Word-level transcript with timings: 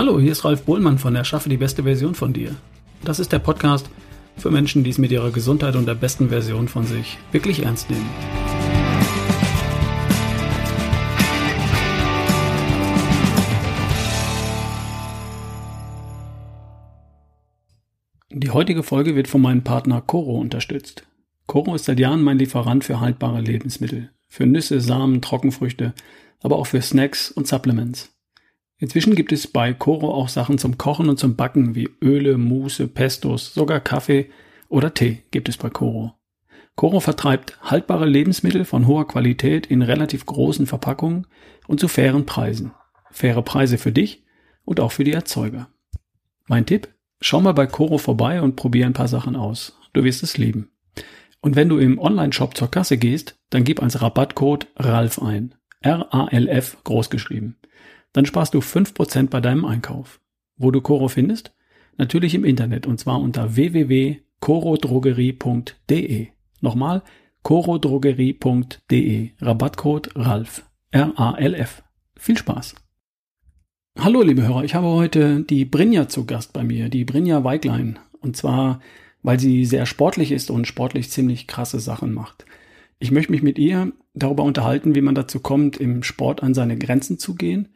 Hallo, 0.00 0.18
hier 0.18 0.32
ist 0.32 0.46
Ralf 0.46 0.62
Bohlmann 0.62 0.96
von 0.96 1.14
Erschaffe 1.14 1.50
die 1.50 1.58
beste 1.58 1.82
Version 1.82 2.14
von 2.14 2.32
dir. 2.32 2.56
Das 3.04 3.20
ist 3.20 3.32
der 3.32 3.38
Podcast 3.38 3.90
für 4.34 4.50
Menschen, 4.50 4.82
die 4.82 4.88
es 4.88 4.96
mit 4.96 5.12
ihrer 5.12 5.30
Gesundheit 5.30 5.76
und 5.76 5.84
der 5.84 5.94
besten 5.94 6.30
Version 6.30 6.68
von 6.68 6.86
sich 6.86 7.18
wirklich 7.32 7.64
ernst 7.64 7.90
nehmen. 7.90 8.08
Die 18.30 18.48
heutige 18.48 18.82
Folge 18.82 19.16
wird 19.16 19.28
von 19.28 19.42
meinem 19.42 19.64
Partner 19.64 20.00
Coro 20.00 20.40
unterstützt. 20.40 21.06
Coro 21.46 21.74
ist 21.74 21.84
seit 21.84 22.00
Jahren 22.00 22.22
mein 22.22 22.38
Lieferant 22.38 22.84
für 22.84 23.00
haltbare 23.00 23.42
Lebensmittel, 23.42 24.08
für 24.28 24.46
Nüsse, 24.46 24.80
Samen, 24.80 25.20
Trockenfrüchte, 25.20 25.92
aber 26.40 26.56
auch 26.56 26.68
für 26.68 26.80
Snacks 26.80 27.30
und 27.30 27.46
Supplements. 27.46 28.10
Inzwischen 28.80 29.14
gibt 29.14 29.30
es 29.30 29.46
bei 29.46 29.74
Coro 29.74 30.12
auch 30.14 30.30
Sachen 30.30 30.56
zum 30.56 30.78
Kochen 30.78 31.10
und 31.10 31.18
zum 31.18 31.36
Backen 31.36 31.74
wie 31.74 31.90
Öle, 32.02 32.38
Muße, 32.38 32.88
Pestos, 32.88 33.52
sogar 33.52 33.78
Kaffee 33.78 34.30
oder 34.70 34.94
Tee 34.94 35.22
gibt 35.30 35.50
es 35.50 35.58
bei 35.58 35.68
Coro. 35.68 36.14
Coro 36.76 37.00
vertreibt 37.00 37.60
haltbare 37.62 38.06
Lebensmittel 38.06 38.64
von 38.64 38.86
hoher 38.86 39.06
Qualität 39.06 39.66
in 39.66 39.82
relativ 39.82 40.24
großen 40.24 40.66
Verpackungen 40.66 41.26
und 41.68 41.78
zu 41.78 41.88
fairen 41.88 42.24
Preisen. 42.24 42.72
Faire 43.10 43.42
Preise 43.42 43.76
für 43.76 43.92
dich 43.92 44.24
und 44.64 44.80
auch 44.80 44.92
für 44.92 45.04
die 45.04 45.12
Erzeuger. 45.12 45.68
Mein 46.46 46.64
Tipp? 46.64 46.88
Schau 47.20 47.42
mal 47.42 47.52
bei 47.52 47.66
Coro 47.66 47.98
vorbei 47.98 48.40
und 48.40 48.56
probier 48.56 48.86
ein 48.86 48.94
paar 48.94 49.08
Sachen 49.08 49.36
aus. 49.36 49.78
Du 49.92 50.04
wirst 50.04 50.22
es 50.22 50.38
lieben. 50.38 50.70
Und 51.42 51.54
wenn 51.54 51.68
du 51.68 51.76
im 51.76 51.98
Online-Shop 51.98 52.56
zur 52.56 52.70
Kasse 52.70 52.96
gehst, 52.96 53.38
dann 53.50 53.64
gib 53.64 53.82
als 53.82 54.00
Rabattcode 54.00 54.68
RALF 54.76 55.20
ein. 55.20 55.54
R-A-L-F 55.82 56.78
großgeschrieben 56.84 57.59
dann 58.12 58.26
sparst 58.26 58.54
du 58.54 58.58
5% 58.58 59.30
bei 59.30 59.40
deinem 59.40 59.64
Einkauf. 59.64 60.20
Wo 60.56 60.70
du 60.70 60.80
Coro 60.80 61.08
findest? 61.08 61.52
Natürlich 61.96 62.34
im 62.34 62.44
Internet 62.44 62.86
und 62.86 62.98
zwar 62.98 63.20
unter 63.20 63.56
www.corodrogerie.de. 63.56 66.28
Nochmal 66.60 67.02
corodrogerie.de. 67.42 69.30
Rabattcode 69.40 70.10
RALF. 70.14 70.64
R-A-L-F. 70.90 71.82
Viel 72.16 72.36
Spaß. 72.36 72.74
Hallo 73.98 74.22
liebe 74.22 74.42
Hörer, 74.42 74.64
ich 74.64 74.74
habe 74.74 74.88
heute 74.88 75.42
die 75.42 75.64
Brinja 75.64 76.08
zu 76.08 76.26
Gast 76.26 76.52
bei 76.52 76.64
mir, 76.64 76.88
die 76.88 77.04
Brinja 77.04 77.44
Weiglein. 77.44 77.98
Und 78.20 78.36
zwar, 78.36 78.80
weil 79.22 79.38
sie 79.38 79.64
sehr 79.64 79.86
sportlich 79.86 80.32
ist 80.32 80.50
und 80.50 80.66
sportlich 80.66 81.10
ziemlich 81.10 81.46
krasse 81.46 81.80
Sachen 81.80 82.12
macht. 82.12 82.44
Ich 82.98 83.10
möchte 83.10 83.32
mich 83.32 83.42
mit 83.42 83.58
ihr 83.58 83.92
darüber 84.14 84.44
unterhalten, 84.44 84.94
wie 84.94 85.00
man 85.00 85.14
dazu 85.14 85.40
kommt, 85.40 85.76
im 85.76 86.02
Sport 86.02 86.42
an 86.42 86.54
seine 86.54 86.76
Grenzen 86.76 87.18
zu 87.18 87.34
gehen 87.34 87.68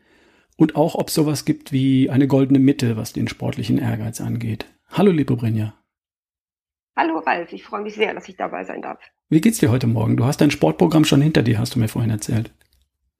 und 0.57 0.77
auch, 0.77 0.95
ob 0.95 1.09
es 1.09 1.15
sowas 1.15 1.45
gibt 1.45 1.73
wie 1.73 2.11
eine 2.11 2.27
goldene 2.27 2.59
Mitte, 2.59 2.97
was 2.97 3.13
den 3.13 3.29
sportlichen 3.29 3.79
Ehrgeiz 3.79 4.21
angeht. 4.21 4.67
Hallo, 4.91 5.11
liebe 5.11 5.37
Brinja. 5.37 5.75
Hallo, 6.97 7.19
Ralf. 7.19 7.53
Ich 7.53 7.65
freue 7.65 7.83
mich 7.83 7.95
sehr, 7.95 8.15
dass 8.15 8.29
ich 8.29 8.37
dabei 8.37 8.65
sein 8.65 8.83
darf. 8.83 8.99
Wie 9.29 9.41
geht's 9.41 9.59
dir 9.59 9.71
heute 9.71 9.89
Morgen? 9.89 10.17
Du 10.17 10.25
hast 10.25 10.41
dein 10.41 10.53
Sportprogramm 10.53 11.05
schon 11.05 11.21
hinter 11.21 11.43
dir, 11.43 11.59
hast 11.59 11.75
du 11.75 11.81
mir 11.81 11.89
vorhin 11.89 12.11
erzählt. 12.11 12.53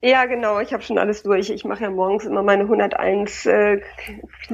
Ja, 0.01 0.25
genau. 0.25 0.59
Ich 0.59 0.71
habe 0.71 0.83
schon 0.83 0.97
alles 0.97 1.23
durch. 1.23 1.49
Ich 1.49 1.65
mache 1.65 1.83
ja 1.83 1.89
morgens 1.89 2.25
immer 2.25 2.43
meine 2.43 2.63
101 2.63 3.47
äh, 3.47 3.81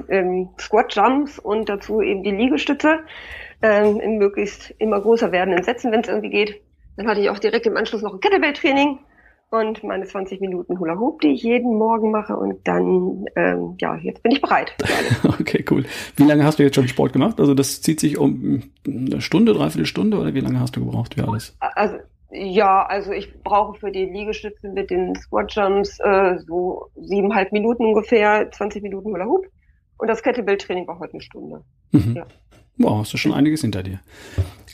ähm, 0.08 0.50
Squat 0.60 0.96
Jumps 0.96 1.40
und 1.40 1.68
dazu 1.68 2.02
eben 2.02 2.24
die 2.24 2.32
Liegestütze 2.32 3.00
ähm, 3.62 4.00
in 4.00 4.18
möglichst 4.18 4.74
immer 4.80 5.02
größer 5.02 5.32
werdenden 5.32 5.64
Sätzen, 5.64 5.92
wenn 5.92 6.02
es 6.02 6.08
irgendwie 6.08 6.30
geht. 6.30 6.62
Dann 6.96 7.08
hatte 7.08 7.22
ich 7.22 7.30
auch 7.30 7.40
direkt 7.40 7.66
im 7.66 7.78
Anschluss 7.78 8.02
noch 8.02 8.14
ein 8.14 8.20
Kettlebell-Training 8.20 9.00
und 9.52 9.84
meine 9.84 10.06
20 10.06 10.40
Minuten 10.40 10.80
Hula 10.80 10.98
Hoop, 10.98 11.20
die 11.22 11.34
ich 11.34 11.44
jeden 11.44 11.78
Morgen 11.78 12.10
mache. 12.10 12.36
Und 12.38 12.66
dann, 12.68 13.26
ähm, 13.36 13.76
ja, 13.80 13.98
jetzt 13.98 14.24
bin 14.24 14.32
ich 14.32 14.42
bereit. 14.42 14.74
okay, 15.40 15.64
cool. 15.70 15.84
Wie 16.16 16.24
lange 16.24 16.46
hast 16.46 16.58
du 16.58 16.64
jetzt 16.64 16.76
schon 16.76 16.88
Sport 16.88 17.12
gemacht? 17.14 17.40
Also 17.40 17.54
das 17.54 17.82
zieht 17.82 18.00
sich 18.00 18.18
um 18.18 18.64
eine 18.88 19.22
Stunde, 19.22 19.54
dreiviertel 19.54 19.86
Stunde 19.86 20.18
oder 20.18 20.34
wie 20.34 20.40
lange 20.40 20.60
hast 20.60 20.78
du 20.78 20.86
gebraucht 20.86 21.16
für 21.16 21.28
alles? 21.28 21.56
Also 21.60 21.98
ja, 22.32 22.86
also 22.86 23.12
ich 23.12 23.44
brauche 23.44 23.78
für 23.78 23.92
die 23.92 24.06
Liegestütze 24.06 24.70
mit 24.70 24.90
den 24.90 25.16
Squat 25.16 25.54
Jumps 25.54 26.00
äh, 26.00 26.40
so 26.48 26.90
siebeneinhalb 26.96 27.52
Minuten 27.52 27.84
ungefähr, 27.84 28.50
20 28.50 28.82
Minuten 28.82 29.10
Hula 29.10 29.26
Hoop. 29.26 29.46
Und 29.98 30.08
das 30.08 30.24
Kettlebell-Training 30.24 30.88
war 30.88 30.98
heute 30.98 31.14
eine 31.14 31.22
Stunde. 31.22 31.62
Mhm. 31.92 32.16
Ja. 32.16 32.26
Wow, 32.78 33.00
hast 33.00 33.14
du 33.14 33.18
schon 33.18 33.34
einiges 33.34 33.62
hinter 33.62 33.84
dir. 33.84 34.00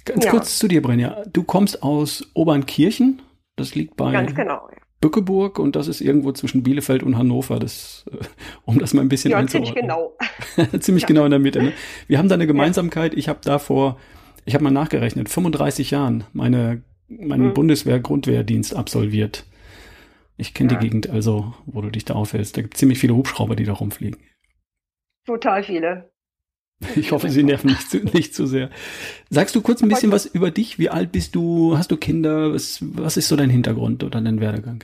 Ganz 0.05 0.23
ja. 0.23 0.31
kurz 0.31 0.59
zu 0.59 0.67
dir, 0.67 0.83
Brenja. 0.83 1.23
Du 1.33 1.43
kommst 1.43 1.81
aus 1.81 2.29
Obernkirchen, 2.35 3.23
das 3.57 3.75
liegt 3.75 3.97
bei 3.97 4.11
Ganz 4.13 4.33
genau, 4.33 4.69
ja. 4.71 4.77
Bückeburg 5.01 5.59
und 5.59 5.75
das 5.75 5.87
ist 5.87 6.01
irgendwo 6.01 6.31
zwischen 6.31 6.63
Bielefeld 6.63 7.03
und 7.03 7.17
Hannover, 7.17 7.59
das, 7.59 8.05
äh, 8.11 8.17
um 8.65 8.79
das 8.79 8.93
mal 8.93 9.01
ein 9.01 9.09
bisschen 9.09 9.31
ja, 9.31 9.45
ziemlich 9.45 9.75
genau. 9.75 10.15
ziemlich 10.79 11.03
ja. 11.03 11.07
genau 11.07 11.25
in 11.25 11.31
der 11.31 11.39
Mitte. 11.39 11.61
Ne? 11.61 11.73
Wir 12.07 12.17
haben 12.17 12.29
da 12.29 12.35
eine 12.35 12.47
Gemeinsamkeit. 12.47 13.13
Ich 13.13 13.29
habe 13.29 13.39
da 13.43 13.59
vor, 13.59 13.99
ich 14.45 14.53
habe 14.53 14.63
mal 14.63 14.71
nachgerechnet, 14.71 15.29
35 15.29 15.91
Jahren 15.91 16.23
meine, 16.33 16.81
meinen 17.07 17.47
mhm. 17.47 17.53
Bundeswehr-Grundwehrdienst 17.53 18.75
absolviert. 18.75 19.45
Ich 20.37 20.53
kenne 20.53 20.73
ja. 20.73 20.79
die 20.79 20.87
Gegend 20.87 21.09
also, 21.09 21.53
wo 21.65 21.81
du 21.81 21.89
dich 21.89 22.05
da 22.05 22.15
aufhältst. 22.15 22.57
Da 22.57 22.61
gibt 22.61 22.77
ziemlich 22.77 22.99
viele 22.99 23.15
Hubschrauber, 23.15 23.55
die 23.55 23.65
da 23.65 23.73
rumfliegen. 23.73 24.19
Total 25.25 25.63
viele. 25.63 26.11
Ich 26.95 27.11
hoffe, 27.11 27.29
sie 27.29 27.43
nerven 27.43 27.71
nicht 27.71 27.89
zu, 27.89 27.97
nicht 27.97 28.35
zu 28.35 28.45
sehr. 28.45 28.69
Sagst 29.29 29.55
du 29.55 29.61
kurz 29.61 29.81
ein 29.81 29.89
bisschen 29.89 30.11
was 30.11 30.25
über 30.25 30.51
dich? 30.51 30.79
Wie 30.79 30.89
alt 30.89 31.11
bist 31.11 31.35
du? 31.35 31.77
Hast 31.77 31.91
du 31.91 31.97
Kinder? 31.97 32.53
Was, 32.53 32.79
was 32.81 33.17
ist 33.17 33.27
so 33.27 33.35
dein 33.35 33.49
Hintergrund 33.49 34.03
oder 34.03 34.21
dein 34.21 34.39
Werdegang? 34.39 34.83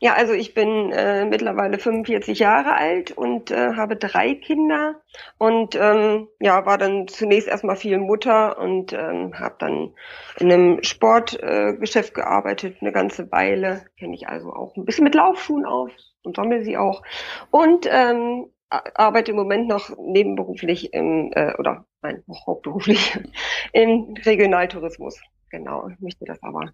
Ja, 0.00 0.14
also 0.14 0.34
ich 0.34 0.52
bin 0.52 0.92
äh, 0.92 1.24
mittlerweile 1.24 1.78
45 1.78 2.38
Jahre 2.38 2.74
alt 2.74 3.12
und 3.12 3.50
äh, 3.50 3.72
habe 3.74 3.96
drei 3.96 4.34
Kinder 4.34 5.00
und 5.38 5.76
ähm, 5.76 6.28
ja, 6.40 6.66
war 6.66 6.76
dann 6.76 7.08
zunächst 7.08 7.48
erstmal 7.48 7.76
viel 7.76 7.98
Mutter 7.98 8.58
und 8.58 8.92
ähm, 8.92 9.38
habe 9.38 9.54
dann 9.58 9.94
in 10.38 10.52
einem 10.52 10.82
Sportgeschäft 10.82 12.10
äh, 12.10 12.14
gearbeitet 12.14 12.76
eine 12.82 12.92
ganze 12.92 13.32
Weile. 13.32 13.86
Kenne 13.98 14.14
ich 14.14 14.28
also 14.28 14.52
auch 14.52 14.76
ein 14.76 14.84
bisschen 14.84 15.04
mit 15.04 15.14
Laufschuhen 15.14 15.64
auf 15.64 15.90
und 16.22 16.36
sammle 16.36 16.64
sie 16.64 16.76
auch. 16.76 17.02
Und 17.50 17.86
ähm, 17.90 18.50
arbeite 18.94 19.30
im 19.32 19.36
Moment 19.36 19.68
noch 19.68 19.90
nebenberuflich 19.98 20.92
im, 20.92 21.30
äh, 21.34 21.54
oder 21.58 21.86
nein, 22.02 22.22
hauptberuflich 22.46 23.18
im 23.72 24.14
Regionaltourismus. 24.24 25.20
Genau, 25.50 25.88
ich 25.88 26.00
möchte 26.00 26.24
das 26.24 26.42
aber 26.42 26.72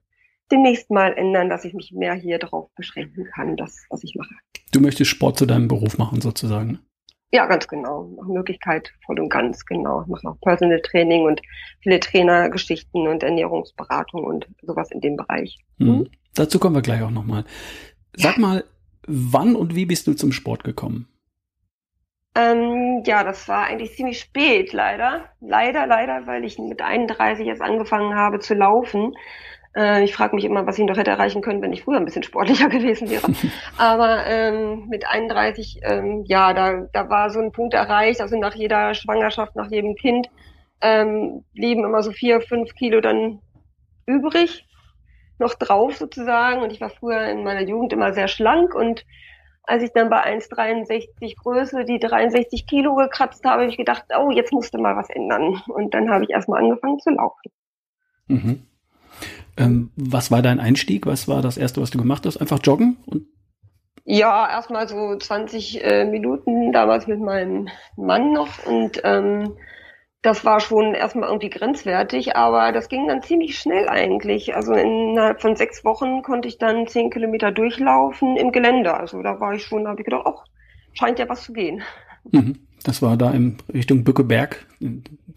demnächst 0.50 0.90
mal 0.90 1.12
ändern, 1.12 1.48
dass 1.48 1.64
ich 1.64 1.74
mich 1.74 1.92
mehr 1.92 2.14
hier 2.14 2.38
darauf 2.38 2.70
beschränken 2.74 3.26
kann, 3.34 3.56
das, 3.56 3.84
was 3.90 4.02
ich 4.04 4.14
mache. 4.16 4.34
Du 4.72 4.80
möchtest 4.80 5.10
Sport 5.10 5.38
zu 5.38 5.46
deinem 5.46 5.68
Beruf 5.68 5.98
machen, 5.98 6.20
sozusagen? 6.20 6.80
Ja, 7.32 7.46
ganz 7.46 7.68
genau. 7.68 8.12
Nach 8.16 8.26
Möglichkeit 8.26 8.92
voll 9.06 9.20
und 9.20 9.28
ganz, 9.28 9.64
genau. 9.64 10.02
Ich 10.02 10.08
mache 10.08 10.28
auch 10.28 10.40
Personal 10.40 10.80
Training 10.80 11.24
und 11.24 11.40
viele 11.80 12.00
Trainergeschichten 12.00 13.06
und 13.06 13.22
Ernährungsberatung 13.22 14.24
und 14.24 14.48
sowas 14.62 14.90
in 14.90 15.00
dem 15.00 15.16
Bereich. 15.16 15.58
Hm. 15.78 15.86
Mhm. 15.86 16.08
Dazu 16.34 16.58
kommen 16.58 16.74
wir 16.74 16.82
gleich 16.82 17.02
auch 17.02 17.10
nochmal. 17.10 17.44
Sag 18.16 18.36
ja. 18.36 18.40
mal, 18.40 18.64
wann 19.06 19.54
und 19.54 19.76
wie 19.76 19.86
bist 19.86 20.06
du 20.06 20.14
zum 20.14 20.32
Sport 20.32 20.64
gekommen? 20.64 21.06
Ähm, 22.34 23.02
ja, 23.06 23.24
das 23.24 23.48
war 23.48 23.66
eigentlich 23.66 23.96
ziemlich 23.96 24.20
spät, 24.20 24.72
leider. 24.72 25.24
Leider, 25.40 25.86
leider, 25.86 26.26
weil 26.26 26.44
ich 26.44 26.58
mit 26.58 26.80
31 26.80 27.46
jetzt 27.46 27.62
angefangen 27.62 28.14
habe 28.14 28.38
zu 28.38 28.54
laufen. 28.54 29.14
Äh, 29.76 30.04
ich 30.04 30.14
frage 30.14 30.36
mich 30.36 30.44
immer, 30.44 30.66
was 30.66 30.78
ich 30.78 30.84
noch 30.84 30.96
hätte 30.96 31.10
erreichen 31.10 31.42
können, 31.42 31.62
wenn 31.62 31.72
ich 31.72 31.82
früher 31.82 31.96
ein 31.96 32.04
bisschen 32.04 32.22
sportlicher 32.22 32.68
gewesen 32.70 33.10
wäre. 33.10 33.26
Aber 33.78 34.26
ähm, 34.26 34.86
mit 34.88 35.06
31, 35.06 35.80
ähm, 35.82 36.24
ja, 36.26 36.52
da, 36.54 36.86
da 36.92 37.08
war 37.08 37.30
so 37.30 37.40
ein 37.40 37.52
Punkt 37.52 37.74
erreicht, 37.74 38.20
also 38.20 38.38
nach 38.38 38.54
jeder 38.54 38.94
Schwangerschaft, 38.94 39.56
nach 39.56 39.70
jedem 39.70 39.96
Kind, 39.96 40.28
ähm, 40.80 41.44
blieben 41.52 41.84
immer 41.84 42.02
so 42.02 42.12
vier, 42.12 42.40
fünf 42.40 42.74
Kilo 42.74 43.00
dann 43.00 43.40
übrig, 44.06 44.66
noch 45.38 45.54
drauf 45.54 45.96
sozusagen. 45.96 46.62
Und 46.62 46.72
ich 46.72 46.80
war 46.80 46.90
früher 46.90 47.28
in 47.28 47.44
meiner 47.44 47.62
Jugend 47.62 47.92
immer 47.92 48.12
sehr 48.12 48.28
schlank 48.28 48.74
und 48.74 49.04
als 49.64 49.82
ich 49.82 49.92
dann 49.92 50.10
bei 50.10 50.24
1,63 50.24 51.36
Größe 51.36 51.84
die 51.84 51.98
63 51.98 52.66
Kilo 52.66 52.94
gekratzt 52.94 53.44
habe, 53.44 53.62
habe 53.62 53.70
ich 53.70 53.76
gedacht, 53.76 54.04
oh, 54.18 54.30
jetzt 54.30 54.52
musste 54.52 54.78
mal 54.78 54.96
was 54.96 55.10
ändern. 55.10 55.62
Und 55.68 55.94
dann 55.94 56.10
habe 56.10 56.24
ich 56.24 56.30
erstmal 56.30 56.62
angefangen 56.62 56.98
zu 56.98 57.10
laufen. 57.10 57.50
Mhm. 58.26 58.62
Ähm, 59.56 59.90
was 59.96 60.30
war 60.30 60.42
dein 60.42 60.60
Einstieg? 60.60 61.06
Was 61.06 61.28
war 61.28 61.42
das 61.42 61.56
erste, 61.56 61.80
was 61.80 61.90
du 61.90 61.98
gemacht 61.98 62.24
hast? 62.26 62.38
Einfach 62.38 62.60
joggen? 62.62 62.96
Und 63.06 63.26
ja, 64.04 64.48
erstmal 64.48 64.88
so 64.88 65.16
20 65.16 65.84
äh, 65.84 66.04
Minuten 66.04 66.72
damals 66.72 67.06
mit 67.06 67.20
meinem 67.20 67.68
Mann 67.96 68.32
noch 68.32 68.66
und 68.66 69.00
ähm, 69.04 69.56
das 70.22 70.44
war 70.44 70.60
schon 70.60 70.94
erstmal 70.94 71.28
irgendwie 71.28 71.48
grenzwertig, 71.48 72.36
aber 72.36 72.72
das 72.72 72.88
ging 72.88 73.08
dann 73.08 73.22
ziemlich 73.22 73.58
schnell 73.58 73.88
eigentlich. 73.88 74.54
Also 74.54 74.74
innerhalb 74.74 75.40
von 75.40 75.56
sechs 75.56 75.84
Wochen 75.84 76.22
konnte 76.22 76.48
ich 76.48 76.58
dann 76.58 76.86
zehn 76.86 77.10
Kilometer 77.10 77.52
durchlaufen 77.52 78.36
im 78.36 78.52
Gelände. 78.52 78.92
Also 78.92 79.22
da 79.22 79.40
war 79.40 79.54
ich 79.54 79.64
schon, 79.64 79.84
da 79.84 79.90
habe 79.90 80.00
ich 80.00 80.04
gedacht, 80.04 80.26
ach, 80.26 80.44
scheint 80.92 81.18
ja 81.18 81.28
was 81.28 81.44
zu 81.44 81.52
gehen. 81.52 81.82
Mhm. 82.30 82.58
Das 82.84 83.00
war 83.00 83.16
da 83.16 83.30
in 83.30 83.58
Richtung 83.72 84.04
Bückeberg. 84.04 84.66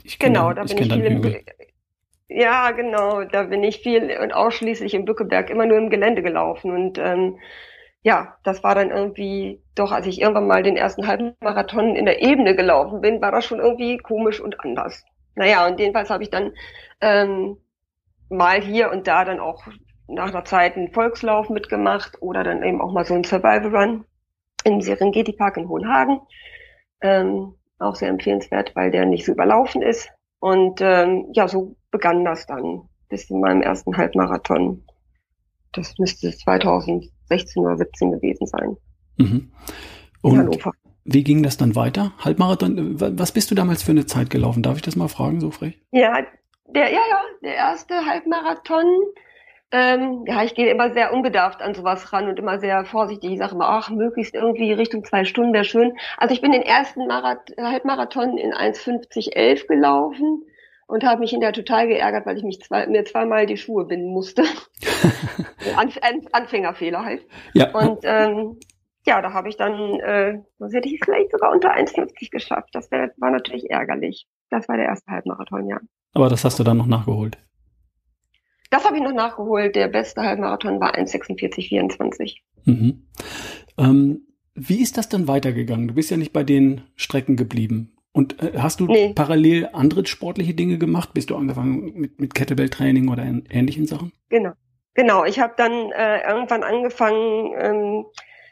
Ich 0.03 0.19
genau, 0.19 0.53
da, 0.53 0.63
da 0.63 0.74
bin 0.74 0.83
ich 0.83 0.94
viel 0.94 1.06
im, 1.06 1.35
Ja, 2.27 2.71
genau, 2.71 3.24
da 3.24 3.44
bin 3.44 3.63
ich 3.63 3.80
viel 3.80 4.18
und 4.21 4.33
ausschließlich 4.33 4.94
im 4.94 5.06
Bückeberg 5.06 5.50
immer 5.50 5.65
nur 5.65 5.77
im 5.77 5.89
Gelände 5.89 6.21
gelaufen 6.24 6.71
und 6.71 6.97
ähm, 6.97 7.38
ja, 8.03 8.35
das 8.44 8.63
war 8.63 8.75
dann 8.75 8.91
irgendwie, 8.91 9.61
doch 9.75 9.91
als 9.91 10.05
ich 10.05 10.21
irgendwann 10.21 10.47
mal 10.47 10.61
den 10.61 10.75
ersten 10.75 11.07
Halbmarathon 11.07 11.95
in 11.95 12.05
der 12.05 12.21
Ebene 12.21 12.55
gelaufen 12.55 13.01
bin, 13.01 13.21
war 13.21 13.31
das 13.31 13.45
schon 13.45 13.59
irgendwie 13.59 13.97
komisch 13.97 14.41
und 14.41 14.59
anders. 14.59 15.03
Naja, 15.35 15.65
und 15.65 15.79
jedenfalls 15.79 16.09
habe 16.09 16.23
ich 16.23 16.29
dann 16.29 16.51
ähm, 17.01 17.57
mal 18.29 18.61
hier 18.61 18.91
und 18.91 19.07
da 19.07 19.23
dann 19.23 19.39
auch 19.39 19.63
nach 20.07 20.29
einer 20.29 20.44
Zeit 20.44 20.75
einen 20.75 20.91
Volkslauf 20.91 21.50
mitgemacht 21.50 22.21
oder 22.21 22.44
dann 22.44 22.61
eben 22.61 22.81
auch 22.81 22.91
mal 22.91 23.05
so 23.05 23.13
einen 23.13 23.23
Survival 23.23 23.75
Run 23.75 24.06
im 24.65 24.81
Serengeti 24.81 25.31
Park 25.33 25.57
in 25.57 25.69
Hohenhagen. 25.69 26.19
Ähm, 27.01 27.56
auch 27.79 27.95
sehr 27.95 28.09
empfehlenswert, 28.09 28.75
weil 28.75 28.91
der 28.91 29.06
nicht 29.06 29.25
so 29.25 29.31
überlaufen 29.31 29.81
ist. 29.81 30.09
Und 30.39 30.81
ähm, 30.81 31.27
ja, 31.33 31.47
so 31.47 31.75
begann 31.89 32.25
das 32.25 32.45
dann 32.45 32.89
bis 33.09 33.29
in 33.29 33.39
meinem 33.39 33.61
ersten 33.61 33.95
Halbmarathon. 33.95 34.83
Das 35.73 35.97
müsste 35.97 36.31
2016 36.31 37.63
oder 37.63 37.77
17 37.77 38.11
gewesen 38.11 38.47
sein. 38.47 38.77
Mhm. 39.17 39.51
Und 40.21 40.37
Hannover. 40.37 40.71
Wie 41.05 41.23
ging 41.23 41.43
das 41.43 41.57
dann 41.57 41.75
weiter? 41.75 42.13
Halbmarathon, 42.19 42.95
was 43.19 43.33
bist 43.33 43.51
du 43.51 43.55
damals 43.55 43.83
für 43.83 43.91
eine 43.91 44.05
Zeit 44.05 44.29
gelaufen? 44.29 44.63
Darf 44.63 44.77
ich 44.77 44.83
das 44.83 44.95
mal 44.95 45.09
fragen, 45.09 45.41
so 45.41 45.51
frech? 45.51 45.77
Ja, 45.91 46.21
der, 46.67 46.85
ja, 46.85 47.01
ja, 47.09 47.21
der 47.41 47.55
erste 47.55 48.05
Halbmarathon 48.05 48.85
ähm, 49.73 50.23
ja, 50.27 50.43
ich 50.43 50.53
gehe 50.53 50.69
immer 50.69 50.93
sehr 50.93 51.11
unbedarft 51.11 51.63
an 51.63 51.73
sowas 51.73 52.13
ran 52.13 52.29
und 52.29 52.37
immer 52.37 52.59
sehr 52.59 52.85
vorsichtig. 52.85 53.31
Ich 53.31 53.39
sage 53.39 53.55
immer, 53.55 53.69
ach, 53.69 53.89
möglichst 53.89 54.35
irgendwie 54.35 54.71
Richtung 54.71 55.03
zwei 55.03 55.25
Stunden 55.25 55.51
wäre 55.51 55.63
schön. 55.63 55.97
Also 56.17 56.35
ich 56.35 56.41
bin 56.41 56.51
den 56.51 56.61
ersten 56.61 57.07
Marath 57.07 57.51
Halbmarathon 57.59 58.37
in 58.37 58.53
1,50,11 58.53 59.65
gelaufen 59.65 60.43
und 60.94 61.04
habe 61.04 61.22
mich 61.22 61.31
hinterher 61.31 61.54
total 61.54 61.88
geärgert, 61.88 62.28
weil 62.28 62.38
ich 62.38 62.44
mich 62.44 62.62
zwei, 62.62 62.86
mir 62.86 63.04
zweimal 63.04 63.48
die 63.48 63.57
Schuhe 63.57 63.86
binden 63.86 64.12
musste. 64.12 64.44
Anf 65.75 65.98
Anfängerfehler 66.31 67.04
halt. 67.04 67.25
Ja. 67.56 67.72
Und 67.72 68.01
ähm, 68.04 68.60
ja, 69.04 69.19
da 69.24 69.34
habe 69.34 69.50
ich 69.50 69.57
dann, 69.57 69.74
äh, 70.01 70.44
was 70.60 70.72
hätte 70.72 70.88
ich 70.88 71.01
vielleicht 71.04 71.31
sogar 71.31 71.51
unter 71.51 71.74
1,50 71.75 72.30
geschafft. 72.30 72.69
Das 72.74 72.92
wär, 72.92 73.12
war 73.18 73.31
natürlich 73.31 73.72
ärgerlich. 73.72 74.28
Das 74.51 74.69
war 74.69 74.78
der 74.78 74.86
erste 74.86 75.10
Halbmarathon, 75.10 75.68
ja. 75.68 75.80
Aber 76.13 76.30
das 76.30 76.45
hast 76.45 76.60
du 76.60 76.63
dann 76.63 76.78
noch 76.78 76.86
nachgeholt. 76.86 77.40
Das 78.69 78.86
habe 78.86 78.98
ich 78.98 79.01
noch 79.01 79.13
nachgeholt. 79.13 79.75
Der 79.75 79.88
beste 79.88 80.22
Halbmarathon 80.22 80.80
war 80.80 80.94
1,46,24. 80.94 82.36
Mhm. 82.66 83.07
Ähm, 83.80 84.28
wie 84.54 84.84
ist 84.84 84.98
das 85.00 85.10
dann 85.10 85.28
weitergegangen? 85.28 85.88
Du 85.88 85.95
bist 85.95 86.12
ja 86.12 86.18
nicht 86.18 86.34
bei 86.34 86.44
den 86.44 86.81
Strecken 86.95 87.36
geblieben. 87.36 87.98
Und 88.13 88.42
äh, 88.42 88.54
hast 88.57 88.80
du 88.80 88.86
nee. 88.86 89.12
parallel 89.13 89.69
andere 89.74 90.06
sportliche 90.06 90.54
Dinge 90.54 90.77
gemacht? 90.77 91.13
Bist 91.13 91.30
du 91.30 91.36
angefangen 91.36 91.94
mit, 91.95 92.19
mit 92.19 92.33
Kettlebell-Training 92.33 93.10
oder 93.10 93.24
ähnlichen 93.24 93.88
Sachen? 93.88 94.13
Genau. 94.30 94.54
Genau. 94.94 95.25
Ich 95.25 95.39
habe 95.39 95.54
dann 95.57 95.92
äh, 95.92 96.27
irgendwann 96.27 96.63
angefangen, 96.63 97.54
ähm, 97.57 98.06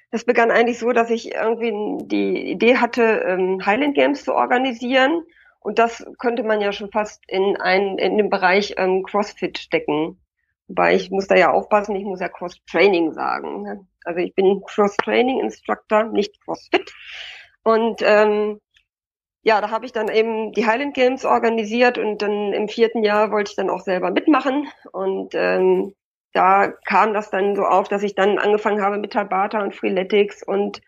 das 0.09 0.25
begann 0.25 0.51
eigentlich 0.51 0.79
so, 0.79 0.91
dass 0.91 1.09
ich 1.09 1.33
irgendwie 1.33 1.71
die 2.07 2.51
Idee 2.51 2.77
hatte, 2.77 3.23
ähm, 3.25 3.65
Highland 3.65 3.95
Games 3.95 4.25
zu 4.25 4.33
organisieren 4.33 5.23
und 5.61 5.77
das 5.77 6.03
könnte 6.17 6.43
man 6.43 6.59
ja 6.59 6.73
schon 6.73 6.91
fast 6.91 7.23
in, 7.27 7.55
ein, 7.57 7.99
in 7.99 8.17
den 8.17 8.29
Bereich 8.29 8.73
ähm, 8.77 9.03
CrossFit 9.03 9.59
stecken. 9.59 10.19
Wobei 10.67 10.95
ich 10.95 11.11
muss 11.11 11.27
da 11.27 11.35
ja 11.35 11.51
aufpassen, 11.51 11.95
ich 11.95 12.03
muss 12.03 12.19
ja 12.19 12.29
Cross-Training 12.29 13.13
sagen. 13.13 13.61
Ne? 13.61 13.85
Also 14.03 14.19
ich 14.21 14.33
bin 14.33 14.61
Cross-Training-Instructor, 14.65 16.05
nicht 16.05 16.43
CrossFit. 16.43 16.91
Und 17.63 18.01
ähm, 18.03 18.59
ja, 19.43 19.59
da 19.59 19.71
habe 19.71 19.85
ich 19.85 19.91
dann 19.91 20.07
eben 20.09 20.51
die 20.51 20.65
Highland 20.67 20.93
Games 20.93 21.25
organisiert 21.25 21.97
und 21.97 22.21
dann 22.21 22.53
im 22.53 22.67
vierten 22.67 23.03
Jahr 23.03 23.31
wollte 23.31 23.51
ich 23.51 23.55
dann 23.55 23.69
auch 23.69 23.81
selber 23.81 24.11
mitmachen. 24.11 24.67
Und 24.91 25.33
ähm, 25.33 25.95
da 26.33 26.67
kam 26.85 27.13
das 27.13 27.31
dann 27.31 27.55
so 27.55 27.63
auf, 27.63 27.87
dass 27.87 28.03
ich 28.03 28.15
dann 28.15 28.37
angefangen 28.37 28.81
habe 28.81 28.97
mit 28.97 29.13
Tabata 29.13 29.61
und 29.63 29.75
Freeletics 29.75 30.43
und 30.43 30.81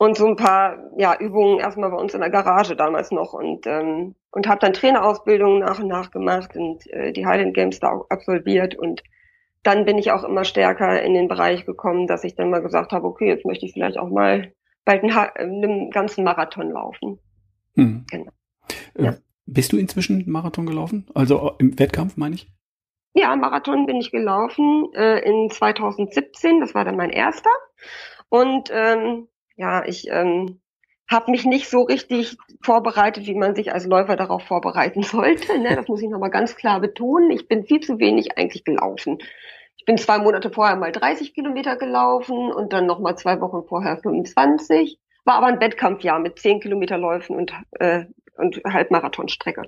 und 0.00 0.16
so 0.16 0.26
ein 0.28 0.36
paar 0.36 0.78
ja, 0.96 1.16
Übungen 1.18 1.58
erstmal 1.58 1.90
bei 1.90 1.96
uns 1.96 2.14
in 2.14 2.20
der 2.20 2.30
Garage 2.30 2.76
damals 2.76 3.10
noch 3.10 3.32
und 3.32 3.66
ähm, 3.66 4.14
und 4.30 4.46
habe 4.46 4.60
dann 4.60 4.72
Trainerausbildungen 4.72 5.60
nach 5.60 5.80
und 5.80 5.88
nach 5.88 6.10
gemacht 6.12 6.54
und 6.56 6.86
äh, 6.92 7.12
die 7.12 7.26
Highland 7.26 7.54
Games 7.54 7.80
da 7.80 7.92
auch 7.92 8.08
absolviert 8.10 8.76
und 8.76 9.02
dann 9.64 9.84
bin 9.84 9.98
ich 9.98 10.12
auch 10.12 10.22
immer 10.22 10.44
stärker 10.44 11.02
in 11.02 11.14
den 11.14 11.26
Bereich 11.26 11.66
gekommen, 11.66 12.06
dass 12.06 12.22
ich 12.24 12.36
dann 12.36 12.50
mal 12.50 12.62
gesagt 12.62 12.92
habe, 12.92 13.06
okay, 13.06 13.28
jetzt 13.28 13.44
möchte 13.44 13.66
ich 13.66 13.72
vielleicht 13.72 13.98
auch 13.98 14.08
mal 14.08 14.52
bald 14.84 15.02
einen, 15.02 15.12
einen 15.12 15.90
ganzen 15.90 16.22
Marathon 16.22 16.70
laufen. 16.70 17.18
Hm. 17.78 18.04
Genau. 18.10 18.32
Äh, 18.94 19.04
ja. 19.04 19.16
Bist 19.46 19.72
du 19.72 19.78
inzwischen 19.78 20.30
Marathon 20.30 20.66
gelaufen? 20.66 21.06
Also 21.14 21.52
im 21.58 21.78
Wettkampf 21.78 22.16
meine 22.16 22.34
ich? 22.34 22.48
Ja, 23.14 23.34
Marathon 23.34 23.86
bin 23.86 23.96
ich 23.96 24.10
gelaufen 24.10 24.92
äh, 24.94 25.20
in 25.20 25.50
2017. 25.50 26.60
Das 26.60 26.74
war 26.74 26.84
dann 26.84 26.96
mein 26.96 27.10
erster. 27.10 27.50
Und 28.28 28.68
ähm, 28.72 29.28
ja, 29.56 29.84
ich 29.86 30.08
ähm, 30.10 30.60
habe 31.10 31.30
mich 31.30 31.46
nicht 31.46 31.68
so 31.68 31.82
richtig 31.82 32.36
vorbereitet, 32.60 33.26
wie 33.26 33.34
man 33.34 33.54
sich 33.54 33.72
als 33.72 33.86
Läufer 33.86 34.16
darauf 34.16 34.42
vorbereiten 34.42 35.02
sollte. 35.04 35.58
Ne? 35.58 35.74
Das 35.74 35.88
muss 35.88 36.02
ich 36.02 36.10
nochmal 36.10 36.30
ganz 36.30 36.54
klar 36.54 36.80
betonen. 36.80 37.30
Ich 37.30 37.48
bin 37.48 37.64
viel 37.64 37.80
zu 37.80 37.98
wenig 37.98 38.36
eigentlich 38.36 38.64
gelaufen. 38.64 39.18
Ich 39.76 39.84
bin 39.86 39.96
zwei 39.96 40.18
Monate 40.18 40.50
vorher 40.50 40.76
mal 40.76 40.92
30 40.92 41.32
Kilometer 41.32 41.76
gelaufen 41.76 42.52
und 42.52 42.72
dann 42.72 42.86
nochmal 42.86 43.16
zwei 43.16 43.40
Wochen 43.40 43.66
vorher 43.66 43.96
25. 43.96 44.98
War 45.28 45.34
aber 45.34 45.48
ein 45.48 45.60
Wettkampfjahr 45.60 46.20
mit 46.20 46.38
10 46.38 46.60
Kilometerläufen 46.60 47.36
und, 47.36 47.52
äh, 47.72 48.06
und 48.38 48.62
Halbmarathonstrecke. 48.64 49.64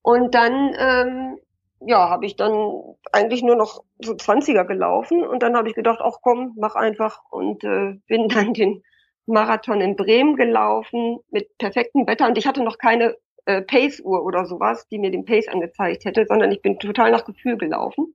Und 0.00 0.34
dann 0.34 0.74
ähm, 0.78 1.38
ja, 1.80 2.08
habe 2.08 2.24
ich 2.24 2.36
dann 2.36 2.80
eigentlich 3.12 3.42
nur 3.42 3.56
noch 3.56 3.84
so 4.02 4.14
20er 4.14 4.64
gelaufen 4.64 5.22
und 5.22 5.42
dann 5.42 5.54
habe 5.54 5.68
ich 5.68 5.74
gedacht, 5.74 5.98
ach 6.02 6.20
komm, 6.22 6.54
mach 6.56 6.76
einfach 6.76 7.20
und 7.30 7.62
äh, 7.62 7.98
bin 8.06 8.28
dann 8.30 8.54
den 8.54 8.82
Marathon 9.26 9.82
in 9.82 9.96
Bremen 9.96 10.36
gelaufen 10.36 11.18
mit 11.30 11.58
perfektem 11.58 12.06
Wetter 12.06 12.26
und 12.26 12.38
ich 12.38 12.46
hatte 12.46 12.64
noch 12.64 12.78
keine 12.78 13.18
äh, 13.44 13.60
Pace-Uhr 13.60 14.24
oder 14.24 14.46
sowas, 14.46 14.88
die 14.88 14.98
mir 14.98 15.10
den 15.10 15.26
Pace 15.26 15.48
angezeigt 15.48 16.06
hätte, 16.06 16.24
sondern 16.24 16.52
ich 16.52 16.62
bin 16.62 16.78
total 16.78 17.10
nach 17.10 17.26
Gefühl 17.26 17.58
gelaufen 17.58 18.14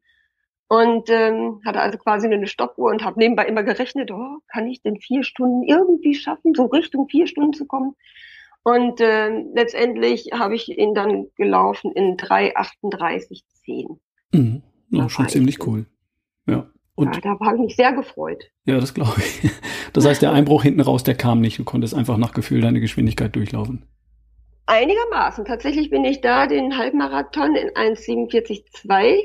und 0.68 1.10
ähm, 1.10 1.62
hatte 1.66 1.80
also 1.80 1.98
quasi 1.98 2.28
eine 2.28 2.48
Stoppuhr 2.48 2.92
und 2.92 3.04
habe 3.04 3.20
nebenbei 3.20 3.46
immer 3.46 3.64
gerechnet, 3.64 4.12
oh, 4.12 4.40
kann 4.52 4.68
ich 4.68 4.82
denn 4.82 5.00
vier 5.00 5.24
Stunden 5.24 5.64
irgendwie 5.64 6.16
schaffen, 6.16 6.54
so 6.56 6.66
Richtung 6.66 7.08
vier 7.08 7.28
Stunden 7.28 7.54
zu 7.54 7.66
kommen? 7.66 7.96
Und 8.64 9.00
äh, 9.00 9.30
letztendlich 9.54 10.30
habe 10.34 10.56
ich 10.56 10.76
ihn 10.76 10.96
dann 10.96 11.28
gelaufen 11.36 11.92
in 11.92 12.18
3,38,10. 12.18 13.98
Mhm. 14.32 14.64
Ja, 14.90 15.08
schon 15.08 15.30
ziemlich 15.30 15.66
cool. 15.68 15.86
Ja. 16.48 16.68
Und 16.96 17.14
ja, 17.16 17.22
da 17.22 17.46
habe 17.46 17.58
ich 17.58 17.62
mich 17.62 17.76
sehr 17.76 17.94
gefreut. 17.94 18.44
Ja, 18.66 18.80
das 18.80 18.94
glaube 18.94 19.16
ich. 19.18 19.52
Das 19.94 20.06
heißt, 20.06 20.22
der 20.22 20.34
Einbruch 20.34 20.64
hinten 20.64 20.82
raus, 20.82 21.04
der 21.06 21.16
kam 21.16 21.40
nicht. 21.40 21.58
Du 21.58 21.64
konntest 21.64 21.94
einfach 21.94 22.18
nach 22.18 22.34
Gefühl 22.34 22.60
deine 22.60 22.82
Geschwindigkeit 22.82 23.34
durchlaufen. 23.34 23.86
Einigermaßen. 24.66 25.46
Tatsächlich 25.46 25.90
bin 25.90 26.04
ich 26.04 26.20
da 26.20 26.48
den 26.48 26.78
Halbmarathon 26.78 27.56
in 27.56 27.70
1,47,2 27.70 29.22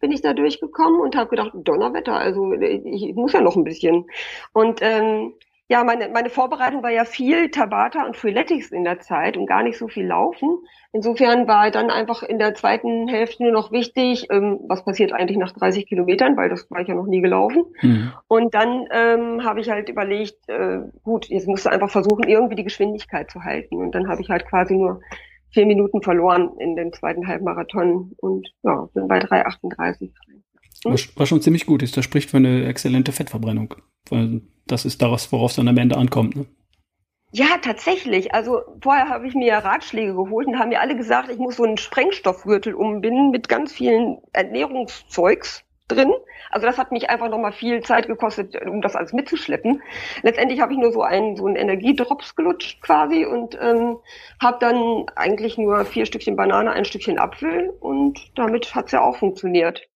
bin 0.00 0.12
ich 0.12 0.22
da 0.22 0.32
durchgekommen 0.32 1.00
und 1.00 1.16
habe 1.16 1.30
gedacht, 1.30 1.52
Donnerwetter, 1.54 2.14
also 2.14 2.52
ich 2.52 3.14
muss 3.14 3.32
ja 3.32 3.40
noch 3.40 3.56
ein 3.56 3.64
bisschen. 3.64 4.06
Und 4.52 4.80
ähm, 4.82 5.34
ja, 5.70 5.84
meine, 5.84 6.08
meine 6.08 6.30
Vorbereitung 6.30 6.82
war 6.82 6.90
ja 6.90 7.04
viel 7.04 7.48
Tabata 7.48 8.04
und 8.04 8.16
Freeletics 8.16 8.72
in 8.72 8.82
der 8.82 8.98
Zeit 8.98 9.36
und 9.36 9.46
gar 9.46 9.62
nicht 9.62 9.78
so 9.78 9.86
viel 9.86 10.04
Laufen. 10.04 10.58
Insofern 10.92 11.46
war 11.46 11.70
dann 11.70 11.90
einfach 11.90 12.24
in 12.24 12.40
der 12.40 12.54
zweiten 12.56 13.06
Hälfte 13.06 13.44
nur 13.44 13.52
noch 13.52 13.70
wichtig, 13.70 14.26
ähm, 14.30 14.58
was 14.66 14.84
passiert 14.84 15.12
eigentlich 15.12 15.38
nach 15.38 15.52
30 15.52 15.86
Kilometern, 15.86 16.36
weil 16.36 16.48
das 16.48 16.68
war 16.72 16.80
ich 16.80 16.88
ja 16.88 16.96
noch 16.96 17.06
nie 17.06 17.20
gelaufen. 17.20 17.66
Mhm. 17.82 18.12
Und 18.26 18.52
dann 18.52 18.88
ähm, 18.90 19.44
habe 19.44 19.60
ich 19.60 19.70
halt 19.70 19.88
überlegt, 19.88 20.48
äh, 20.48 20.80
gut, 21.04 21.28
jetzt 21.28 21.46
musst 21.46 21.66
du 21.66 21.70
einfach 21.70 21.90
versuchen, 21.90 22.28
irgendwie 22.28 22.56
die 22.56 22.64
Geschwindigkeit 22.64 23.30
zu 23.30 23.44
halten. 23.44 23.76
Und 23.76 23.94
dann 23.94 24.08
habe 24.08 24.22
ich 24.22 24.28
halt 24.28 24.48
quasi 24.48 24.74
nur 24.74 25.00
vier 25.52 25.66
Minuten 25.66 26.02
verloren 26.02 26.50
in 26.58 26.76
dem 26.76 26.92
zweiten 26.92 27.26
Halbmarathon 27.26 28.12
und 28.18 28.48
ja, 28.62 28.88
bin 28.94 29.08
bei 29.08 29.18
3,38. 29.18 30.10
Hm? 30.28 30.92
Was, 30.92 31.08
was 31.16 31.28
schon 31.28 31.42
ziemlich 31.42 31.66
gut 31.66 31.82
ist. 31.82 31.96
Das 31.96 32.04
spricht 32.04 32.30
für 32.30 32.38
eine 32.38 32.66
exzellente 32.66 33.12
Fettverbrennung. 33.12 33.74
Weil 34.08 34.42
das 34.66 34.84
ist 34.84 35.02
daraus, 35.02 35.30
worauf 35.32 35.50
es 35.50 35.56
dann 35.56 35.68
am 35.68 35.76
Ende 35.76 35.96
ankommt. 35.96 36.36
Ne? 36.36 36.46
Ja, 37.32 37.58
tatsächlich. 37.62 38.34
Also 38.34 38.60
vorher 38.80 39.08
habe 39.08 39.26
ich 39.28 39.34
mir 39.34 39.54
Ratschläge 39.54 40.14
geholt 40.14 40.46
und 40.46 40.58
haben 40.58 40.70
mir 40.70 40.80
alle 40.80 40.96
gesagt, 40.96 41.30
ich 41.30 41.38
muss 41.38 41.56
so 41.56 41.64
einen 41.64 41.76
Sprengstoffgürtel 41.76 42.74
umbinden 42.74 43.30
mit 43.30 43.48
ganz 43.48 43.72
vielen 43.72 44.18
Ernährungszeugs 44.32 45.64
drin. 45.90 46.12
Also 46.50 46.66
das 46.66 46.78
hat 46.78 46.92
mich 46.92 47.10
einfach 47.10 47.28
nochmal 47.28 47.52
viel 47.52 47.80
Zeit 47.82 48.06
gekostet, 48.06 48.56
um 48.66 48.82
das 48.82 48.96
alles 48.96 49.12
mitzuschleppen. 49.12 49.82
Letztendlich 50.22 50.60
habe 50.60 50.72
ich 50.72 50.78
nur 50.78 50.92
so 50.92 51.02
einen 51.02 51.36
so 51.36 51.46
einen 51.46 51.56
Energiedrops 51.56 52.34
gelutscht 52.34 52.80
quasi 52.82 53.24
und 53.24 53.58
ähm, 53.60 53.98
habe 54.40 54.58
dann 54.60 55.06
eigentlich 55.16 55.58
nur 55.58 55.84
vier 55.84 56.06
Stückchen 56.06 56.36
Banane, 56.36 56.72
ein 56.72 56.84
Stückchen 56.84 57.18
Apfel 57.18 57.70
und 57.80 58.18
damit 58.36 58.74
hat's 58.74 58.92
ja 58.92 59.02
auch 59.02 59.16
funktioniert. 59.16 59.88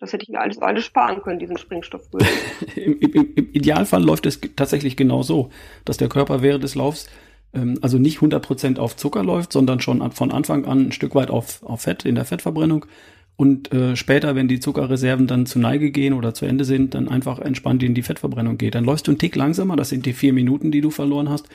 Das 0.00 0.14
hätte 0.14 0.22
ich 0.22 0.30
mir 0.30 0.40
alles, 0.40 0.58
alles 0.58 0.84
sparen 0.84 1.20
können, 1.22 1.38
diesen 1.38 1.58
Sprengstoffgürtel. 1.58 2.26
Im, 2.74 2.98
Im, 3.00 3.34
Im, 3.34 3.52
Idealfall 3.52 4.02
läuft 4.02 4.24
es 4.26 4.40
tatsächlich 4.56 4.96
genau 4.96 5.22
so, 5.22 5.50
dass 5.84 5.98
der 5.98 6.08
Körper 6.08 6.40
während 6.40 6.64
des 6.64 6.74
Laufs 6.74 7.08
ähm, 7.52 7.78
also 7.82 7.98
nicht 7.98 8.18
100% 8.18 8.78
auf 8.78 8.96
Zucker 8.96 9.22
läuft, 9.22 9.52
sondern 9.52 9.80
schon 9.80 10.10
von 10.12 10.32
Anfang 10.32 10.64
an 10.64 10.88
ein 10.88 10.92
Stück 10.92 11.14
weit 11.14 11.30
auf, 11.30 11.62
auf 11.62 11.82
Fett, 11.82 12.04
in 12.04 12.14
der 12.14 12.24
Fettverbrennung. 12.24 12.86
Und 13.40 13.72
äh, 13.72 13.96
später, 13.96 14.34
wenn 14.34 14.48
die 14.48 14.60
Zuckerreserven 14.60 15.26
dann 15.26 15.46
zu 15.46 15.58
Neige 15.58 15.90
gehen 15.90 16.12
oder 16.12 16.34
zu 16.34 16.44
Ende 16.44 16.66
sind, 16.66 16.92
dann 16.92 17.08
einfach 17.08 17.38
entspannt 17.38 17.82
in 17.82 17.94
die 17.94 18.02
Fettverbrennung 18.02 18.58
geht. 18.58 18.74
Dann 18.74 18.84
läufst 18.84 19.06
du 19.06 19.12
einen 19.12 19.18
Tick 19.18 19.34
langsamer, 19.34 19.76
das 19.76 19.88
sind 19.88 20.04
die 20.04 20.12
vier 20.12 20.34
Minuten, 20.34 20.70
die 20.70 20.82
du 20.82 20.90
verloren 20.90 21.30
hast, 21.30 21.48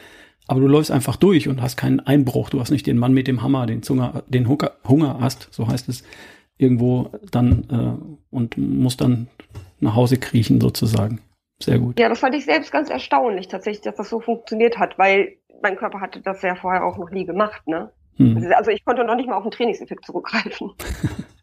aber 0.47 0.61
du 0.61 0.67
läufst 0.67 0.89
einfach 0.89 1.15
durch 1.15 1.47
und 1.47 1.61
hast 1.61 1.77
keinen 1.77 1.99
Einbruch. 1.99 2.49
Du 2.49 2.59
hast 2.59 2.71
nicht 2.71 2.87
den 2.87 2.97
Mann 2.97 3.13
mit 3.13 3.27
dem 3.27 3.43
Hammer, 3.43 3.67
den, 3.67 3.83
Zunger, 3.83 4.23
den 4.25 4.47
Hunger, 4.47 4.71
Hungerast, 4.83 5.49
so 5.51 5.67
heißt 5.67 5.87
es, 5.87 6.03
irgendwo 6.57 7.11
dann 7.29 7.69
äh, 7.69 8.35
und 8.35 8.57
musst 8.57 9.01
dann 9.01 9.27
nach 9.79 9.93
Hause 9.93 10.17
kriechen 10.17 10.59
sozusagen. 10.59 11.21
Sehr 11.61 11.77
gut. 11.77 11.99
Ja, 11.99 12.09
das 12.09 12.17
fand 12.17 12.33
ich 12.33 12.45
selbst 12.45 12.71
ganz 12.71 12.89
erstaunlich 12.89 13.47
tatsächlich, 13.47 13.83
dass 13.83 13.97
das 13.97 14.09
so 14.09 14.21
funktioniert 14.21 14.79
hat, 14.79 14.97
weil 14.97 15.35
mein 15.61 15.75
Körper 15.75 16.01
hatte 16.01 16.19
das 16.19 16.41
ja 16.41 16.55
vorher 16.55 16.83
auch 16.83 16.97
noch 16.97 17.11
nie 17.11 17.25
gemacht, 17.25 17.67
ne? 17.67 17.91
Hm. 18.17 18.51
Also 18.55 18.71
ich 18.71 18.83
konnte 18.83 19.03
noch 19.03 19.15
nicht 19.15 19.29
mal 19.29 19.35
auf 19.35 19.43
den 19.43 19.51
Trainingseffekt 19.51 20.03
zurückgreifen. 20.03 20.71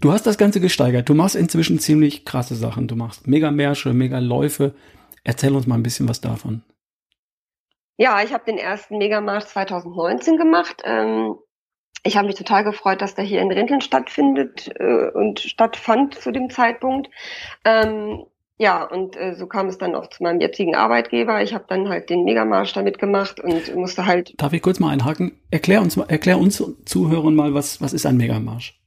Du 0.00 0.12
hast 0.12 0.26
das 0.26 0.38
Ganze 0.38 0.60
gesteigert. 0.60 1.08
Du 1.08 1.14
machst 1.14 1.36
inzwischen 1.36 1.78
ziemlich 1.78 2.24
krasse 2.24 2.54
Sachen. 2.54 2.88
Du 2.88 2.96
machst 2.96 3.26
Mega-Märsche, 3.26 3.92
Mega-Läufe. 3.92 4.74
Erzähl 5.24 5.54
uns 5.54 5.66
mal 5.66 5.76
ein 5.76 5.82
bisschen 5.82 6.08
was 6.08 6.20
davon. 6.20 6.62
Ja, 7.96 8.22
ich 8.22 8.32
habe 8.32 8.44
den 8.44 8.58
ersten 8.58 8.98
Megamarsch 8.98 9.46
2019 9.46 10.36
gemacht. 10.36 10.82
Ähm, 10.84 11.36
ich 12.02 12.16
habe 12.16 12.26
mich 12.26 12.36
total 12.36 12.62
gefreut, 12.62 13.00
dass 13.00 13.14
der 13.14 13.24
hier 13.24 13.40
in 13.40 13.50
Rinteln 13.50 13.80
stattfindet 13.80 14.70
äh, 14.78 15.10
und 15.10 15.40
stattfand 15.40 16.14
zu 16.14 16.30
dem 16.30 16.50
Zeitpunkt. 16.50 17.08
Ähm, 17.64 18.26
ja, 18.58 18.84
und 18.84 19.16
äh, 19.16 19.34
so 19.34 19.46
kam 19.46 19.66
es 19.66 19.76
dann 19.76 19.94
auch 19.94 20.08
zu 20.08 20.22
meinem 20.22 20.40
jetzigen 20.40 20.74
Arbeitgeber. 20.74 21.42
Ich 21.42 21.52
habe 21.52 21.64
dann 21.68 21.88
halt 21.88 22.08
den 22.08 22.24
Megamarsch 22.24 22.72
damit 22.72 22.98
gemacht 22.98 23.38
und 23.40 23.74
musste 23.74 24.06
halt. 24.06 24.32
Darf 24.38 24.52
ich 24.52 24.62
kurz 24.62 24.80
mal 24.80 24.90
einhaken? 24.90 25.32
Erklär 25.50 25.82
uns, 25.82 25.96
erklär 25.96 26.38
uns 26.38 26.62
Zuhörern 26.84 27.34
mal, 27.34 27.52
was, 27.52 27.80
was 27.82 27.92
ist 27.92 28.06
ein 28.06 28.16
Megamarsch? 28.16 28.80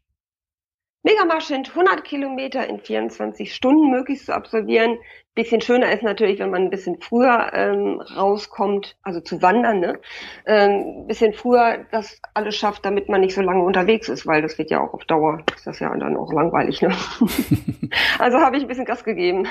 Megamarsch 1.03 1.45
sind 1.45 1.69
100 1.69 2.03
Kilometer 2.03 2.67
in 2.67 2.79
24 2.79 3.53
Stunden 3.53 3.89
möglich 3.89 4.25
zu 4.25 4.35
absolvieren. 4.35 4.97
Bisschen 5.33 5.61
schöner 5.61 5.93
ist 5.93 6.03
natürlich, 6.03 6.39
wenn 6.39 6.49
man 6.49 6.63
ein 6.63 6.69
bisschen 6.69 6.99
früher 6.99 7.51
ähm, 7.53 8.01
rauskommt, 8.01 8.97
also 9.03 9.21
zu 9.21 9.41
wandern, 9.41 9.79
ne? 9.79 9.99
Ähm, 10.45 11.07
bisschen 11.07 11.33
früher 11.33 11.85
das 11.91 12.19
alles 12.33 12.57
schafft, 12.57 12.83
damit 12.83 13.07
man 13.07 13.21
nicht 13.21 13.33
so 13.33 13.41
lange 13.41 13.63
unterwegs 13.63 14.09
ist, 14.09 14.27
weil 14.27 14.41
das 14.41 14.57
wird 14.57 14.71
ja 14.71 14.81
auch 14.81 14.93
auf 14.93 15.05
Dauer, 15.05 15.41
ist 15.55 15.65
das 15.65 15.79
ja 15.79 15.95
dann 15.95 16.17
auch 16.17 16.33
langweilig, 16.33 16.81
ne? 16.81 16.89
also 18.19 18.39
habe 18.39 18.57
ich 18.57 18.63
ein 18.63 18.67
bisschen 18.67 18.85
Gas 18.85 19.05
gegeben. 19.05 19.47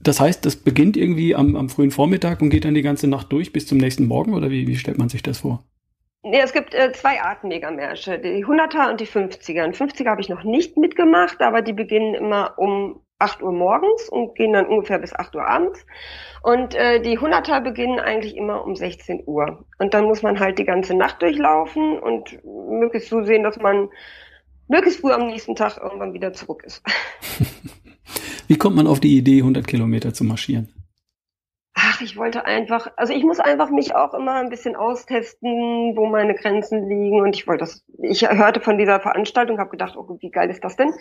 Das 0.00 0.18
heißt, 0.18 0.44
das 0.44 0.56
beginnt 0.56 0.96
irgendwie 0.96 1.36
am, 1.36 1.54
am 1.54 1.68
frühen 1.68 1.92
Vormittag 1.92 2.42
und 2.42 2.50
geht 2.50 2.64
dann 2.64 2.74
die 2.74 2.82
ganze 2.82 3.06
Nacht 3.06 3.30
durch 3.30 3.52
bis 3.52 3.68
zum 3.68 3.78
nächsten 3.78 4.06
Morgen 4.06 4.34
oder 4.34 4.50
wie, 4.50 4.66
wie 4.66 4.76
stellt 4.76 4.98
man 4.98 5.08
sich 5.08 5.22
das 5.22 5.38
vor? 5.38 5.62
Nee, 6.28 6.40
es 6.40 6.52
gibt 6.52 6.74
äh, 6.74 6.90
zwei 6.90 7.22
Arten 7.22 7.46
Megamärsche, 7.46 8.18
die 8.18 8.44
100er 8.44 8.90
und 8.90 9.00
die 9.00 9.06
50er. 9.06 9.68
Die 9.68 9.76
50er 9.76 10.10
habe 10.10 10.20
ich 10.20 10.28
noch 10.28 10.42
nicht 10.42 10.76
mitgemacht, 10.76 11.40
aber 11.40 11.62
die 11.62 11.72
beginnen 11.72 12.14
immer 12.14 12.54
um 12.56 13.00
8 13.20 13.42
Uhr 13.42 13.52
morgens 13.52 14.08
und 14.08 14.34
gehen 14.34 14.52
dann 14.52 14.66
ungefähr 14.66 14.98
bis 14.98 15.14
8 15.14 15.36
Uhr 15.36 15.46
abends. 15.46 15.86
Und 16.42 16.74
äh, 16.74 17.00
die 17.00 17.16
100er 17.16 17.60
beginnen 17.60 18.00
eigentlich 18.00 18.36
immer 18.36 18.64
um 18.64 18.74
16 18.74 19.22
Uhr. 19.26 19.64
Und 19.78 19.94
dann 19.94 20.06
muss 20.06 20.22
man 20.22 20.40
halt 20.40 20.58
die 20.58 20.64
ganze 20.64 20.94
Nacht 20.94 21.22
durchlaufen 21.22 21.96
und 21.96 22.44
möglichst 22.44 23.08
so 23.08 23.22
sehen, 23.22 23.44
dass 23.44 23.58
man 23.58 23.88
möglichst 24.66 25.02
früh 25.02 25.12
am 25.12 25.28
nächsten 25.28 25.54
Tag 25.54 25.78
irgendwann 25.80 26.12
wieder 26.12 26.32
zurück 26.32 26.64
ist. 26.66 26.82
Wie 28.48 28.58
kommt 28.58 28.74
man 28.74 28.88
auf 28.88 28.98
die 28.98 29.16
Idee, 29.16 29.38
100 29.38 29.64
Kilometer 29.64 30.12
zu 30.12 30.24
marschieren? 30.24 30.75
Ach, 31.96 32.00
ich 32.00 32.16
wollte 32.16 32.44
einfach, 32.44 32.88
also 32.96 33.12
ich 33.12 33.24
muss 33.24 33.40
einfach 33.40 33.70
mich 33.70 33.94
auch 33.94 34.14
immer 34.14 34.34
ein 34.34 34.48
bisschen 34.48 34.76
austesten, 34.76 35.96
wo 35.96 36.06
meine 36.06 36.34
Grenzen 36.34 36.88
liegen. 36.88 37.20
Und 37.20 37.34
ich 37.34 37.46
wollte 37.46 37.60
das, 37.64 37.84
ich 37.98 38.28
hörte 38.28 38.60
von 38.60 38.78
dieser 38.78 39.00
Veranstaltung, 39.00 39.58
habe 39.58 39.70
gedacht, 39.70 39.96
oh, 39.96 40.18
wie 40.20 40.30
geil 40.30 40.50
ist 40.50 40.64
das 40.64 40.76
denn? 40.76 40.92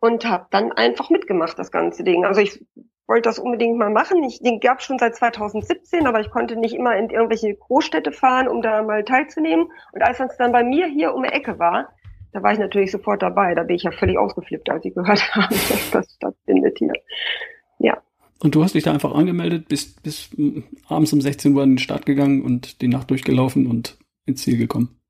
Und 0.00 0.24
habe 0.24 0.46
dann 0.50 0.72
einfach 0.72 1.10
mitgemacht, 1.10 1.58
das 1.58 1.70
ganze 1.70 2.04
Ding. 2.04 2.24
Also 2.24 2.40
ich 2.40 2.64
wollte 3.06 3.28
das 3.28 3.38
unbedingt 3.38 3.78
mal 3.78 3.90
machen. 3.90 4.22
Ich, 4.24 4.40
den 4.40 4.60
gab 4.60 4.82
schon 4.82 4.98
seit 4.98 5.14
2017, 5.14 6.06
aber 6.06 6.20
ich 6.20 6.30
konnte 6.30 6.56
nicht 6.56 6.74
immer 6.74 6.96
in 6.96 7.10
irgendwelche 7.10 7.54
Großstädte 7.54 8.12
fahren, 8.12 8.48
um 8.48 8.62
da 8.62 8.82
mal 8.82 9.04
teilzunehmen. 9.04 9.70
Und 9.92 10.02
als 10.02 10.20
es 10.20 10.36
dann 10.36 10.52
bei 10.52 10.64
mir 10.64 10.86
hier 10.86 11.14
um 11.14 11.22
die 11.22 11.28
Ecke 11.28 11.58
war, 11.58 11.90
da 12.32 12.42
war 12.42 12.52
ich 12.52 12.58
natürlich 12.58 12.90
sofort 12.90 13.22
dabei. 13.22 13.54
Da 13.54 13.62
bin 13.62 13.76
ich 13.76 13.84
ja 13.84 13.92
völlig 13.92 14.18
ausgeflippt, 14.18 14.68
als 14.70 14.84
ich 14.84 14.94
gehört 14.94 15.22
habe, 15.34 15.54
dass 15.54 15.90
das 15.90 16.14
stattfindet 16.14 16.78
hier. 16.78 16.92
Ja. 17.78 18.02
Und 18.44 18.54
du 18.54 18.62
hast 18.62 18.74
dich 18.74 18.84
da 18.84 18.92
einfach 18.92 19.14
angemeldet, 19.14 19.68
bist 19.68 20.02
bis 20.02 20.28
abends 20.86 21.14
um 21.14 21.22
16 21.22 21.56
Uhr 21.56 21.62
in 21.62 21.70
den 21.70 21.78
Start 21.78 22.04
gegangen 22.04 22.42
und 22.42 22.82
die 22.82 22.88
Nacht 22.88 23.10
durchgelaufen 23.10 23.66
und 23.66 23.96
ins 24.26 24.42
Ziel 24.42 24.58
gekommen. 24.58 25.00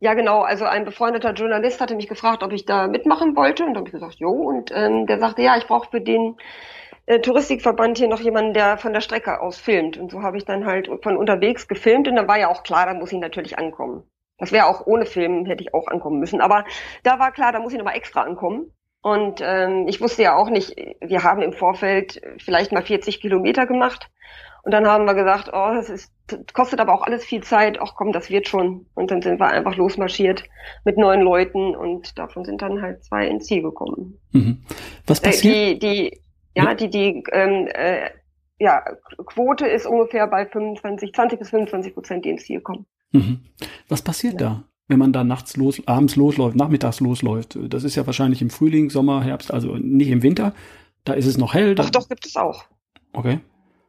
Ja, 0.00 0.14
genau. 0.14 0.40
Also 0.40 0.64
ein 0.64 0.84
befreundeter 0.84 1.32
Journalist 1.32 1.80
hatte 1.80 1.94
mich 1.94 2.08
gefragt, 2.08 2.42
ob 2.42 2.50
ich 2.52 2.64
da 2.64 2.88
mitmachen 2.88 3.36
wollte. 3.36 3.64
Und 3.64 3.74
da 3.74 3.78
habe 3.78 3.88
ich 3.88 3.92
gesagt, 3.92 4.16
jo. 4.16 4.30
Und 4.30 4.72
ähm, 4.74 5.06
der 5.06 5.20
sagte, 5.20 5.42
ja, 5.42 5.56
ich 5.56 5.68
brauche 5.68 5.88
für 5.92 6.00
den 6.00 6.34
äh, 7.06 7.20
Touristikverband 7.20 7.98
hier 7.98 8.08
noch 8.08 8.20
jemanden, 8.20 8.52
der 8.52 8.78
von 8.78 8.92
der 8.92 9.00
Strecke 9.00 9.40
aus 9.40 9.58
filmt. 9.58 9.96
Und 9.96 10.10
so 10.10 10.22
habe 10.22 10.36
ich 10.36 10.44
dann 10.44 10.66
halt 10.66 10.90
von 11.04 11.16
unterwegs 11.16 11.68
gefilmt. 11.68 12.08
Und 12.08 12.16
dann 12.16 12.26
war 12.26 12.40
ja 12.40 12.48
auch 12.48 12.64
klar, 12.64 12.86
da 12.86 12.94
muss 12.94 13.12
ich 13.12 13.20
natürlich 13.20 13.60
ankommen. 13.60 14.02
Das 14.38 14.50
wäre 14.50 14.66
auch 14.66 14.88
ohne 14.88 15.06
Film, 15.06 15.46
hätte 15.46 15.62
ich 15.62 15.72
auch 15.72 15.86
ankommen 15.86 16.18
müssen. 16.18 16.40
Aber 16.40 16.64
da 17.04 17.20
war 17.20 17.30
klar, 17.30 17.52
da 17.52 17.60
muss 17.60 17.72
ich 17.72 17.78
nochmal 17.78 17.96
extra 17.96 18.22
ankommen. 18.22 18.72
Und 19.06 19.40
ähm, 19.40 19.86
ich 19.86 20.00
wusste 20.00 20.24
ja 20.24 20.34
auch 20.34 20.50
nicht, 20.50 20.74
wir 21.00 21.22
haben 21.22 21.40
im 21.40 21.52
Vorfeld 21.52 22.20
vielleicht 22.38 22.72
mal 22.72 22.82
40 22.82 23.20
Kilometer 23.20 23.64
gemacht. 23.64 24.10
Und 24.64 24.72
dann 24.72 24.84
haben 24.84 25.04
wir 25.04 25.14
gesagt, 25.14 25.50
oh, 25.52 25.74
das 25.76 25.88
ist, 25.88 26.12
kostet 26.52 26.80
aber 26.80 26.92
auch 26.92 27.02
alles 27.02 27.24
viel 27.24 27.40
Zeit. 27.44 27.78
Ach 27.80 27.94
komm, 27.94 28.10
das 28.10 28.30
wird 28.30 28.48
schon. 28.48 28.86
Und 28.94 29.12
dann 29.12 29.22
sind 29.22 29.38
wir 29.38 29.46
einfach 29.46 29.76
losmarschiert 29.76 30.42
mit 30.84 30.98
neun 30.98 31.20
Leuten 31.20 31.76
und 31.76 32.18
davon 32.18 32.44
sind 32.44 32.62
dann 32.62 32.82
halt 32.82 33.04
zwei 33.04 33.28
ins 33.28 33.46
Ziel 33.46 33.62
gekommen. 33.62 34.18
Mhm. 34.32 34.64
Was 35.06 35.20
äh, 35.20 35.26
passiert? 35.26 35.54
Äh, 35.54 35.74
die, 35.74 35.78
die, 35.78 36.20
ja, 36.56 36.64
ja, 36.64 36.74
die, 36.74 36.90
die, 36.90 37.24
ähm, 37.30 37.68
äh, 37.68 38.10
ja, 38.58 38.82
Quote 39.24 39.68
ist 39.68 39.86
ungefähr 39.86 40.26
bei 40.26 40.46
25, 40.46 41.12
20 41.12 41.38
bis 41.38 41.50
25 41.50 41.94
Prozent, 41.94 42.24
die 42.24 42.30
ins 42.30 42.42
Ziel 42.42 42.60
kommen. 42.60 42.86
Mhm. 43.12 43.42
Was 43.88 44.02
passiert 44.02 44.40
ja. 44.40 44.48
da? 44.48 44.64
Wenn 44.88 44.98
man 44.98 45.12
da 45.12 45.24
nachts 45.24 45.56
los, 45.56 45.82
abends 45.86 46.16
losläuft, 46.16 46.56
nachmittags 46.56 47.00
losläuft. 47.00 47.58
Das 47.68 47.84
ist 47.84 47.96
ja 47.96 48.06
wahrscheinlich 48.06 48.40
im 48.42 48.50
Frühling, 48.50 48.90
Sommer, 48.90 49.22
Herbst, 49.22 49.52
also 49.52 49.76
nicht 49.76 50.10
im 50.10 50.22
Winter. 50.22 50.54
Da 51.04 51.14
ist 51.14 51.26
es 51.26 51.38
noch 51.38 51.54
hell. 51.54 51.74
Doch, 51.74 51.90
doch, 51.90 52.08
gibt 52.08 52.26
es 52.26 52.36
auch. 52.36 52.64
Okay. 53.12 53.40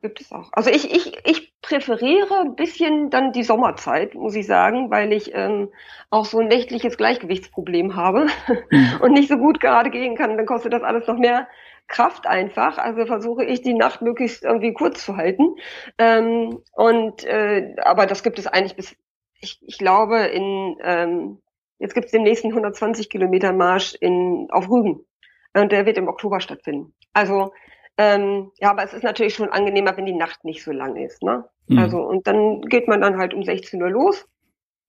Gibt 0.01 0.21
es 0.21 0.31
auch. 0.31 0.49
Also 0.53 0.69
ich, 0.69 0.91
ich, 0.91 1.17
ich 1.25 1.53
präferiere 1.61 2.41
ein 2.41 2.55
bisschen 2.55 3.09
dann 3.09 3.31
die 3.31 3.43
Sommerzeit, 3.43 4.13
muss 4.13 4.35
ich 4.35 4.45
sagen, 4.45 4.91
weil 4.91 5.11
ich 5.11 5.33
ähm, 5.33 5.69
auch 6.11 6.25
so 6.25 6.39
ein 6.39 6.47
nächtliches 6.47 6.97
Gleichgewichtsproblem 6.97 7.95
habe 7.95 8.27
mhm. 8.69 8.89
und 9.01 9.13
nicht 9.13 9.29
so 9.29 9.37
gut 9.37 9.59
gerade 9.59 9.89
gehen 9.89 10.15
kann. 10.15 10.37
Dann 10.37 10.45
kostet 10.45 10.73
das 10.73 10.83
alles 10.83 11.07
noch 11.07 11.17
mehr 11.17 11.47
Kraft 11.87 12.27
einfach. 12.27 12.77
Also 12.77 13.05
versuche 13.05 13.43
ich 13.43 13.61
die 13.61 13.73
Nacht 13.73 14.01
möglichst 14.01 14.43
irgendwie 14.43 14.73
kurz 14.73 15.03
zu 15.03 15.17
halten. 15.17 15.55
Ähm, 15.97 16.59
und 16.73 17.23
äh, 17.23 17.75
aber 17.83 18.05
das 18.05 18.23
gibt 18.23 18.39
es 18.39 18.47
eigentlich 18.47 18.75
bis 18.75 18.95
ich, 19.39 19.59
ich 19.61 19.77
glaube, 19.77 20.17
in 20.19 20.77
ähm, 20.81 21.41
jetzt 21.79 21.93
gibt 21.93 22.05
es 22.05 22.11
den 22.11 22.23
nächsten 22.23 22.49
120 22.49 23.09
Kilometer 23.09 23.53
Marsch 23.53 23.95
in 23.99 24.47
auf 24.51 24.69
Rügen 24.69 25.05
und 25.53 25.71
der 25.71 25.85
wird 25.85 25.97
im 25.97 26.07
Oktober 26.07 26.39
stattfinden. 26.39 26.93
Also 27.13 27.53
ähm, 27.97 28.51
ja, 28.59 28.71
aber 28.71 28.83
es 28.83 28.93
ist 28.93 29.03
natürlich 29.03 29.35
schon 29.35 29.49
angenehmer, 29.49 29.97
wenn 29.97 30.05
die 30.05 30.13
Nacht 30.13 30.43
nicht 30.43 30.63
so 30.63 30.71
lang 30.71 30.95
ist. 30.95 31.23
Ne? 31.23 31.45
Mhm. 31.67 31.79
Also 31.79 31.99
und 31.99 32.27
dann 32.27 32.61
geht 32.61 32.87
man 32.87 33.01
dann 33.01 33.17
halt 33.17 33.33
um 33.33 33.43
16 33.43 33.81
Uhr 33.81 33.89
los 33.89 34.27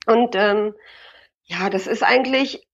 und 0.06 0.34
ähm, 0.34 0.74
ja, 1.44 1.70
das 1.70 1.86
ist 1.86 2.02
eigentlich 2.02 2.67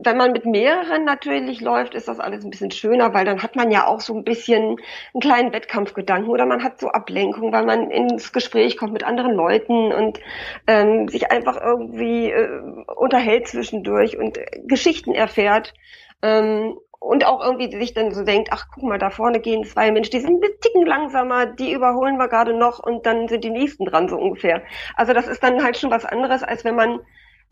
wenn 0.00 0.16
man 0.16 0.32
mit 0.32 0.46
mehreren 0.46 1.04
natürlich 1.04 1.60
läuft, 1.60 1.94
ist 1.94 2.08
das 2.08 2.20
alles 2.20 2.44
ein 2.44 2.50
bisschen 2.50 2.70
schöner, 2.70 3.14
weil 3.14 3.24
dann 3.24 3.42
hat 3.42 3.56
man 3.56 3.70
ja 3.70 3.86
auch 3.86 4.00
so 4.00 4.14
ein 4.14 4.24
bisschen 4.24 4.76
einen 5.14 5.20
kleinen 5.20 5.52
Wettkampfgedanken 5.52 6.30
oder 6.30 6.46
man 6.46 6.62
hat 6.62 6.80
so 6.80 6.88
Ablenkung, 6.88 7.52
weil 7.52 7.64
man 7.64 7.90
ins 7.90 8.32
Gespräch 8.32 8.76
kommt 8.76 8.92
mit 8.92 9.04
anderen 9.04 9.34
Leuten 9.34 9.92
und 9.92 10.20
ähm, 10.66 11.08
sich 11.08 11.30
einfach 11.30 11.60
irgendwie 11.60 12.30
äh, 12.30 12.60
unterhält 12.96 13.48
zwischendurch 13.48 14.16
und 14.18 14.38
Geschichten 14.66 15.14
erfährt. 15.14 15.74
Ähm, 16.22 16.76
und 17.02 17.26
auch 17.26 17.44
irgendwie 17.44 17.76
sich 17.76 17.94
dann 17.94 18.12
so 18.12 18.24
denkt, 18.24 18.50
ach 18.52 18.68
guck 18.72 18.84
mal, 18.84 18.98
da 18.98 19.10
vorne 19.10 19.40
gehen 19.40 19.64
zwei 19.64 19.90
Menschen, 19.90 20.12
die 20.12 20.20
sind 20.20 20.42
ein 20.42 20.50
Ticken 20.60 20.86
langsamer, 20.86 21.46
die 21.46 21.72
überholen 21.72 22.16
wir 22.16 22.28
gerade 22.28 22.56
noch 22.56 22.78
und 22.78 23.06
dann 23.06 23.26
sind 23.26 23.42
die 23.42 23.50
nächsten 23.50 23.86
dran 23.86 24.08
so 24.08 24.16
ungefähr. 24.16 24.62
Also 24.94 25.12
das 25.12 25.26
ist 25.26 25.42
dann 25.42 25.64
halt 25.64 25.76
schon 25.76 25.90
was 25.90 26.04
anderes, 26.04 26.44
als 26.44 26.64
wenn 26.64 26.76
man 26.76 27.00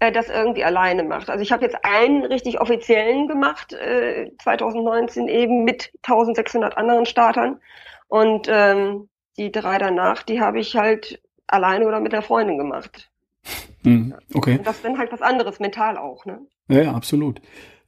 äh, 0.00 0.10
das 0.10 0.28
irgendwie 0.28 0.64
alleine 0.64 1.04
macht. 1.04 1.30
Also 1.30 1.42
ich 1.42 1.52
habe 1.52 1.64
jetzt 1.64 1.76
einen 1.84 2.24
richtig 2.24 2.60
offiziellen 2.60 3.28
gemacht, 3.28 3.74
äh, 3.74 4.30
2019 4.42 5.28
eben 5.28 5.64
mit 5.64 5.92
1600 6.02 6.76
anderen 6.76 7.06
Startern. 7.06 7.60
Und 8.08 8.48
ähm, 8.50 9.08
die 9.36 9.52
drei 9.52 9.78
danach, 9.78 10.22
die 10.22 10.40
habe 10.40 10.58
ich 10.58 10.74
halt 10.74 11.22
alleine 11.46 11.86
oder 11.86 12.00
mit 12.00 12.12
der 12.12 12.22
Freundin 12.22 12.58
gemacht. 12.58 13.10
Hm, 13.84 14.14
okay. 14.34 14.58
Und 14.58 14.66
das 14.66 14.76
ist 14.76 14.84
dann 14.84 14.98
halt 14.98 15.12
was 15.12 15.22
anderes, 15.22 15.60
mental 15.60 15.96
auch, 15.96 16.24
ne? 16.26 16.40
Ja, 16.68 16.82
ja 16.82 16.92
absolut. 16.92 17.40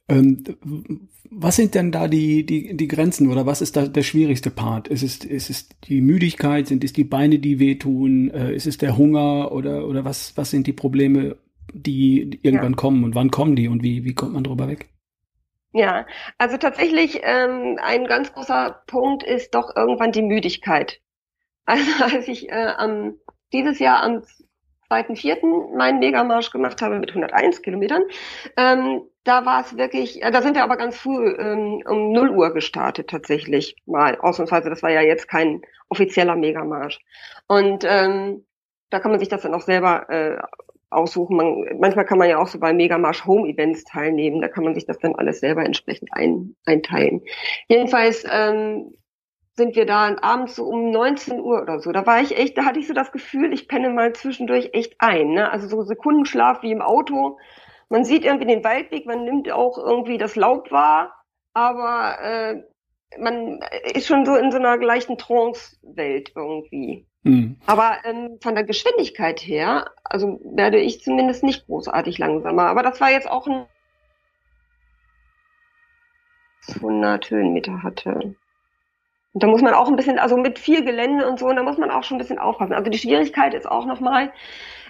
Ähm, 0.07 0.43
was 1.29 1.55
sind 1.55 1.73
denn 1.73 1.91
da 1.91 2.07
die, 2.07 2.45
die, 2.45 2.75
die 2.75 2.87
Grenzen 2.87 3.31
oder 3.31 3.45
was 3.45 3.61
ist 3.61 3.75
da 3.75 3.87
der 3.87 4.03
schwierigste 4.03 4.51
Part? 4.51 4.87
Ist 4.87 5.03
es, 5.03 5.23
ist 5.23 5.49
es 5.49 5.69
die 5.87 6.01
Müdigkeit? 6.01 6.67
Sind 6.67 6.83
es 6.83 6.93
die 6.93 7.03
Beine, 7.03 7.39
die 7.39 7.59
wehtun? 7.59 8.29
Äh, 8.29 8.53
ist 8.53 8.67
es 8.67 8.77
der 8.77 8.97
Hunger 8.97 9.51
oder, 9.51 9.87
oder 9.87 10.05
was, 10.05 10.37
was 10.37 10.51
sind 10.51 10.67
die 10.67 10.73
Probleme 10.73 11.37
die 11.73 12.39
irgendwann 12.41 12.73
ja. 12.73 12.77
kommen 12.77 13.03
und 13.03 13.15
wann 13.15 13.31
kommen 13.31 13.55
die 13.55 13.67
und 13.67 13.83
wie, 13.83 14.03
wie 14.03 14.15
kommt 14.15 14.33
man 14.33 14.43
drüber 14.43 14.67
weg? 14.67 14.89
Ja, 15.73 16.05
also 16.37 16.57
tatsächlich 16.57 17.21
ähm, 17.23 17.79
ein 17.81 18.05
ganz 18.05 18.31
großer 18.33 18.83
Punkt 18.85 19.23
ist 19.23 19.55
doch 19.55 19.75
irgendwann 19.75 20.11
die 20.11 20.21
Müdigkeit. 20.21 20.99
Also 21.65 22.03
als 22.03 22.27
ich 22.27 22.49
äh, 22.49 22.73
am, 22.75 23.15
dieses 23.53 23.79
Jahr 23.79 24.03
am 24.03 24.21
2.4. 24.91 25.73
meinen 25.77 25.99
Megamarsch 25.99 26.51
gemacht 26.51 26.81
habe 26.81 26.99
mit 26.99 27.11
101 27.11 27.61
Kilometern, 27.61 28.03
ähm, 28.57 29.03
da 29.23 29.45
war 29.45 29.61
es 29.61 29.77
wirklich, 29.77 30.21
äh, 30.21 30.29
da 30.29 30.41
sind 30.41 30.55
wir 30.55 30.63
aber 30.63 30.75
ganz 30.75 30.97
früh 30.97 31.29
ähm, 31.29 31.81
um 31.85 32.11
0 32.11 32.31
Uhr 32.31 32.53
gestartet 32.53 33.09
tatsächlich 33.09 33.77
mal, 33.85 34.17
ausnahmsweise, 34.19 34.69
das 34.69 34.83
war 34.83 34.91
ja 34.91 34.99
jetzt 34.99 35.29
kein 35.29 35.61
offizieller 35.87 36.35
Megamarsch. 36.35 36.99
Und 37.47 37.85
ähm, 37.87 38.45
da 38.89 38.99
kann 38.99 39.11
man 39.11 39.19
sich 39.19 39.29
das 39.29 39.43
dann 39.43 39.53
auch 39.53 39.61
selber 39.61 40.09
äh, 40.09 40.37
aussuchen. 40.93 41.35
Man, 41.37 41.65
manchmal 41.79 42.05
kann 42.05 42.17
man 42.17 42.29
ja 42.29 42.39
auch 42.39 42.47
so 42.47 42.59
bei 42.59 42.73
Megamarsch 42.73 43.25
Home 43.25 43.47
Events 43.49 43.83
teilnehmen. 43.83 44.41
Da 44.41 44.47
kann 44.47 44.63
man 44.63 44.75
sich 44.75 44.85
das 44.85 44.99
dann 44.99 45.15
alles 45.15 45.39
selber 45.39 45.65
entsprechend 45.65 46.09
ein, 46.13 46.55
einteilen. 46.65 47.21
Jedenfalls 47.67 48.25
ähm, 48.29 48.93
sind 49.55 49.75
wir 49.75 49.85
da 49.85 50.15
abends 50.21 50.55
so 50.55 50.65
um 50.65 50.91
19 50.91 51.39
Uhr 51.39 51.61
oder 51.61 51.79
so. 51.79 51.91
Da 51.91 52.05
war 52.05 52.21
ich 52.21 52.37
echt, 52.37 52.57
da 52.57 52.65
hatte 52.65 52.79
ich 52.79 52.87
so 52.87 52.93
das 52.93 53.11
Gefühl, 53.11 53.53
ich 53.53 53.67
penne 53.67 53.89
mal 53.89 54.13
zwischendurch 54.13 54.69
echt 54.73 54.95
ein. 54.99 55.29
Ne? 55.29 55.51
Also 55.51 55.67
so 55.67 55.83
Sekundenschlaf 55.83 56.63
wie 56.63 56.71
im 56.71 56.81
Auto. 56.81 57.37
Man 57.89 58.03
sieht 58.03 58.25
irgendwie 58.25 58.47
den 58.47 58.63
Waldweg, 58.63 59.05
man 59.05 59.23
nimmt 59.23 59.51
auch 59.51 59.77
irgendwie 59.77 60.17
das 60.17 60.35
Laub 60.35 60.71
wahr, 60.71 61.13
aber 61.53 62.17
äh, 62.21 62.63
man 63.19 63.59
ist 63.93 64.07
schon 64.07 64.25
so 64.25 64.35
in 64.35 64.51
so 64.51 64.57
einer 64.57 64.79
gleichen 64.79 65.17
Trance-Welt 65.17 66.31
irgendwie. 66.35 67.07
Mhm. 67.23 67.57
Aber 67.65 67.97
ähm, 68.03 68.37
von 68.41 68.55
der 68.55 68.65
Geschwindigkeit 68.65 69.39
her, 69.39 69.91
also 70.03 70.39
werde 70.43 70.79
ich 70.79 71.01
zumindest 71.01 71.43
nicht 71.43 71.65
großartig 71.65 72.17
langsamer. 72.17 72.63
Aber 72.63 72.83
das 72.83 72.99
war 73.01 73.11
jetzt 73.11 73.29
auch 73.29 73.47
ein 73.47 73.65
100 76.75 77.29
Höhenmeter 77.29 77.83
hatte. 77.83 78.35
Und 79.33 79.41
da 79.43 79.47
muss 79.47 79.61
man 79.61 79.73
auch 79.73 79.87
ein 79.87 79.95
bisschen, 79.95 80.19
also 80.19 80.37
mit 80.37 80.59
viel 80.59 80.85
Gelände 80.85 81.27
und 81.27 81.39
so, 81.39 81.47
und 81.47 81.55
da 81.55 81.63
muss 81.63 81.77
man 81.77 81.91
auch 81.91 82.03
schon 82.03 82.17
ein 82.17 82.19
bisschen 82.19 82.39
aufpassen. 82.39 82.73
Also 82.73 82.91
die 82.91 82.99
Schwierigkeit 82.99 83.53
ist 83.53 83.69
auch 83.69 83.85
nochmal, 83.85 84.31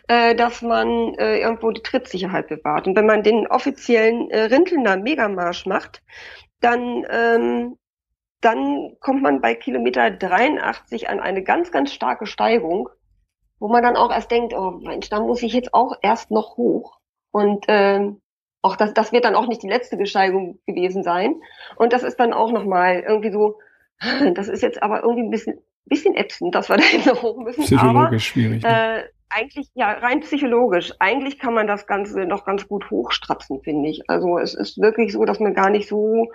äh, 0.08 0.36
dass 0.36 0.62
man 0.62 1.14
äh, 1.16 1.40
irgendwo 1.40 1.72
die 1.72 1.82
Trittsicherheit 1.82 2.50
bewahrt. 2.50 2.88
Und 2.88 2.96
wenn 2.96 3.06
man 3.06 3.24
den 3.24 3.48
offiziellen 3.48 4.30
äh, 4.32 4.44
Rintelner 4.44 4.98
Megamarsch 4.98 5.66
macht, 5.66 6.02
dann 6.60 7.06
ähm, 7.10 7.78
dann 8.44 8.98
kommt 9.00 9.22
man 9.22 9.42
bei 9.42 9.56
Kilometer 9.56 10.12
83 10.12 11.10
an 11.10 11.20
eine 11.20 11.44
ganz, 11.44 11.72
ganz 11.72 11.94
starke 11.94 12.26
Steigung, 12.26 12.90
wo 13.60 13.70
man 13.70 13.84
dann 13.84 13.96
auch 13.96 14.12
erst 14.12 14.32
denkt, 14.32 14.54
oh 14.54 14.72
Mensch, 14.72 15.10
da 15.10 15.20
muss 15.20 15.42
ich 15.44 15.54
jetzt 15.54 15.74
auch 15.74 15.96
erst 16.02 16.32
noch 16.32 16.58
hoch. 16.58 17.00
Und 17.32 17.66
ähm, 17.70 18.22
auch 18.62 18.76
das, 18.76 18.94
das 18.94 19.12
wird 19.12 19.26
dann 19.26 19.36
auch 19.36 19.48
nicht 19.48 19.64
die 19.64 19.70
letzte 19.70 19.98
Besteigung 19.98 20.60
gewesen 20.66 21.04
sein. 21.04 21.36
Und 21.76 21.94
das 21.94 22.04
ist 22.04 22.20
dann 22.20 22.34
auch 22.34 22.52
nochmal 22.52 23.04
irgendwie 23.08 23.32
so, 23.32 23.60
das 24.36 24.48
ist 24.48 24.62
jetzt 24.62 24.84
aber 24.84 25.04
irgendwie 25.04 25.24
ein 25.24 25.30
bisschen, 25.30 25.60
bisschen 25.86 26.16
ätzend, 26.16 26.54
dass 26.56 26.70
wir 26.70 26.78
da 26.78 26.84
jetzt 26.84 27.08
noch 27.08 27.24
hoch 27.24 27.38
müssen. 27.38 27.64
Psychologisch 27.64 27.98
aber, 27.98 28.20
schwierig. 28.20 28.64
Ne? 28.64 28.70
Äh, 28.70 29.04
eigentlich, 29.30 29.70
ja, 29.74 29.92
rein 29.94 30.20
psychologisch, 30.20 30.94
eigentlich 31.00 31.40
kann 31.40 31.54
man 31.54 31.66
das 31.66 31.88
Ganze 31.88 32.26
noch 32.26 32.46
ganz 32.46 32.68
gut 32.68 32.92
hochstrapsen, 32.92 33.62
finde 33.64 33.90
ich. 33.90 34.04
Also 34.08 34.38
es 34.38 34.54
ist 34.54 34.80
wirklich 34.80 35.12
so, 35.12 35.26
dass 35.26 35.40
man 35.40 35.54
gar 35.54 35.70
nicht 35.70 35.88
so, 35.88 36.28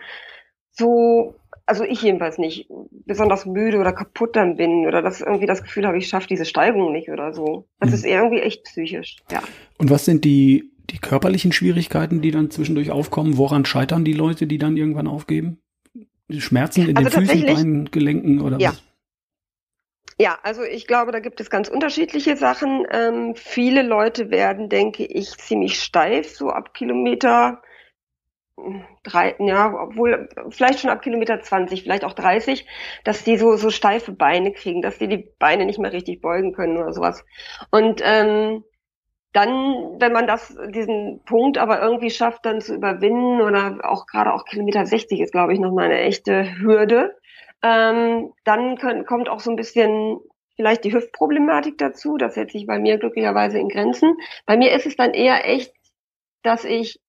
so 0.72 1.34
also 1.68 1.84
ich 1.84 2.00
jedenfalls 2.00 2.38
nicht, 2.38 2.68
besonders 3.04 3.44
müde 3.44 3.78
oder 3.78 3.92
kaputt 3.92 4.36
dann 4.36 4.56
bin 4.56 4.86
oder 4.86 5.02
dass 5.02 5.20
irgendwie 5.20 5.46
das 5.46 5.62
Gefühl 5.62 5.86
habe, 5.86 5.98
ich 5.98 6.08
schaffe 6.08 6.26
diese 6.26 6.46
Steigung 6.46 6.92
nicht 6.92 7.10
oder 7.10 7.34
so. 7.34 7.68
Das 7.78 7.90
mhm. 7.90 7.94
ist 7.94 8.06
irgendwie 8.06 8.40
echt 8.40 8.64
psychisch, 8.64 9.16
ja. 9.30 9.42
Und 9.76 9.90
was 9.90 10.06
sind 10.06 10.24
die, 10.24 10.72
die 10.90 10.98
körperlichen 10.98 11.52
Schwierigkeiten, 11.52 12.22
die 12.22 12.30
dann 12.30 12.50
zwischendurch 12.50 12.90
aufkommen? 12.90 13.36
Woran 13.36 13.66
scheitern 13.66 14.04
die 14.04 14.14
Leute, 14.14 14.46
die 14.46 14.58
dann 14.58 14.76
irgendwann 14.78 15.06
aufgeben? 15.06 15.60
Schmerzen 16.30 16.88
in 16.88 16.96
also 16.96 17.10
den 17.10 17.26
Füßen, 17.26 17.46
Beinen, 17.46 17.90
Gelenken 17.90 18.40
oder 18.40 18.58
ja. 18.58 18.70
was? 18.70 18.82
Ja, 20.20 20.38
also 20.42 20.62
ich 20.62 20.86
glaube, 20.86 21.12
da 21.12 21.20
gibt 21.20 21.40
es 21.40 21.48
ganz 21.50 21.68
unterschiedliche 21.68 22.36
Sachen. 22.36 22.86
Ähm, 22.90 23.34
viele 23.36 23.82
Leute 23.82 24.30
werden, 24.30 24.68
denke 24.68 25.04
ich, 25.04 25.36
ziemlich 25.36 25.80
steif, 25.80 26.34
so 26.34 26.48
ab 26.48 26.74
Kilometer 26.74 27.62
drei, 29.02 29.34
ja, 29.38 29.72
obwohl 29.72 30.28
vielleicht 30.50 30.80
schon 30.80 30.90
ab 30.90 31.02
Kilometer 31.02 31.40
20, 31.40 31.82
vielleicht 31.82 32.04
auch 32.04 32.12
30, 32.12 32.66
dass 33.04 33.24
die 33.24 33.36
so, 33.36 33.56
so 33.56 33.70
steife 33.70 34.12
Beine 34.12 34.52
kriegen, 34.52 34.82
dass 34.82 34.98
die 34.98 35.08
die 35.08 35.30
Beine 35.38 35.64
nicht 35.64 35.78
mehr 35.78 35.92
richtig 35.92 36.20
beugen 36.20 36.52
können 36.52 36.76
oder 36.76 36.92
sowas. 36.92 37.24
Und 37.70 38.02
ähm, 38.04 38.64
dann, 39.32 40.00
wenn 40.00 40.12
man 40.12 40.26
das, 40.26 40.56
diesen 40.70 41.22
Punkt 41.24 41.58
aber 41.58 41.80
irgendwie 41.82 42.10
schafft, 42.10 42.44
dann 42.46 42.60
zu 42.60 42.74
überwinden 42.74 43.40
oder 43.40 43.78
auch 43.84 44.06
gerade 44.06 44.32
auch 44.32 44.44
Kilometer 44.44 44.86
60 44.86 45.20
ist, 45.20 45.32
glaube 45.32 45.52
ich, 45.52 45.60
nochmal 45.60 45.86
eine 45.86 46.00
echte 46.00 46.58
Hürde, 46.58 47.14
ähm, 47.62 48.32
dann 48.44 48.76
können, 48.78 49.04
kommt 49.04 49.28
auch 49.28 49.40
so 49.40 49.50
ein 49.50 49.56
bisschen 49.56 50.18
vielleicht 50.56 50.84
die 50.84 50.92
Hüftproblematik 50.92 51.78
dazu. 51.78 52.16
Das 52.16 52.36
hält 52.36 52.50
sich 52.50 52.66
bei 52.66 52.78
mir 52.78 52.98
glücklicherweise 52.98 53.58
in 53.58 53.68
Grenzen. 53.68 54.16
Bei 54.46 54.56
mir 54.56 54.72
ist 54.72 54.86
es 54.86 54.96
dann 54.96 55.12
eher 55.12 55.48
echt, 55.48 55.72
dass 56.42 56.64
ich 56.64 57.00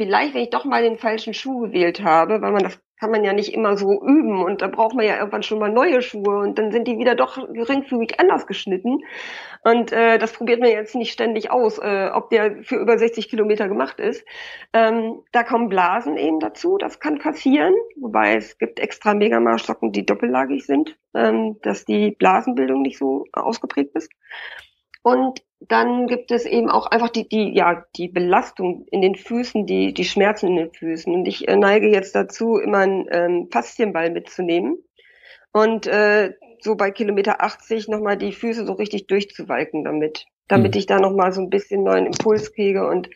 vielleicht, 0.00 0.32
wenn 0.32 0.44
ich 0.44 0.48
doch 0.48 0.64
mal 0.64 0.82
den 0.82 0.96
falschen 0.96 1.34
Schuh 1.34 1.58
gewählt 1.58 2.02
habe, 2.02 2.40
weil 2.40 2.52
man 2.52 2.62
das 2.62 2.80
kann 2.98 3.10
man 3.10 3.22
ja 3.22 3.34
nicht 3.34 3.52
immer 3.52 3.76
so 3.76 4.02
üben 4.02 4.42
und 4.42 4.62
da 4.62 4.68
braucht 4.68 4.94
man 4.94 5.04
ja 5.04 5.18
irgendwann 5.18 5.42
schon 5.42 5.58
mal 5.58 5.70
neue 5.70 6.00
Schuhe 6.00 6.38
und 6.38 6.58
dann 6.58 6.72
sind 6.72 6.88
die 6.88 6.98
wieder 6.98 7.14
doch 7.14 7.36
geringfügig 7.52 8.18
anders 8.18 8.46
geschnitten 8.46 9.00
und 9.62 9.92
äh, 9.92 10.18
das 10.18 10.32
probiert 10.32 10.60
man 10.60 10.70
jetzt 10.70 10.94
nicht 10.94 11.12
ständig 11.12 11.50
aus, 11.50 11.78
äh, 11.78 12.10
ob 12.14 12.30
der 12.30 12.62
für 12.62 12.76
über 12.76 12.96
60 12.96 13.28
Kilometer 13.28 13.68
gemacht 13.68 14.00
ist. 14.00 14.24
Ähm, 14.72 15.20
da 15.32 15.42
kommen 15.42 15.68
Blasen 15.68 16.16
eben 16.16 16.40
dazu, 16.40 16.78
das 16.78 16.98
kann 16.98 17.18
passieren, 17.18 17.74
wobei 18.00 18.36
es 18.36 18.56
gibt 18.56 18.80
extra 18.80 19.12
Megamarschsocken, 19.12 19.92
die 19.92 20.06
doppellagig 20.06 20.64
sind, 20.64 20.96
ähm, 21.14 21.58
dass 21.62 21.84
die 21.84 22.12
Blasenbildung 22.12 22.80
nicht 22.80 22.98
so 22.98 23.24
ausgeprägt 23.32 23.94
ist. 23.94 24.10
Und 25.02 25.42
dann 25.60 26.06
gibt 26.06 26.30
es 26.30 26.46
eben 26.46 26.70
auch 26.70 26.86
einfach 26.86 27.10
die, 27.10 27.28
die, 27.28 27.54
ja, 27.54 27.84
die 27.96 28.08
Belastung 28.08 28.86
in 28.90 29.02
den 29.02 29.14
Füßen, 29.14 29.66
die, 29.66 29.92
die 29.92 30.04
Schmerzen 30.04 30.48
in 30.48 30.56
den 30.56 30.72
Füßen. 30.72 31.12
Und 31.12 31.26
ich 31.26 31.48
äh, 31.48 31.56
neige 31.56 31.88
jetzt 31.88 32.14
dazu, 32.14 32.56
immer 32.56 32.78
einen 32.78 33.06
ähm, 33.10 33.48
Faszienball 33.50 34.10
mitzunehmen 34.10 34.78
und 35.52 35.86
äh, 35.86 36.34
so 36.60 36.76
bei 36.76 36.90
Kilometer 36.90 37.42
80 37.42 37.88
nochmal 37.88 38.16
die 38.16 38.32
Füße 38.32 38.66
so 38.66 38.72
richtig 38.74 39.06
durchzuwalken 39.06 39.84
damit 39.84 40.26
damit 40.50 40.74
mhm. 40.74 40.78
ich 40.78 40.86
da 40.86 40.98
nochmal 40.98 41.32
so 41.32 41.40
ein 41.40 41.48
bisschen 41.48 41.84
neuen 41.84 42.06
Impuls 42.06 42.52
kriege 42.52 42.86
und 42.86 43.08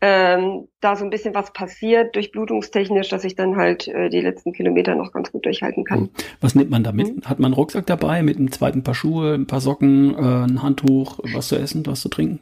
ähm, 0.00 0.68
da 0.80 0.96
so 0.96 1.04
ein 1.04 1.10
bisschen 1.10 1.34
was 1.34 1.52
passiert, 1.52 2.16
durchblutungstechnisch, 2.16 3.08
dass 3.08 3.22
ich 3.24 3.36
dann 3.36 3.56
halt 3.56 3.86
äh, 3.86 4.10
die 4.10 4.20
letzten 4.20 4.52
Kilometer 4.52 4.96
noch 4.96 5.12
ganz 5.12 5.30
gut 5.30 5.46
durchhalten 5.46 5.84
kann. 5.84 6.00
Mhm. 6.00 6.10
Was 6.40 6.54
nimmt 6.56 6.70
man 6.70 6.82
damit? 6.82 7.16
Mhm. 7.16 7.22
Hat 7.24 7.38
man 7.38 7.52
einen 7.52 7.54
Rucksack 7.54 7.86
dabei 7.86 8.22
mit 8.22 8.36
einem 8.36 8.50
zweiten 8.50 8.82
Paar 8.82 8.94
Schuhe, 8.94 9.34
ein 9.34 9.46
paar 9.46 9.60
Socken, 9.60 10.14
äh, 10.14 10.18
ein 10.18 10.62
Handtuch, 10.62 11.20
was 11.32 11.48
zu 11.48 11.56
essen, 11.56 11.86
was 11.86 12.00
zu 12.00 12.08
trinken? 12.08 12.40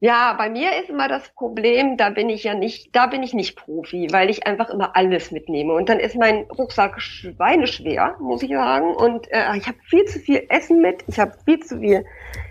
Ja, 0.00 0.34
bei 0.34 0.50
mir 0.50 0.78
ist 0.78 0.90
immer 0.90 1.08
das 1.08 1.30
Problem, 1.30 1.96
da 1.96 2.10
bin 2.10 2.28
ich 2.28 2.44
ja 2.44 2.52
nicht, 2.52 2.94
da 2.94 3.06
bin 3.06 3.22
ich 3.22 3.32
nicht 3.32 3.56
Profi, 3.56 4.08
weil 4.10 4.28
ich 4.28 4.46
einfach 4.46 4.68
immer 4.68 4.94
alles 4.94 5.30
mitnehme. 5.30 5.72
Und 5.72 5.88
dann 5.88 6.00
ist 6.00 6.14
mein 6.16 6.42
Rucksack 6.50 7.00
schweineschwer, 7.00 8.16
muss 8.20 8.42
ich 8.42 8.50
sagen. 8.50 8.94
Und 8.94 9.26
äh, 9.32 9.56
ich 9.56 9.66
habe 9.66 9.78
viel 9.88 10.04
zu 10.04 10.18
viel 10.18 10.44
Essen 10.50 10.82
mit, 10.82 11.02
ich 11.06 11.18
habe 11.18 11.32
viel 11.46 11.60
zu 11.60 11.78
viel 11.80 12.04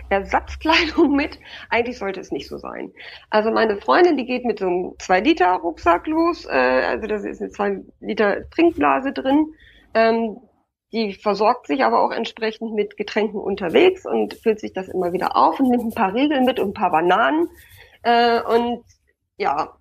Ersatzkleidung 0.10 1.16
mit. 1.16 1.40
Eigentlich 1.70 2.00
sollte 2.00 2.20
es 2.20 2.32
nicht 2.32 2.48
so 2.48 2.58
sein. 2.58 2.92
Also 3.30 3.52
meine 3.52 3.78
Freundin, 3.78 4.18
die 4.18 4.26
geht 4.26 4.46
mit 4.46 4.58
so 4.58 4.66
einem 4.66 4.86
2-Liter-Rucksack 4.98 6.08
los. 6.08 6.46
Äh, 6.46 6.50
also 6.50 7.06
da 7.06 7.16
ist 7.16 7.42
eine 7.42 7.52
2 7.52 7.82
Liter 8.00 8.50
Trinkblase 8.50 9.14
drin. 9.14 9.54
Ähm, 9.94 10.38
die 10.92 11.14
versorgt 11.14 11.68
sich 11.68 11.84
aber 11.84 12.02
auch 12.02 12.12
entsprechend 12.12 12.74
mit 12.74 12.98
Getränken 12.98 13.40
unterwegs 13.40 14.06
und 14.06 14.34
füllt 14.36 14.60
sich 14.60 14.74
das 14.74 14.88
immer 14.88 15.14
wieder 15.14 15.36
auf 15.36 15.60
und 15.60 15.70
nimmt 15.70 15.84
ein 15.84 15.94
paar 15.94 16.14
Riegel 16.14 16.42
mit 16.42 16.60
und 16.60 16.70
ein 16.70 16.74
paar 16.74 16.92
Bananen. 16.92 17.50
Äh, 18.04 18.42
und 18.42 18.84
ja, 19.38 19.76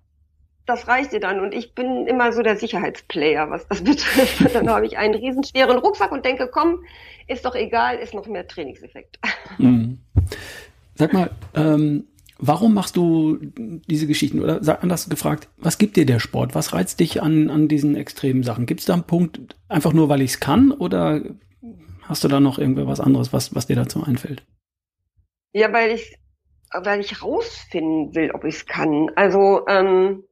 das 0.65 0.87
reicht 0.87 1.13
ihr 1.13 1.19
dann. 1.19 1.39
Und 1.39 1.53
ich 1.53 1.73
bin 1.75 2.07
immer 2.07 2.31
so 2.31 2.41
der 2.41 2.57
Sicherheitsplayer, 2.57 3.49
was 3.49 3.67
das 3.67 3.81
betrifft. 3.83 4.55
dann 4.55 4.69
habe 4.69 4.85
ich 4.85 4.97
einen 4.97 5.13
riesenschweren 5.13 5.77
Rucksack 5.77 6.11
und 6.11 6.25
denke, 6.25 6.49
komm, 6.51 6.83
ist 7.27 7.45
doch 7.45 7.55
egal, 7.55 7.97
ist 7.97 8.13
noch 8.13 8.27
mehr 8.27 8.47
Trainingseffekt. 8.47 9.19
Mhm. 9.57 9.99
Sag 10.95 11.13
mal, 11.13 11.29
ähm, 11.55 12.07
warum 12.37 12.73
machst 12.73 12.97
du 12.97 13.37
diese 13.41 14.07
Geschichten? 14.07 14.41
Oder 14.41 14.61
anders 14.81 15.09
gefragt, 15.09 15.49
was 15.57 15.77
gibt 15.77 15.95
dir 15.97 16.05
der 16.05 16.19
Sport? 16.19 16.55
Was 16.55 16.73
reizt 16.73 16.99
dich 16.99 17.21
an, 17.21 17.49
an 17.49 17.67
diesen 17.67 17.95
extremen 17.95 18.43
Sachen? 18.43 18.65
Gibt 18.65 18.81
es 18.81 18.85
da 18.85 18.93
einen 18.93 19.03
Punkt, 19.03 19.55
einfach 19.67 19.93
nur 19.93 20.09
weil 20.09 20.21
ich 20.21 20.31
es 20.31 20.39
kann? 20.39 20.71
Oder 20.71 21.21
hast 22.03 22.23
du 22.23 22.27
da 22.27 22.39
noch 22.39 22.59
irgendwas 22.59 22.99
anderes, 22.99 23.33
was, 23.33 23.55
was 23.55 23.67
dir 23.67 23.75
dazu 23.75 24.03
einfällt? 24.03 24.45
Ja, 25.53 25.71
weil 25.71 25.91
ich, 25.91 26.17
weil 26.73 26.99
ich 26.99 27.21
rausfinden 27.21 28.13
will, 28.15 28.31
ob 28.31 28.43
ich 28.43 28.55
es 28.55 28.65
kann. 28.65 29.09
Also, 29.15 29.65
ähm, 29.67 30.23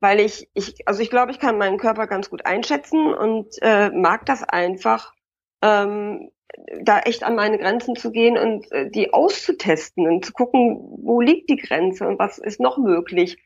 weil 0.00 0.20
ich, 0.20 0.48
ich, 0.54 0.88
also 0.88 1.02
ich 1.02 1.10
glaube, 1.10 1.32
ich 1.32 1.38
kann 1.38 1.58
meinen 1.58 1.78
Körper 1.78 2.06
ganz 2.06 2.30
gut 2.30 2.46
einschätzen 2.46 3.12
und 3.12 3.48
äh, 3.60 3.90
mag 3.90 4.24
das 4.24 4.42
einfach, 4.42 5.12
ähm, 5.62 6.30
da 6.82 7.00
echt 7.00 7.22
an 7.24 7.34
meine 7.34 7.58
Grenzen 7.58 7.96
zu 7.96 8.10
gehen 8.10 8.38
und 8.38 8.70
äh, 8.72 8.90
die 8.90 9.12
auszutesten 9.12 10.06
und 10.06 10.24
zu 10.24 10.32
gucken, 10.32 10.78
wo 11.02 11.20
liegt 11.20 11.50
die 11.50 11.56
Grenze 11.56 12.06
und 12.06 12.18
was 12.18 12.38
ist 12.38 12.60
noch 12.60 12.78
möglich. 12.78 13.38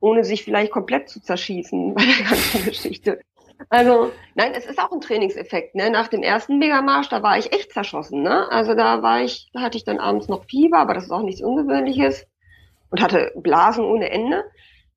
ohne 0.00 0.24
sich 0.24 0.42
vielleicht 0.42 0.72
komplett 0.72 1.08
zu 1.08 1.20
zerschießen 1.20 1.94
bei 1.94 2.02
der 2.02 2.26
ganzen 2.26 2.64
Geschichte. 2.64 3.20
Also, 3.68 4.10
nein, 4.34 4.52
es 4.56 4.66
ist 4.66 4.80
auch 4.80 4.90
ein 4.90 5.00
Trainingseffekt. 5.00 5.76
Ne? 5.76 5.90
Nach 5.90 6.08
dem 6.08 6.22
ersten 6.22 6.58
Megamarsch, 6.58 7.08
da 7.08 7.22
war 7.22 7.38
ich 7.38 7.52
echt 7.52 7.72
zerschossen. 7.72 8.22
Ne? 8.22 8.50
Also 8.50 8.74
da 8.74 9.02
war 9.02 9.22
ich, 9.22 9.50
da 9.52 9.60
hatte 9.60 9.78
ich 9.78 9.84
dann 9.84 10.00
abends 10.00 10.28
noch 10.28 10.44
Fieber, 10.46 10.78
aber 10.78 10.94
das 10.94 11.04
ist 11.04 11.12
auch 11.12 11.22
nichts 11.22 11.42
Ungewöhnliches 11.42 12.26
und 12.90 13.00
hatte 13.00 13.32
Blasen 13.36 13.84
ohne 13.84 14.10
Ende. 14.10 14.44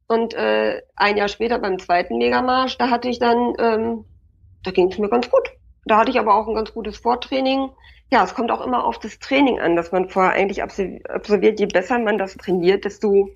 Und 0.07 0.33
äh, 0.33 0.81
ein 0.95 1.17
Jahr 1.17 1.27
später 1.27 1.59
beim 1.59 1.79
zweiten 1.79 2.17
Megamarsch, 2.17 2.77
da 2.77 2.89
hatte 2.89 3.09
ich 3.09 3.19
dann, 3.19 3.53
ähm, 3.59 4.05
da 4.63 4.71
ging 4.71 4.91
es 4.91 4.97
mir 4.97 5.09
ganz 5.09 5.29
gut. 5.29 5.51
Da 5.85 5.97
hatte 5.97 6.11
ich 6.11 6.19
aber 6.19 6.35
auch 6.35 6.47
ein 6.47 6.55
ganz 6.55 6.73
gutes 6.73 6.97
Vortraining. 6.97 7.69
Ja, 8.11 8.23
es 8.23 8.35
kommt 8.35 8.51
auch 8.51 8.65
immer 8.65 8.85
auf 8.85 8.99
das 8.99 9.19
Training 9.19 9.59
an, 9.59 9.75
dass 9.75 9.91
man 9.91 10.09
vorher 10.09 10.33
eigentlich 10.33 10.61
absolviert. 10.61 11.59
Je 11.59 11.65
besser 11.65 11.97
man 11.99 12.17
das 12.17 12.35
trainiert, 12.35 12.85
desto 12.85 13.29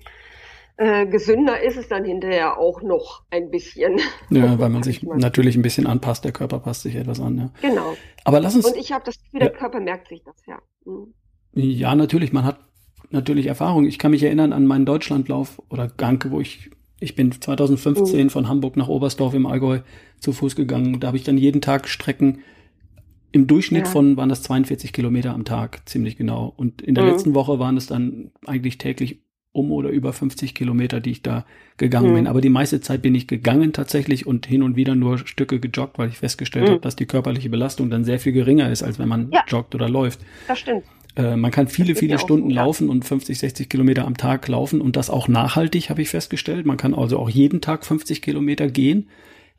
äh, 0.76 1.06
gesünder 1.06 1.60
ist 1.60 1.76
es 1.76 1.88
dann 1.88 2.04
hinterher 2.04 2.58
auch 2.58 2.80
noch 2.80 3.22
ein 3.30 3.50
bisschen. 3.50 4.00
Ja, 4.30 4.58
weil 4.58 4.70
man 4.70 4.82
sich 4.84 5.02
natürlich 5.02 5.56
ein 5.56 5.62
bisschen 5.62 5.86
anpasst, 5.86 6.24
der 6.24 6.32
Körper 6.32 6.58
passt 6.60 6.82
sich 6.82 6.94
etwas 6.94 7.20
an. 7.20 7.38
Ja. 7.38 7.68
Genau. 7.68 7.96
Aber 8.24 8.40
lass 8.40 8.54
uns. 8.54 8.64
Und 8.64 8.76
ich 8.76 8.92
habe 8.92 9.04
das 9.04 9.20
Gefühl, 9.22 9.40
der 9.40 9.50
Körper 9.50 9.80
merkt 9.80 10.08
sich 10.08 10.22
das, 10.24 10.36
ja. 10.46 10.58
Mhm. 10.84 11.12
Ja, 11.52 11.94
natürlich, 11.94 12.32
man 12.32 12.44
hat 12.44 12.60
natürlich 13.10 13.46
Erfahrung. 13.46 13.86
Ich 13.86 13.98
kann 13.98 14.12
mich 14.12 14.22
erinnern 14.22 14.52
an 14.52 14.66
meinen 14.66 14.86
Deutschlandlauf 14.86 15.60
oder 15.68 15.88
Gang, 15.88 16.30
wo 16.30 16.40
ich, 16.40 16.70
ich 17.00 17.16
bin 17.16 17.32
2015 17.32 18.24
mhm. 18.24 18.30
von 18.30 18.48
Hamburg 18.48 18.76
nach 18.76 18.88
Oberstdorf 18.88 19.34
im 19.34 19.46
Allgäu 19.46 19.80
zu 20.20 20.32
Fuß 20.32 20.54
gegangen. 20.54 21.00
Da 21.00 21.08
habe 21.08 21.16
ich 21.16 21.24
dann 21.24 21.38
jeden 21.38 21.60
Tag 21.60 21.88
Strecken 21.88 22.40
im 23.32 23.46
Durchschnitt 23.46 23.86
ja. 23.86 23.90
von 23.90 24.16
waren 24.16 24.28
das 24.28 24.42
42 24.42 24.92
Kilometer 24.92 25.32
am 25.32 25.44
Tag, 25.44 25.88
ziemlich 25.88 26.16
genau. 26.16 26.52
Und 26.56 26.82
in 26.82 26.94
der 26.94 27.04
mhm. 27.04 27.10
letzten 27.10 27.34
Woche 27.34 27.58
waren 27.58 27.76
es 27.76 27.86
dann 27.86 28.32
eigentlich 28.44 28.78
täglich 28.78 29.20
um 29.52 29.72
oder 29.72 29.88
über 29.88 30.12
50 30.12 30.54
Kilometer, 30.54 31.00
die 31.00 31.10
ich 31.10 31.22
da 31.22 31.44
gegangen 31.76 32.10
mhm. 32.10 32.14
bin. 32.14 32.26
Aber 32.26 32.40
die 32.40 32.50
meiste 32.50 32.80
Zeit 32.80 33.02
bin 33.02 33.14
ich 33.14 33.26
gegangen 33.26 33.72
tatsächlich 33.72 34.26
und 34.26 34.46
hin 34.46 34.62
und 34.62 34.76
wieder 34.76 34.94
nur 34.94 35.18
Stücke 35.18 35.58
gejoggt, 35.58 35.98
weil 35.98 36.08
ich 36.08 36.18
festgestellt 36.18 36.66
mhm. 36.66 36.72
habe, 36.72 36.80
dass 36.80 36.96
die 36.96 37.06
körperliche 37.06 37.50
Belastung 37.50 37.90
dann 37.90 38.04
sehr 38.04 38.20
viel 38.20 38.32
geringer 38.32 38.70
ist, 38.70 38.82
als 38.82 38.98
wenn 38.98 39.08
man 39.08 39.30
ja. 39.32 39.44
joggt 39.48 39.74
oder 39.74 39.88
läuft. 39.88 40.20
Das 40.46 40.58
stimmt. 40.58 40.84
Äh, 41.16 41.36
man 41.36 41.50
kann 41.50 41.68
viele, 41.68 41.94
viele 41.94 42.18
Stunden 42.18 42.50
so, 42.50 42.54
laufen 42.54 42.88
und 42.88 43.04
50, 43.04 43.38
60 43.38 43.68
Kilometer 43.68 44.06
am 44.06 44.16
Tag 44.16 44.46
laufen 44.48 44.80
und 44.80 44.96
das 44.96 45.10
auch 45.10 45.28
nachhaltig, 45.28 45.90
habe 45.90 46.02
ich 46.02 46.08
festgestellt. 46.08 46.66
Man 46.66 46.76
kann 46.76 46.94
also 46.94 47.18
auch 47.18 47.28
jeden 47.28 47.60
Tag 47.60 47.84
50 47.84 48.22
Kilometer 48.22 48.68
gehen. 48.68 49.08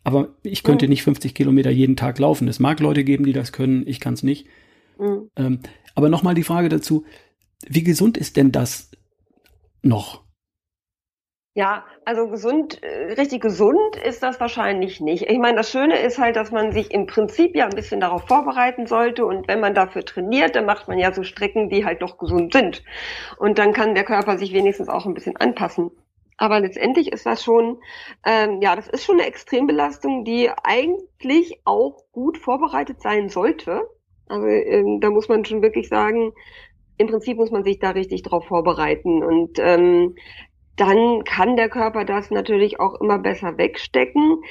Aber 0.03 0.29
ich 0.43 0.63
könnte 0.63 0.85
mhm. 0.85 0.91
nicht 0.91 1.03
50 1.03 1.35
Kilometer 1.35 1.69
jeden 1.69 1.95
Tag 1.95 2.17
laufen. 2.17 2.47
Es 2.47 2.59
mag 2.59 2.79
Leute 2.79 3.03
geben, 3.03 3.25
die 3.25 3.33
das 3.33 3.51
können. 3.51 3.85
Ich 3.85 3.99
kann 3.99 4.15
es 4.15 4.23
nicht. 4.23 4.47
Mhm. 4.97 5.29
Ähm, 5.35 5.59
aber 5.93 6.09
nochmal 6.09 6.35
die 6.35 6.43
Frage 6.43 6.69
dazu. 6.69 7.05
Wie 7.67 7.83
gesund 7.83 8.17
ist 8.17 8.37
denn 8.37 8.51
das 8.51 8.89
noch? 9.83 10.23
Ja, 11.53 11.83
also 12.05 12.29
gesund, 12.29 12.81
äh, 12.81 13.13
richtig 13.13 13.41
gesund 13.41 13.97
ist 13.97 14.23
das 14.23 14.39
wahrscheinlich 14.39 15.01
nicht. 15.01 15.29
Ich 15.29 15.37
meine, 15.37 15.57
das 15.57 15.69
Schöne 15.69 15.99
ist 15.99 16.17
halt, 16.17 16.37
dass 16.37 16.49
man 16.51 16.71
sich 16.71 16.91
im 16.91 17.07
Prinzip 17.07 17.55
ja 17.57 17.65
ein 17.65 17.75
bisschen 17.75 17.99
darauf 17.99 18.25
vorbereiten 18.25 18.87
sollte 18.87 19.25
und 19.25 19.49
wenn 19.49 19.59
man 19.59 19.73
dafür 19.73 20.05
trainiert, 20.05 20.55
dann 20.55 20.65
macht 20.65 20.87
man 20.87 20.97
ja 20.97 21.11
so 21.11 21.23
Strecken, 21.23 21.69
die 21.69 21.83
halt 21.83 22.01
doch 22.01 22.17
gesund 22.17 22.53
sind. 22.53 22.83
Und 23.37 23.57
dann 23.59 23.73
kann 23.73 23.95
der 23.95 24.05
Körper 24.05 24.37
sich 24.37 24.53
wenigstens 24.53 24.87
auch 24.87 25.05
ein 25.05 25.13
bisschen 25.13 25.35
anpassen. 25.35 25.91
Aber 26.37 26.61
letztendlich 26.61 27.11
ist 27.11 27.25
das 27.25 27.43
schon, 27.43 27.79
ähm, 28.25 28.61
ja, 28.61 28.75
das 28.77 28.87
ist 28.87 29.03
schon 29.03 29.19
eine 29.19 29.27
Extrembelastung, 29.27 30.23
die 30.23 30.49
eigentlich 30.63 31.59
auch 31.65 32.05
gut 32.13 32.37
vorbereitet 32.37 33.01
sein 33.01 33.27
sollte. 33.27 33.81
Also 34.27 34.47
ähm, 34.47 35.01
da 35.01 35.09
muss 35.09 35.27
man 35.27 35.43
schon 35.43 35.61
wirklich 35.61 35.89
sagen, 35.89 36.31
im 36.97 37.07
Prinzip 37.07 37.37
muss 37.37 37.51
man 37.51 37.63
sich 37.63 37.79
da 37.79 37.89
richtig 37.91 38.23
drauf 38.23 38.45
vorbereiten. 38.45 39.21
Und 39.21 39.59
ähm, 39.59 40.15
dann 40.77 41.23
kann 41.23 41.55
der 41.55 41.69
Körper 41.69 42.05
das 42.05 42.31
natürlich 42.31 42.79
auch 42.79 42.99
immer 43.01 43.19
besser 43.19 43.57
wegstecken. 43.57 44.43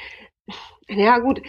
Ja 0.88 1.18
gut, 1.18 1.42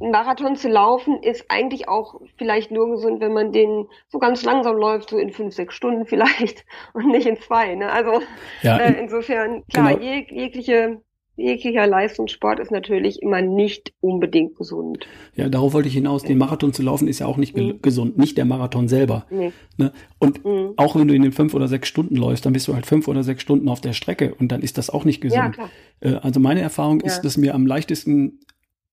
ein 0.00 0.10
Marathon 0.10 0.56
zu 0.56 0.68
laufen 0.68 1.22
ist 1.22 1.46
eigentlich 1.50 1.88
auch 1.88 2.20
vielleicht 2.36 2.70
nur 2.70 2.90
gesund, 2.90 3.20
wenn 3.20 3.32
man 3.32 3.52
den 3.52 3.88
so 4.08 4.18
ganz 4.18 4.44
langsam 4.44 4.76
läuft, 4.76 5.10
so 5.10 5.18
in 5.18 5.32
fünf, 5.32 5.54
sechs 5.54 5.74
Stunden 5.74 6.06
vielleicht 6.06 6.64
und 6.92 7.06
nicht 7.06 7.26
in 7.26 7.40
zwei. 7.40 7.74
Ne? 7.74 7.90
Also 7.90 8.22
ja, 8.62 8.78
äh, 8.78 8.98
insofern, 8.98 9.64
klar, 9.68 9.94
genau. 9.94 10.04
jeg 10.04 10.30
jegliche 10.30 11.00
jeglicher 11.36 11.86
Leistungssport 11.86 12.58
ist 12.58 12.70
natürlich 12.70 13.22
immer 13.22 13.42
nicht 13.42 13.92
unbedingt 14.00 14.56
gesund. 14.56 15.06
Ja, 15.34 15.48
darauf 15.48 15.74
wollte 15.74 15.88
ich 15.88 15.94
hinaus. 15.94 16.22
Den 16.22 16.38
Marathon 16.38 16.72
zu 16.72 16.82
laufen 16.82 17.08
ist 17.08 17.18
ja 17.18 17.26
auch 17.26 17.36
nicht 17.36 17.56
mhm. 17.56 17.80
gesund, 17.82 18.18
nicht 18.18 18.38
der 18.38 18.46
Marathon 18.46 18.88
selber. 18.88 19.26
Nee. 19.30 19.52
Ne? 19.76 19.92
Und 20.18 20.44
mhm. 20.44 20.72
auch 20.76 20.96
wenn 20.96 21.08
du 21.08 21.14
in 21.14 21.22
den 21.22 21.32
fünf 21.32 21.54
oder 21.54 21.68
sechs 21.68 21.88
Stunden 21.88 22.16
läufst, 22.16 22.46
dann 22.46 22.54
bist 22.54 22.66
du 22.68 22.74
halt 22.74 22.86
fünf 22.86 23.06
oder 23.06 23.22
sechs 23.22 23.42
Stunden 23.42 23.68
auf 23.68 23.80
der 23.80 23.92
Strecke 23.92 24.34
und 24.34 24.50
dann 24.50 24.62
ist 24.62 24.78
das 24.78 24.90
auch 24.90 25.04
nicht 25.04 25.20
gesund. 25.20 25.56
Ja, 26.02 26.10
äh, 26.10 26.14
also 26.16 26.40
meine 26.40 26.60
Erfahrung 26.60 27.00
ja. 27.00 27.06
ist, 27.06 27.20
dass 27.20 27.36
mir 27.36 27.54
am 27.54 27.66
leichtesten 27.66 28.40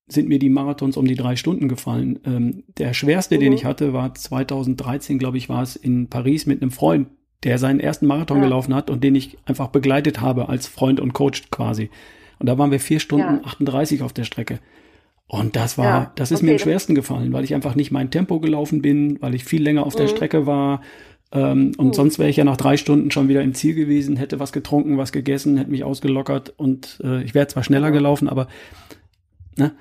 sind 0.08 0.28
mir 0.28 0.38
die 0.38 0.50
Marathons 0.50 0.98
um 0.98 1.06
die 1.06 1.16
drei 1.16 1.38
Stunden 1.38 1.70
gefallen. 1.70 2.20
Ähm, 2.26 2.64
der 2.78 2.94
schwerste, 2.94 3.36
mhm. 3.36 3.40
den 3.40 3.54
ich 3.54 3.64
hatte, 3.64 3.94
war 3.94 4.14
2013, 4.14 5.18
glaube 5.18 5.38
ich, 5.38 5.48
war 5.48 5.64
es 5.64 5.78
in 5.78 6.10
Paris 6.10 6.46
mit 6.46 6.62
einem 6.62 6.72
Freund, 6.72 7.08
der 7.44 7.58
seinen 7.58 7.80
ersten 7.80 8.06
Marathon 8.06 8.38
ja. 8.38 8.44
gelaufen 8.44 8.76
hat 8.76 8.90
und 8.90 9.04
den 9.04 9.16
ich 9.16 9.38
einfach 9.46 9.68
begleitet 9.68 10.20
habe 10.20 10.50
als 10.50 10.68
Freund 10.68 11.00
und 11.00 11.14
Coach 11.14 11.50
quasi. 11.52 11.90
Und 12.40 12.48
da 12.48 12.58
waren 12.58 12.72
wir 12.72 12.80
vier 12.80 13.00
Stunden 13.00 13.42
ja. 13.42 13.44
38 13.44 14.02
auf 14.02 14.14
der 14.14 14.24
Strecke. 14.24 14.60
Und 15.28 15.56
das 15.56 15.78
war, 15.78 15.86
ja, 15.86 16.12
das 16.16 16.32
ist 16.32 16.38
okay. 16.38 16.46
mir 16.46 16.52
am 16.54 16.60
schwersten 16.60 16.96
gefallen, 16.96 17.34
weil 17.34 17.44
ich 17.44 17.56
einfach 17.56 17.76
nicht 17.76 17.92
mein 17.92 18.12
Tempo 18.12 18.40
gelaufen 18.40 18.82
bin, 18.82 19.22
weil 19.22 19.34
ich 19.34 19.46
viel 19.46 19.64
länger 19.64 19.86
auf 19.86 19.96
mhm. 19.96 20.00
der 20.00 20.08
Strecke 20.10 20.46
war. 20.46 20.82
Ähm, 21.32 21.72
und 21.78 21.88
mhm. 21.88 21.94
sonst 21.94 22.20
wäre 22.20 22.30
ich 22.30 22.38
ja 22.38 22.44
nach 22.44 22.58
drei 22.58 22.78
Stunden 22.78 23.10
schon 23.10 23.28
wieder 23.28 23.42
im 23.42 23.56
Ziel 23.56 23.74
gewesen, 23.74 24.18
hätte 24.18 24.40
was 24.40 24.54
getrunken, 24.54 24.98
was 24.98 25.12
gegessen, 25.12 25.58
hätte 25.58 25.72
mich 25.72 25.84
ausgelockert 25.84 26.54
und 26.58 27.00
äh, 27.04 27.24
ich 27.24 27.34
wäre 27.34 27.48
zwar 27.48 27.64
schneller 27.64 27.90
gelaufen, 27.90 28.30
aber 28.30 28.48
ne, 29.58 29.72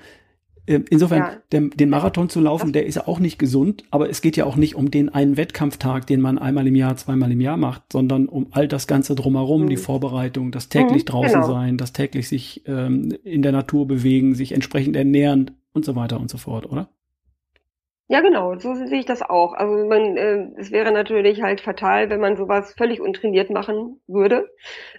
Insofern, 0.65 1.19
ja. 1.19 1.37
der, 1.51 1.61
den 1.61 1.89
Marathon 1.89 2.29
zu 2.29 2.39
laufen, 2.39 2.71
der 2.71 2.85
ist 2.85 2.95
ja 2.95 3.07
auch 3.07 3.19
nicht 3.19 3.37
gesund, 3.37 3.83
aber 3.91 4.09
es 4.09 4.21
geht 4.21 4.37
ja 4.37 4.45
auch 4.45 4.55
nicht 4.55 4.75
um 4.75 4.91
den 4.91 5.09
einen 5.09 5.35
Wettkampftag, 5.35 6.07
den 6.07 6.21
man 6.21 6.37
einmal 6.37 6.65
im 6.67 6.75
Jahr, 6.75 6.95
zweimal 6.95 7.31
im 7.33 7.41
Jahr 7.41 7.57
macht, 7.57 7.83
sondern 7.91 8.29
um 8.29 8.47
all 8.51 8.69
das 8.69 8.87
Ganze 8.87 9.13
drumherum, 9.13 9.63
mhm. 9.63 9.69
die 9.69 9.77
Vorbereitung, 9.77 10.51
das 10.51 10.69
täglich 10.69 11.03
mhm, 11.03 11.07
draußen 11.07 11.41
genau. 11.41 11.53
sein, 11.53 11.77
das 11.77 11.91
täglich 11.91 12.29
sich 12.29 12.63
ähm, 12.65 13.13
in 13.25 13.41
der 13.41 13.51
Natur 13.51 13.87
bewegen, 13.87 14.35
sich 14.35 14.53
entsprechend 14.53 14.95
ernähren 14.95 15.51
und 15.73 15.83
so 15.83 15.97
weiter 15.97 16.17
und 16.17 16.29
so 16.29 16.37
fort, 16.37 16.65
oder? 16.65 16.87
Ja, 18.07 18.21
genau, 18.21 18.57
so 18.59 18.75
sehe 18.75 18.99
ich 18.99 19.05
das 19.05 19.21
auch. 19.21 19.53
Also 19.53 19.87
man, 19.87 20.17
äh, 20.17 20.47
es 20.57 20.71
wäre 20.71 20.91
natürlich 20.91 21.41
halt 21.41 21.61
fatal, 21.61 22.09
wenn 22.09 22.19
man 22.19 22.37
sowas 22.37 22.73
völlig 22.77 23.01
untrainiert 23.01 23.49
machen 23.49 24.01
würde. 24.07 24.49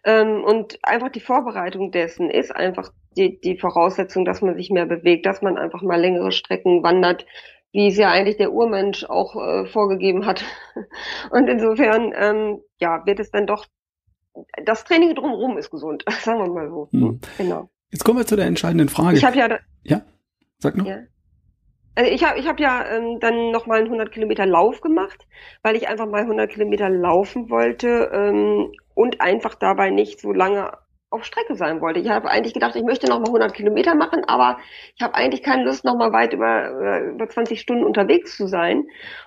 Ähm, 0.04 0.42
und 0.42 0.78
einfach 0.82 1.10
die 1.10 1.20
Vorbereitung 1.20 1.90
dessen 1.90 2.28
ist 2.28 2.54
einfach 2.54 2.92
die, 3.16 3.40
die 3.40 3.58
Voraussetzung, 3.58 4.24
dass 4.24 4.42
man 4.42 4.56
sich 4.56 4.70
mehr 4.70 4.86
bewegt, 4.86 5.26
dass 5.26 5.42
man 5.42 5.56
einfach 5.56 5.82
mal 5.82 6.00
längere 6.00 6.32
Strecken 6.32 6.82
wandert, 6.82 7.26
wie 7.72 7.88
es 7.88 7.96
ja 7.96 8.10
eigentlich 8.10 8.36
der 8.36 8.52
Urmensch 8.52 9.04
auch 9.04 9.34
äh, 9.36 9.66
vorgegeben 9.66 10.26
hat. 10.26 10.44
Und 11.30 11.48
insofern, 11.48 12.12
ähm, 12.16 12.60
ja, 12.78 13.04
wird 13.04 13.20
es 13.20 13.30
dann 13.30 13.46
doch, 13.46 13.66
das 14.64 14.84
Training 14.84 15.14
drumherum 15.14 15.58
ist 15.58 15.70
gesund, 15.70 16.04
sagen 16.20 16.40
wir 16.40 16.52
mal 16.52 16.68
so. 16.68 16.88
Hm. 16.92 17.20
Genau. 17.38 17.70
Jetzt 17.90 18.04
kommen 18.04 18.18
wir 18.18 18.26
zu 18.26 18.36
der 18.36 18.46
entscheidenden 18.46 18.88
Frage. 18.88 19.16
Ich 19.16 19.24
habe 19.24 19.36
ja, 19.36 19.58
ja, 19.82 20.02
sag 20.58 20.76
noch. 20.76 20.86
Ja. 20.86 20.98
Also 21.96 22.10
ich 22.10 22.24
habe 22.24 22.38
ich 22.38 22.48
hab 22.48 22.58
ja 22.58 22.84
ähm, 22.88 23.20
dann 23.20 23.52
nochmal 23.52 23.78
einen 23.78 23.86
100 23.86 24.10
Kilometer 24.10 24.46
Lauf 24.46 24.80
gemacht, 24.80 25.26
weil 25.62 25.76
ich 25.76 25.88
einfach 25.88 26.06
mal 26.06 26.22
100 26.22 26.50
Kilometer 26.50 26.88
laufen 26.88 27.50
wollte 27.50 28.10
ähm, 28.12 28.72
und 28.94 29.20
einfach 29.20 29.54
dabei 29.54 29.90
nicht 29.90 30.20
so 30.20 30.32
lange 30.32 30.72
auf 31.14 31.24
Strecke 31.24 31.54
sein 31.54 31.80
wollte. 31.80 32.00
Ich 32.00 32.08
habe 32.10 32.28
eigentlich 32.28 32.54
gedacht, 32.54 32.76
ich 32.76 32.82
möchte 32.82 33.08
noch 33.08 33.20
mal 33.20 33.26
100 33.26 33.54
Kilometer 33.54 33.94
machen, 33.94 34.24
aber 34.26 34.58
ich 34.96 35.02
habe 35.02 35.14
eigentlich 35.14 35.42
keine 35.42 35.64
Lust, 35.64 35.84
noch 35.84 35.96
mal 35.96 36.12
weit 36.12 36.32
über, 36.32 37.02
über 37.12 37.28
20 37.28 37.60
Stunden 37.60 37.84
unterwegs 37.84 38.36
zu 38.36 38.46
sein. 38.46 38.78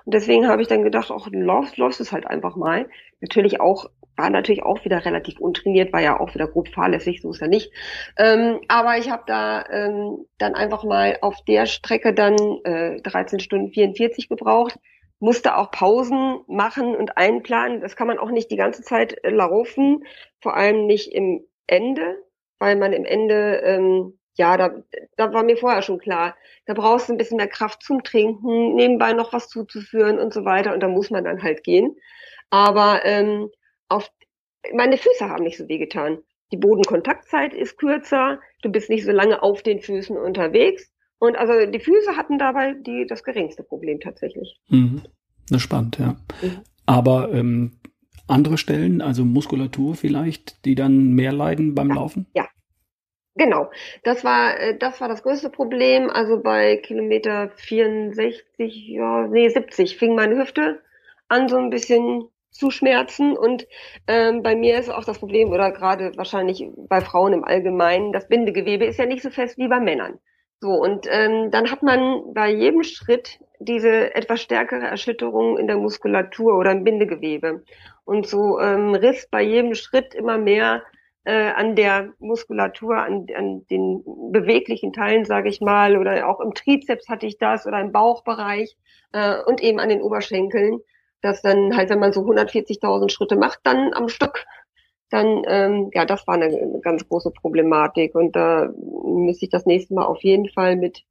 Und 0.06 0.14
deswegen 0.14 0.48
habe 0.48 0.62
ich 0.62 0.68
dann 0.68 0.84
gedacht, 0.84 1.10
auch 1.10 1.28
läufst, 1.32 1.78
läufst 1.78 2.02
es 2.02 2.12
halt 2.12 2.28
einfach 2.28 2.56
mal. 2.56 2.90
Natürlich 3.22 3.62
auch, 3.62 3.90
war 4.16 4.30
natürlich 4.30 4.64
auch 4.64 4.84
wieder 4.84 5.06
relativ 5.06 5.40
untrainiert, 5.40 5.94
war 5.94 6.02
ja 6.02 6.20
auch 6.20 6.34
wieder 6.36 6.48
grob 6.48 6.68
fahrlässig, 6.68 7.22
so 7.22 7.32
ist 7.32 7.42
ja 7.42 7.48
nicht. 7.48 7.72
Ähm, 8.18 8.60
aber 8.68 8.98
ich 8.98 9.10
habe 9.10 9.24
da 9.26 9.66
ähm, 9.70 10.26
dann 10.38 10.56
einfach 10.56 10.84
mal 10.84 11.18
auf 11.22 11.42
der 11.48 11.66
Strecke 11.66 12.14
dann 12.14 12.36
äh, 12.64 13.02
13 13.02 13.40
Stunden 13.40 13.72
44 13.72 14.28
gebraucht 14.30 14.78
musste 15.20 15.58
auch 15.58 15.72
Pausen 15.72 16.42
machen 16.48 16.96
und 16.96 17.18
einplanen. 17.18 17.82
Das 17.82 17.96
kann 17.96 18.08
man 18.08 18.20
auch 18.20 18.30
nicht 18.30 18.52
die 18.52 18.56
ganze 18.58 18.84
Zeit 18.84 19.24
äh, 19.24 19.30
laufen, 19.30 20.04
vor 20.42 20.56
allem 20.56 20.86
nicht 20.86 21.14
im 21.14 21.44
Ende, 21.68 22.18
weil 22.60 22.76
man 22.76 22.94
im 22.94 23.06
Ende, 23.06 23.62
ähm, 23.64 24.18
ja, 24.36 24.58
da, 24.58 24.72
da 25.16 25.34
war 25.34 25.44
mir 25.44 25.58
vorher 25.58 25.82
schon 25.82 26.00
klar, 26.00 26.36
da 26.66 26.74
brauchst 26.74 27.10
du 27.10 27.14
ein 27.14 27.18
bisschen 27.18 27.38
mehr 27.38 27.48
Kraft 27.48 27.84
zum 27.84 28.04
Trinken, 28.04 28.76
nebenbei 28.76 29.14
noch 29.14 29.34
was 29.34 29.50
zuzuführen 29.50 30.20
und 30.20 30.34
so 30.34 30.46
weiter 30.46 30.74
und 30.74 30.82
da 30.82 30.88
muss 30.88 31.10
man 31.10 31.24
dann 31.24 31.44
halt 31.44 31.64
gehen. 31.64 31.96
Aber 32.50 33.02
ähm, 33.04 33.50
auf 33.90 34.10
meine 34.74 34.98
Füße 34.98 35.30
haben 35.30 35.44
nicht 35.44 35.58
so 35.58 35.68
weh 35.68 35.78
getan. 35.78 36.20
Die 36.52 36.58
Bodenkontaktzeit 36.58 37.54
ist 37.54 37.78
kürzer, 37.78 38.40
du 38.62 38.72
bist 38.72 38.90
nicht 38.90 39.06
so 39.06 39.12
lange 39.12 39.44
auf 39.44 39.64
den 39.64 39.82
Füßen 39.82 40.18
unterwegs. 40.18 40.92
Und 41.20 41.36
also 41.36 41.70
die 41.70 41.80
Füße 41.80 42.16
hatten 42.16 42.38
dabei 42.38 42.74
die, 42.74 43.06
das 43.08 43.24
geringste 43.24 43.64
Problem 43.64 44.00
tatsächlich. 44.00 44.60
Mhm. 44.70 45.02
Das 45.50 45.58
ist 45.58 45.64
spannend, 45.64 45.98
ja. 46.00 46.16
Mhm. 46.42 46.62
Aber 46.86 47.32
ähm, 47.34 47.80
andere 48.28 48.58
Stellen, 48.58 49.02
also 49.02 49.24
Muskulatur 49.26 49.96
vielleicht, 49.96 50.66
die 50.66 50.76
dann 50.76 51.14
mehr 51.14 51.32
leiden 51.32 51.76
beim 51.76 51.90
ja, 51.90 51.96
Laufen? 51.96 52.28
Ja, 52.36 52.48
Genau, 53.38 53.70
das 54.04 54.24
war 54.24 54.60
äh, 54.60 54.78
das 54.78 55.00
war 55.00 55.08
das 55.08 55.22
größte 55.22 55.52
Problem. 55.52 56.10
Also 56.10 56.42
bei 56.42 56.78
Kilometer 56.78 57.52
64, 57.56 58.88
ja, 58.88 59.28
nee 59.28 59.48
70 59.48 59.98
fing 59.98 60.16
meine 60.16 60.38
Hüfte 60.38 60.82
an 61.28 61.48
so 61.48 61.58
ein 61.58 61.70
bisschen 61.70 62.30
zu 62.50 62.72
schmerzen 62.72 63.38
und 63.38 63.68
ähm, 64.08 64.42
bei 64.42 64.56
mir 64.56 64.80
ist 64.80 64.90
auch 64.90 65.06
das 65.06 65.20
Problem 65.20 65.52
oder 65.52 65.72
gerade 65.72 66.14
wahrscheinlich 66.16 66.66
bei 66.90 67.02
Frauen 67.02 67.34
im 67.34 67.44
Allgemeinen, 67.44 68.12
das 68.12 68.28
Bindegewebe 68.28 68.86
ist 68.86 68.98
ja 68.98 69.06
nicht 69.06 69.22
so 69.22 69.30
fest 69.30 69.60
wie 69.60 69.68
bei 69.68 69.80
Männern. 69.80 70.18
So 70.60 70.72
und 70.72 71.06
ähm, 71.08 71.52
dann 71.52 71.70
hat 71.70 71.84
man 71.84 72.34
bei 72.34 72.50
jedem 72.52 72.82
Schritt 72.82 73.40
diese 73.60 74.16
etwas 74.16 74.42
stärkere 74.42 74.88
Erschütterung 74.88 75.60
in 75.60 75.68
der 75.68 75.78
Muskulatur 75.78 76.58
oder 76.58 76.72
im 76.72 76.84
Bindegewebe 76.84 77.64
und 78.08 78.26
so 78.26 78.60
ähm, 78.60 78.96
riss 78.96 79.28
bei 79.30 79.42
jedem 79.42 79.76
Schritt 79.76 80.16
immer 80.16 80.38
mehr 80.38 80.84
äh, 81.26 81.52
an 81.52 81.76
der 81.76 82.14
Muskulatur, 82.20 82.96
an, 82.96 83.28
an 83.36 83.66
den 83.70 84.02
beweglichen 84.32 84.94
Teilen, 84.94 85.26
sage 85.26 85.50
ich 85.50 85.60
mal, 85.60 85.98
oder 85.98 86.30
auch 86.30 86.40
im 86.40 86.54
Trizeps 86.54 87.10
hatte 87.10 87.26
ich 87.26 87.38
das 87.38 87.68
oder 87.68 87.82
im 87.82 87.92
Bauchbereich 87.92 88.78
äh, 89.12 89.36
und 89.46 89.62
eben 89.62 89.82
an 89.82 89.90
den 89.90 90.02
Oberschenkeln, 90.02 90.80
dass 91.22 91.42
dann 91.42 91.76
halt, 91.76 91.90
wenn 91.90 92.00
man 92.00 92.14
so 92.14 92.22
140.000 92.22 93.10
Schritte 93.10 93.36
macht, 93.36 93.60
dann 93.64 93.94
am 93.94 94.08
Stück, 94.08 94.46
dann, 95.10 95.44
ähm, 95.46 95.92
ja, 95.94 96.06
das 96.06 96.26
war 96.28 96.36
eine, 96.36 96.46
eine 96.46 96.80
ganz 96.82 97.06
große 97.10 97.32
Problematik 97.32 98.16
und 98.16 98.38
da 98.38 98.72
müsste 99.04 99.46
ich 99.46 99.52
das 99.52 99.66
nächste 99.66 99.96
Mal 99.96 100.06
auf 100.06 100.24
jeden 100.24 100.48
Fall 100.48 100.78
mit 100.78 101.04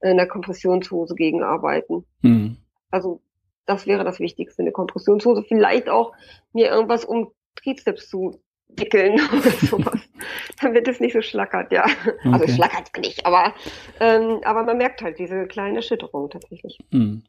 einer 0.00 0.26
Kompressionshose 0.26 1.16
gegenarbeiten. 1.16 2.04
Mhm. 2.22 2.58
Also 2.92 3.20
das 3.66 3.86
wäre 3.86 4.04
das 4.04 4.20
Wichtigste, 4.20 4.62
eine 4.62 4.72
Kompressionshose. 4.72 5.44
Vielleicht 5.46 5.88
auch 5.88 6.12
mir 6.52 6.68
irgendwas 6.68 7.04
um 7.04 7.32
Trizeps 7.56 8.08
zu 8.08 8.40
wickeln 8.76 9.20
oder 9.32 9.50
sowas, 9.50 10.00
damit 10.60 10.88
es 10.88 11.00
nicht 11.00 11.12
so 11.12 11.22
schlackert, 11.22 11.72
ja. 11.72 11.82
Also 11.82 12.10
okay. 12.24 12.32
Also 12.32 12.54
schlackert 12.54 12.90
nicht, 12.98 13.26
aber, 13.26 13.54
ähm, 14.00 14.40
aber 14.44 14.64
man 14.64 14.78
merkt 14.78 15.02
halt 15.02 15.18
diese 15.18 15.46
kleine 15.46 15.76
Erschütterung 15.76 16.30
tatsächlich. 16.30 16.78
Hm. 16.90 17.22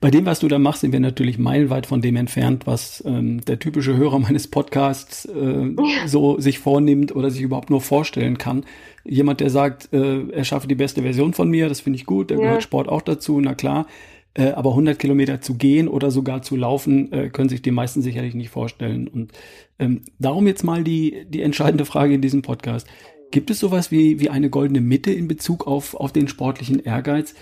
Bei 0.00 0.10
dem, 0.10 0.26
was 0.26 0.40
du 0.40 0.48
da 0.48 0.58
machst, 0.58 0.82
sind 0.82 0.92
wir 0.92 1.00
natürlich 1.00 1.38
meilenweit 1.38 1.86
von 1.86 2.02
dem 2.02 2.16
entfernt, 2.16 2.66
was 2.66 3.02
ähm, 3.06 3.40
der 3.44 3.58
typische 3.58 3.96
Hörer 3.96 4.18
meines 4.18 4.48
Podcasts 4.48 5.24
äh, 5.24 5.74
ja. 5.76 6.06
so 6.06 6.38
sich 6.38 6.58
vornimmt 6.58 7.14
oder 7.14 7.30
sich 7.30 7.42
überhaupt 7.42 7.70
nur 7.70 7.80
vorstellen 7.80 8.38
kann. 8.38 8.64
Jemand, 9.04 9.40
der 9.40 9.50
sagt, 9.50 9.92
äh, 9.92 10.28
er 10.28 10.44
schaffe 10.44 10.68
die 10.68 10.76
beste 10.76 11.02
Version 11.02 11.34
von 11.34 11.50
mir, 11.50 11.68
das 11.68 11.80
finde 11.80 11.96
ich 11.96 12.06
gut, 12.06 12.30
da 12.30 12.36
ja. 12.36 12.40
gehört 12.40 12.62
Sport 12.62 12.88
auch 12.88 13.02
dazu, 13.02 13.40
na 13.40 13.54
klar. 13.54 13.86
Äh, 14.34 14.52
aber 14.52 14.70
100 14.70 14.98
Kilometer 14.98 15.42
zu 15.42 15.54
gehen 15.54 15.88
oder 15.88 16.10
sogar 16.10 16.40
zu 16.42 16.56
laufen, 16.56 17.12
äh, 17.12 17.28
können 17.28 17.50
sich 17.50 17.60
die 17.60 17.70
meisten 17.70 18.00
sicherlich 18.00 18.34
nicht 18.34 18.48
vorstellen. 18.48 19.06
Und 19.06 19.32
ähm, 19.78 20.02
darum 20.18 20.46
jetzt 20.46 20.62
mal 20.62 20.84
die, 20.84 21.26
die 21.28 21.42
entscheidende 21.42 21.84
Frage 21.84 22.14
in 22.14 22.22
diesem 22.22 22.40
Podcast. 22.40 22.86
Gibt 23.30 23.50
es 23.50 23.58
sowas 23.58 23.90
wie, 23.90 24.20
wie 24.20 24.30
eine 24.30 24.48
goldene 24.48 24.80
Mitte 24.80 25.12
in 25.12 25.28
Bezug 25.28 25.66
auf, 25.66 25.94
auf 25.94 26.12
den 26.12 26.28
sportlichen 26.28 26.82
Ehrgeiz? 26.82 27.34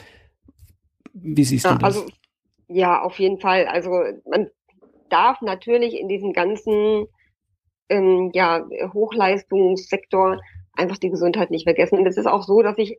Wie 1.12 1.44
siehst 1.44 1.64
ja, 1.64 1.72
du 1.72 1.78
das? 1.78 1.96
Also, 1.96 2.06
ja, 2.68 3.02
auf 3.02 3.18
jeden 3.18 3.38
Fall. 3.38 3.66
Also 3.66 3.90
man 4.28 4.48
darf 5.08 5.40
natürlich 5.42 5.98
in 5.98 6.08
diesem 6.08 6.32
ganzen 6.32 7.06
ähm, 7.88 8.30
ja, 8.34 8.64
Hochleistungssektor 8.92 10.40
einfach 10.72 10.98
die 10.98 11.10
Gesundheit 11.10 11.50
nicht 11.50 11.64
vergessen. 11.64 11.98
Und 11.98 12.06
es 12.06 12.16
ist 12.16 12.26
auch 12.26 12.42
so, 12.42 12.62
dass 12.62 12.78
ich 12.78 12.98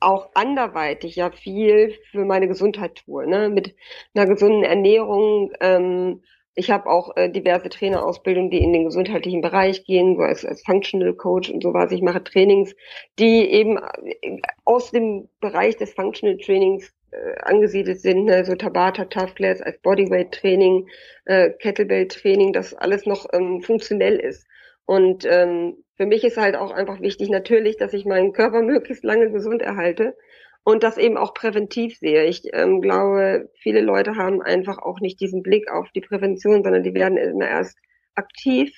auch 0.00 0.30
anderweitig 0.34 1.16
ja 1.16 1.30
viel 1.30 1.94
für 2.10 2.24
meine 2.24 2.48
Gesundheit 2.48 2.96
tue, 3.04 3.26
ne? 3.26 3.48
mit 3.48 3.74
einer 4.14 4.26
gesunden 4.26 4.62
Ernährung. 4.62 5.52
Ähm, 5.60 6.22
ich 6.54 6.70
habe 6.72 6.90
auch 6.90 7.16
äh, 7.16 7.30
diverse 7.30 7.68
Trainerausbildungen, 7.68 8.50
die 8.50 8.58
in 8.58 8.72
den 8.72 8.84
gesundheitlichen 8.84 9.42
Bereich 9.42 9.84
gehen, 9.84 10.16
so 10.16 10.22
als, 10.22 10.44
als 10.44 10.62
Functional 10.62 11.14
Coach 11.14 11.50
und 11.50 11.62
sowas. 11.62 11.92
Ich 11.92 12.02
mache 12.02 12.24
Trainings, 12.24 12.74
die 13.18 13.48
eben 13.48 13.78
äh, 13.78 14.40
aus 14.64 14.90
dem 14.90 15.28
Bereich 15.40 15.76
des 15.76 15.94
Functional 15.94 16.36
Trainings 16.38 16.92
äh, 17.12 17.40
angesiedelt 17.42 18.00
sind, 18.00 18.24
ne? 18.24 18.44
so 18.44 18.54
Tabata, 18.54 19.04
Tough 19.04 19.34
Class 19.34 19.62
als 19.62 19.78
Bodyweight 19.78 20.32
Training, 20.32 20.88
äh, 21.26 21.50
Kettlebell 21.50 22.08
Training, 22.08 22.52
das 22.52 22.74
alles 22.74 23.06
noch 23.06 23.26
ähm, 23.32 23.62
funktionell 23.62 24.16
ist. 24.16 24.46
Und 24.88 25.26
ähm, 25.26 25.84
für 25.98 26.06
mich 26.06 26.24
ist 26.24 26.38
halt 26.38 26.56
auch 26.56 26.70
einfach 26.70 27.02
wichtig 27.02 27.28
natürlich, 27.28 27.76
dass 27.76 27.92
ich 27.92 28.06
meinen 28.06 28.32
Körper 28.32 28.62
möglichst 28.62 29.04
lange 29.04 29.30
gesund 29.30 29.60
erhalte 29.60 30.16
und 30.64 30.82
das 30.82 30.96
eben 30.96 31.18
auch 31.18 31.34
präventiv 31.34 31.98
sehe. 31.98 32.24
Ich 32.24 32.44
ähm, 32.54 32.80
glaube, 32.80 33.50
viele 33.60 33.82
Leute 33.82 34.16
haben 34.16 34.40
einfach 34.40 34.78
auch 34.78 35.00
nicht 35.00 35.20
diesen 35.20 35.42
Blick 35.42 35.70
auf 35.70 35.90
die 35.94 36.00
Prävention, 36.00 36.64
sondern 36.64 36.82
die 36.84 36.94
werden 36.94 37.18
immer 37.18 37.46
erst 37.46 37.76
aktiv, 38.14 38.74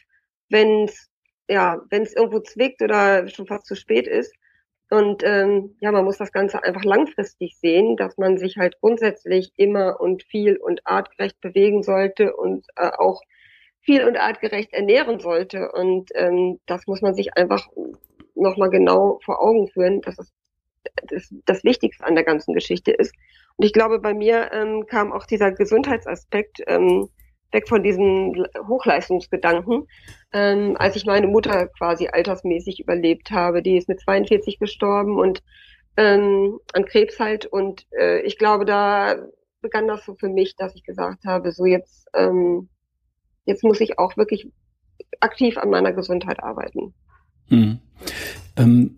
wenn 0.49 0.87
es 0.87 1.09
ja, 1.49 1.81
wenn 1.91 2.03
es 2.03 2.13
irgendwo 2.13 2.41
zwickt 2.41 2.83
oder 2.83 3.29
schon 3.29 3.47
fast 3.47 3.67
zu 3.67 3.77
spät 3.77 4.09
ist. 4.09 4.35
Und 4.91 5.23
ähm, 5.25 5.77
ja, 5.81 5.93
man 5.93 6.05
muss 6.05 6.19
das 6.19 6.33
Ganze 6.33 6.65
einfach 6.65 6.83
langfristig 6.83 7.57
sehen, 7.57 7.97
dass 7.97 8.19
man 8.19 8.37
sich 8.37 8.57
halt 8.57 8.81
grundsätzlich 8.81 9.53
immer 9.57 10.01
und 10.01 10.25
viel 10.25 10.57
und 10.57 10.85
artgerecht 10.87 11.41
bewegen 11.41 11.85
sollte 11.85 12.35
und 12.35 12.67
äh, 12.75 12.91
auch 12.99 13.23
viel 13.83 14.05
und 14.07 14.17
artgerecht 14.17 14.73
ernähren 14.73 15.21
sollte. 15.21 15.71
Und 15.73 16.11
ähm, 16.15 16.61
das 16.67 16.87
muss 16.87 17.03
man 17.03 17.15
sich 17.15 17.37
einfach 17.37 17.69
nochmal 18.35 18.71
genau 18.71 19.19
vor 19.25 19.43
Augen 19.43 19.69
führen, 19.69 20.01
dass 20.03 20.17
das, 20.17 20.33
das 21.09 21.35
das 21.45 21.65
Wichtigste 21.65 22.05
an 22.05 22.15
der 22.15 22.25
ganzen 22.25 22.55
Geschichte 22.55 22.93
ist. 22.93 23.15
Und 23.57 23.65
ich 23.65 23.73
glaube, 23.73 24.01
bei 24.01 24.15
mir 24.15 24.51
ähm, 24.53 24.87
kam 24.87 25.13
auch 25.13 25.27
dieser 25.27 25.53
Gesundheitsaspekt 25.53 26.63
ähm, 26.67 27.09
weg 27.53 27.69
von 27.69 27.83
diesem 27.83 28.47
Hochleistungsgedanken, 28.69 29.89
ähm, 30.33 30.77
als 30.79 30.97
ich 30.97 31.05
meine 31.05 31.27
Mutter 31.27 31.67
quasi 31.67 32.09
altersmäßig 32.09 32.81
überlebt 32.81 33.31
habe. 33.31 33.63
Die 33.63 33.77
ist 33.77 33.89
mit 33.89 34.01
42 34.01 34.59
gestorben 34.59 35.19
und 35.19 35.43
ähm, 35.97 36.59
an 36.73 36.85
Krebs 36.85 37.19
halt. 37.19 37.47
Und 37.47 37.87
äh, 37.99 38.21
ich 38.23 38.39
glaube, 38.39 38.65
da 38.65 39.17
begann 39.61 39.89
das 39.89 40.05
so 40.05 40.15
für 40.15 40.29
mich, 40.29 40.57
dass 40.57 40.75
ich 40.75 40.85
gesagt 40.85 41.25
habe, 41.27 41.53
so 41.53 41.65
jetzt 41.67 42.09
ähm, 42.15 42.69
jetzt 43.45 43.65
muss 43.65 43.81
ich 43.81 43.99
auch 43.99 44.17
wirklich 44.17 44.51
aktiv 45.21 45.59
an 45.59 45.71
meiner 45.71 45.93
Gesundheit 45.93 46.43
arbeiten. 46.43 46.95
Hm. 47.49 47.79
Ähm, 48.57 48.97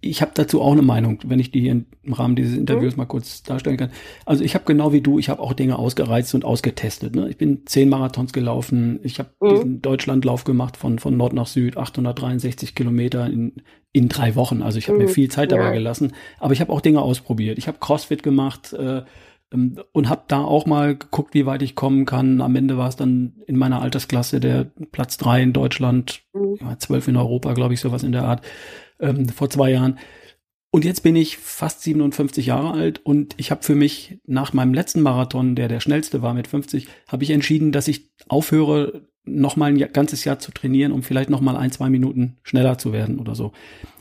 ich 0.00 0.22
habe 0.22 0.30
dazu 0.34 0.62
auch 0.62 0.72
eine 0.72 0.82
Meinung, 0.82 1.18
wenn 1.26 1.40
ich 1.40 1.50
die 1.50 1.60
hier 1.60 1.72
im 1.72 2.12
Rahmen 2.12 2.36
dieses 2.36 2.56
Interviews 2.56 2.94
mhm. 2.94 2.98
mal 2.98 3.06
kurz 3.06 3.42
darstellen 3.42 3.76
kann. 3.76 3.90
Also 4.24 4.44
ich 4.44 4.54
habe 4.54 4.64
genau 4.64 4.92
wie 4.92 5.00
du, 5.00 5.18
ich 5.18 5.28
habe 5.28 5.42
auch 5.42 5.54
Dinge 5.54 5.76
ausgereizt 5.76 6.34
und 6.36 6.44
ausgetestet. 6.44 7.16
Ne? 7.16 7.28
Ich 7.28 7.36
bin 7.36 7.66
zehn 7.66 7.88
Marathons 7.88 8.32
gelaufen, 8.32 9.00
ich 9.02 9.18
habe 9.18 9.30
mhm. 9.40 9.48
diesen 9.48 9.82
Deutschlandlauf 9.82 10.44
gemacht 10.44 10.76
von, 10.76 11.00
von 11.00 11.16
Nord 11.16 11.32
nach 11.32 11.48
Süd, 11.48 11.76
863 11.76 12.76
Kilometer 12.76 13.26
in, 13.26 13.54
in 13.92 14.08
drei 14.08 14.36
Wochen. 14.36 14.62
Also 14.62 14.78
ich 14.78 14.86
habe 14.86 14.98
mhm. 14.98 15.06
mir 15.06 15.10
viel 15.10 15.30
Zeit 15.30 15.50
dabei 15.50 15.64
ja. 15.64 15.72
gelassen, 15.72 16.12
aber 16.38 16.52
ich 16.52 16.60
habe 16.60 16.72
auch 16.72 16.80
Dinge 16.80 17.02
ausprobiert. 17.02 17.58
Ich 17.58 17.66
habe 17.66 17.78
CrossFit 17.78 18.22
gemacht, 18.22 18.72
äh, 18.74 19.02
und 19.50 20.08
habe 20.08 20.24
da 20.28 20.42
auch 20.42 20.66
mal 20.66 20.96
geguckt, 20.96 21.32
wie 21.34 21.46
weit 21.46 21.62
ich 21.62 21.74
kommen 21.74 22.04
kann. 22.04 22.40
Am 22.40 22.54
Ende 22.54 22.76
war 22.76 22.88
es 22.88 22.96
dann 22.96 23.34
in 23.46 23.56
meiner 23.56 23.80
Altersklasse 23.80 24.40
der 24.40 24.70
Platz 24.92 25.16
drei 25.16 25.42
in 25.42 25.52
Deutschland, 25.52 26.22
mhm. 26.34 26.58
zwölf 26.78 27.08
in 27.08 27.16
Europa, 27.16 27.54
glaube 27.54 27.74
ich, 27.74 27.80
sowas 27.80 28.02
in 28.02 28.12
der 28.12 28.24
Art, 28.24 28.44
ähm, 29.00 29.28
vor 29.28 29.48
zwei 29.48 29.70
Jahren. 29.70 29.98
Und 30.70 30.84
jetzt 30.84 31.02
bin 31.02 31.16
ich 31.16 31.38
fast 31.38 31.82
57 31.82 32.44
Jahre 32.44 32.72
alt 32.72 33.00
und 33.04 33.34
ich 33.38 33.50
habe 33.50 33.62
für 33.62 33.74
mich 33.74 34.18
nach 34.26 34.52
meinem 34.52 34.74
letzten 34.74 35.00
Marathon, 35.00 35.54
der 35.54 35.68
der 35.68 35.80
schnellste 35.80 36.20
war 36.20 36.34
mit 36.34 36.46
50, 36.46 36.88
habe 37.06 37.24
ich 37.24 37.30
entschieden, 37.30 37.72
dass 37.72 37.88
ich 37.88 38.10
aufhöre, 38.28 39.08
noch 39.24 39.56
mal 39.56 39.66
ein 39.66 39.78
ganzes 39.92 40.24
Jahr 40.24 40.38
zu 40.38 40.52
trainieren, 40.52 40.92
um 40.92 41.02
vielleicht 41.02 41.30
noch 41.30 41.40
mal 41.40 41.56
ein, 41.56 41.70
zwei 41.70 41.88
Minuten 41.88 42.36
schneller 42.42 42.76
zu 42.76 42.92
werden 42.92 43.18
oder 43.18 43.34
so. 43.34 43.52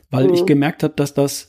Weil 0.09 0.27
mhm. 0.27 0.33
ich 0.33 0.45
gemerkt 0.45 0.83
habe, 0.83 0.93
dass 0.95 1.13
das 1.13 1.47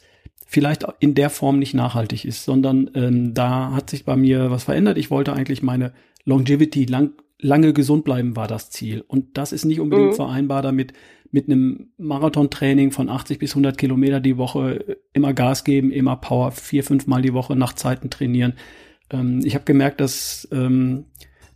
vielleicht 0.50 0.86
in 0.98 1.14
der 1.14 1.28
Form 1.28 1.58
nicht 1.58 1.74
nachhaltig 1.74 2.24
ist, 2.24 2.44
sondern 2.44 2.90
ähm, 2.94 3.34
da 3.34 3.74
hat 3.74 3.90
sich 3.90 4.06
bei 4.06 4.16
mir 4.16 4.50
was 4.50 4.64
verändert. 4.64 4.96
Ich 4.96 5.10
wollte 5.10 5.34
eigentlich 5.34 5.62
meine 5.62 5.92
Longevity, 6.24 6.86
lang, 6.86 7.10
lange 7.38 7.74
gesund 7.74 8.02
bleiben, 8.02 8.34
war 8.34 8.48
das 8.48 8.70
Ziel. 8.70 9.04
Und 9.06 9.36
das 9.36 9.52
ist 9.52 9.66
nicht 9.66 9.78
unbedingt 9.78 10.12
mhm. 10.12 10.16
vereinbar 10.16 10.62
damit, 10.62 10.94
mit 11.30 11.48
einem 11.50 11.90
Marathontraining 11.98 12.92
von 12.92 13.10
80 13.10 13.38
bis 13.38 13.50
100 13.50 13.76
Kilometer 13.76 14.20
die 14.20 14.38
Woche 14.38 14.96
immer 15.12 15.34
Gas 15.34 15.64
geben, 15.64 15.92
immer 15.92 16.16
Power, 16.16 16.50
vier, 16.50 16.82
fünf 16.82 17.06
Mal 17.06 17.20
die 17.20 17.34
Woche 17.34 17.54
nach 17.54 17.74
Zeiten 17.74 18.08
trainieren. 18.08 18.54
Ähm, 19.10 19.42
ich 19.44 19.54
habe 19.54 19.66
gemerkt, 19.66 20.00
dass, 20.00 20.48
ähm, 20.50 21.04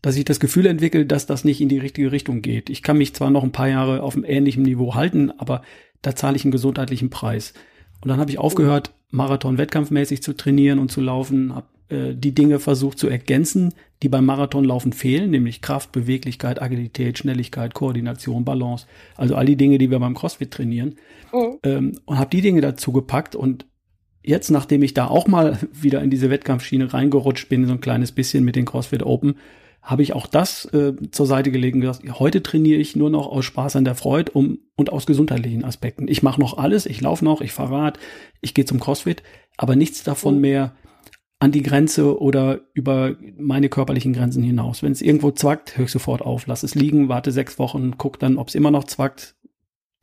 dass 0.02 0.16
ich 0.16 0.26
das 0.26 0.38
Gefühl 0.38 0.66
entwickle, 0.66 1.06
dass 1.06 1.24
das 1.24 1.44
nicht 1.44 1.62
in 1.62 1.70
die 1.70 1.78
richtige 1.78 2.12
Richtung 2.12 2.42
geht. 2.42 2.68
Ich 2.68 2.82
kann 2.82 2.98
mich 2.98 3.14
zwar 3.14 3.30
noch 3.30 3.42
ein 3.42 3.52
paar 3.52 3.68
Jahre 3.68 4.02
auf 4.02 4.16
einem 4.16 4.26
ähnlichen 4.26 4.64
Niveau 4.64 4.94
halten, 4.94 5.30
aber 5.38 5.62
da 6.02 6.14
zahle 6.14 6.36
ich 6.36 6.44
einen 6.44 6.52
gesundheitlichen 6.52 7.08
Preis. 7.08 7.54
Und 8.02 8.08
dann 8.08 8.18
habe 8.18 8.30
ich 8.30 8.38
aufgehört, 8.38 8.92
Marathon 9.10 9.58
wettkampfmäßig 9.58 10.22
zu 10.22 10.34
trainieren 10.34 10.78
und 10.78 10.90
zu 10.90 11.00
laufen, 11.00 11.54
habe 11.54 11.66
äh, 11.88 12.14
die 12.14 12.34
Dinge 12.34 12.58
versucht 12.58 12.98
zu 12.98 13.08
ergänzen, 13.08 13.74
die 14.02 14.08
beim 14.08 14.26
Marathonlaufen 14.26 14.92
fehlen, 14.92 15.30
nämlich 15.30 15.62
Kraft, 15.62 15.92
Beweglichkeit, 15.92 16.60
Agilität, 16.60 17.18
Schnelligkeit, 17.18 17.74
Koordination, 17.74 18.44
Balance, 18.44 18.86
also 19.16 19.36
all 19.36 19.46
die 19.46 19.56
Dinge, 19.56 19.78
die 19.78 19.90
wir 19.90 19.98
beim 20.00 20.14
CrossFit 20.14 20.50
trainieren. 20.50 20.96
Mhm. 21.32 21.58
Ähm, 21.62 21.98
und 22.04 22.18
habe 22.18 22.30
die 22.30 22.40
Dinge 22.40 22.60
dazu 22.60 22.92
gepackt 22.92 23.36
und 23.36 23.66
jetzt, 24.24 24.50
nachdem 24.50 24.82
ich 24.82 24.94
da 24.94 25.06
auch 25.06 25.28
mal 25.28 25.58
wieder 25.72 26.02
in 26.02 26.10
diese 26.10 26.30
Wettkampfschiene 26.30 26.92
reingerutscht 26.92 27.48
bin, 27.48 27.66
so 27.66 27.72
ein 27.72 27.80
kleines 27.80 28.12
bisschen 28.12 28.44
mit 28.44 28.56
den 28.56 28.64
CrossFit 28.64 29.02
Open, 29.02 29.36
habe 29.82 30.02
ich 30.02 30.12
auch 30.12 30.26
das 30.28 30.64
äh, 30.66 30.94
zur 31.10 31.26
Seite 31.26 31.50
gelegen. 31.50 31.80
Gesagt, 31.80 32.18
heute 32.18 32.42
trainiere 32.42 32.80
ich 32.80 32.94
nur 32.94 33.10
noch 33.10 33.26
aus 33.26 33.44
Spaß 33.44 33.76
an 33.76 33.84
der 33.84 33.96
Freude 33.96 34.30
um, 34.32 34.60
und 34.76 34.92
aus 34.92 35.06
gesundheitlichen 35.06 35.64
Aspekten. 35.64 36.06
Ich 36.06 36.22
mache 36.22 36.40
noch 36.40 36.56
alles, 36.56 36.86
ich 36.86 37.00
laufe 37.00 37.24
noch, 37.24 37.40
ich 37.40 37.52
fahre 37.52 37.74
Rad, 37.74 37.98
ich 38.40 38.54
gehe 38.54 38.64
zum 38.64 38.78
CrossFit, 38.78 39.24
aber 39.56 39.74
nichts 39.74 40.04
davon 40.04 40.36
mhm. 40.36 40.40
mehr 40.40 40.76
an 41.40 41.50
die 41.50 41.64
Grenze 41.64 42.20
oder 42.20 42.60
über 42.72 43.16
meine 43.36 43.68
körperlichen 43.68 44.12
Grenzen 44.12 44.44
hinaus. 44.44 44.84
Wenn 44.84 44.92
es 44.92 45.02
irgendwo 45.02 45.32
zwackt, 45.32 45.76
höre 45.76 45.86
ich 45.86 45.90
sofort 45.90 46.22
auf, 46.22 46.46
lass 46.46 46.62
es 46.62 46.76
liegen, 46.76 47.08
warte 47.08 47.32
sechs 47.32 47.58
Wochen, 47.58 47.98
guck 47.98 48.20
dann, 48.20 48.38
ob 48.38 48.48
es 48.48 48.54
immer 48.54 48.70
noch 48.70 48.84
zwackt. 48.84 49.34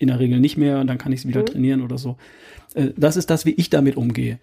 In 0.01 0.07
der 0.07 0.19
Regel 0.19 0.39
nicht 0.39 0.55
mehr 0.55 0.79
und 0.79 0.87
dann 0.87 0.97
kann 0.97 1.11
ich 1.11 1.21
es 1.21 1.27
wieder 1.27 1.41
mhm. 1.41 1.45
trainieren 1.45 1.81
oder 1.81 1.97
so. 1.97 2.17
Äh, 2.73 2.91
das 2.95 3.17
ist 3.17 3.29
das, 3.29 3.45
wie 3.45 3.51
ich 3.51 3.69
damit 3.69 3.97
umgehe. 3.97 4.39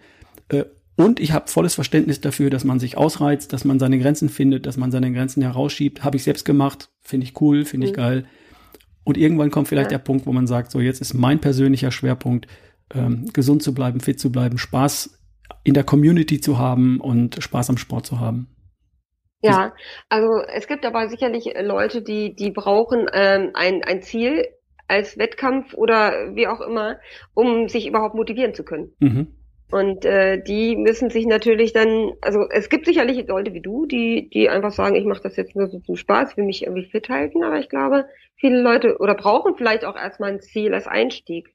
Äh, 0.48 0.64
und 0.96 1.20
ich 1.20 1.32
habe 1.32 1.48
volles 1.48 1.74
Verständnis 1.74 2.20
dafür, 2.20 2.48
dass 2.48 2.64
man 2.64 2.78
sich 2.78 2.96
ausreizt, 2.96 3.52
dass 3.52 3.64
man 3.64 3.78
seine 3.78 3.98
Grenzen 3.98 4.28
findet, 4.28 4.66
dass 4.66 4.76
man 4.76 4.90
seine 4.90 5.12
Grenzen 5.12 5.42
herausschiebt. 5.42 6.04
Habe 6.04 6.16
ich 6.16 6.24
selbst 6.24 6.44
gemacht, 6.44 6.88
finde 7.02 7.26
ich 7.26 7.40
cool, 7.40 7.64
finde 7.64 7.86
ich 7.86 7.92
mhm. 7.92 7.96
geil. 7.96 8.26
Und 9.04 9.16
irgendwann 9.16 9.50
kommt 9.50 9.68
vielleicht 9.68 9.90
der 9.90 9.98
Punkt, 9.98 10.26
wo 10.26 10.32
man 10.32 10.46
sagt, 10.46 10.72
so 10.72 10.80
jetzt 10.80 11.00
ist 11.00 11.14
mein 11.14 11.40
persönlicher 11.40 11.90
Schwerpunkt, 11.90 12.48
ähm, 12.94 13.26
gesund 13.32 13.62
zu 13.62 13.74
bleiben, 13.74 14.00
fit 14.00 14.18
zu 14.18 14.32
bleiben, 14.32 14.58
Spaß 14.58 15.20
in 15.64 15.74
der 15.74 15.84
Community 15.84 16.40
zu 16.40 16.58
haben 16.58 17.00
und 17.00 17.42
Spaß 17.42 17.70
am 17.70 17.76
Sport 17.76 18.06
zu 18.06 18.18
haben. 18.18 18.48
Ja, 19.42 19.74
also 20.08 20.40
es 20.52 20.66
gibt 20.66 20.84
aber 20.84 21.08
sicherlich 21.08 21.52
Leute, 21.62 22.02
die, 22.02 22.34
die 22.34 22.50
brauchen 22.50 23.06
ähm, 23.12 23.50
ein, 23.54 23.84
ein 23.84 24.02
Ziel 24.02 24.44
als 24.88 25.18
Wettkampf 25.18 25.74
oder 25.74 26.34
wie 26.34 26.48
auch 26.48 26.60
immer, 26.60 26.98
um 27.34 27.68
sich 27.68 27.86
überhaupt 27.86 28.14
motivieren 28.14 28.54
zu 28.54 28.64
können. 28.64 28.92
Mhm. 28.98 29.35
Und 29.70 30.04
äh, 30.04 30.40
die 30.40 30.76
müssen 30.76 31.10
sich 31.10 31.26
natürlich 31.26 31.72
dann, 31.72 32.12
also 32.20 32.46
es 32.50 32.68
gibt 32.68 32.86
sicherlich 32.86 33.26
Leute 33.26 33.52
wie 33.52 33.60
du, 33.60 33.86
die, 33.86 34.30
die 34.30 34.48
einfach 34.48 34.72
sagen, 34.72 34.94
ich 34.94 35.04
mache 35.04 35.22
das 35.22 35.36
jetzt 35.36 35.56
nur 35.56 35.66
so 35.66 35.80
zum 35.80 35.96
Spaß, 35.96 36.30
ich 36.30 36.36
will 36.36 36.44
mich 36.44 36.62
irgendwie 36.62 36.88
fit 36.88 37.08
halten, 37.08 37.42
aber 37.42 37.58
ich 37.58 37.68
glaube, 37.68 38.06
viele 38.36 38.60
Leute 38.60 38.98
oder 38.98 39.14
brauchen 39.14 39.56
vielleicht 39.56 39.84
auch 39.84 39.96
erstmal 39.96 40.30
ein 40.30 40.40
Ziel 40.40 40.72
als 40.72 40.86
Einstieg. 40.86 41.52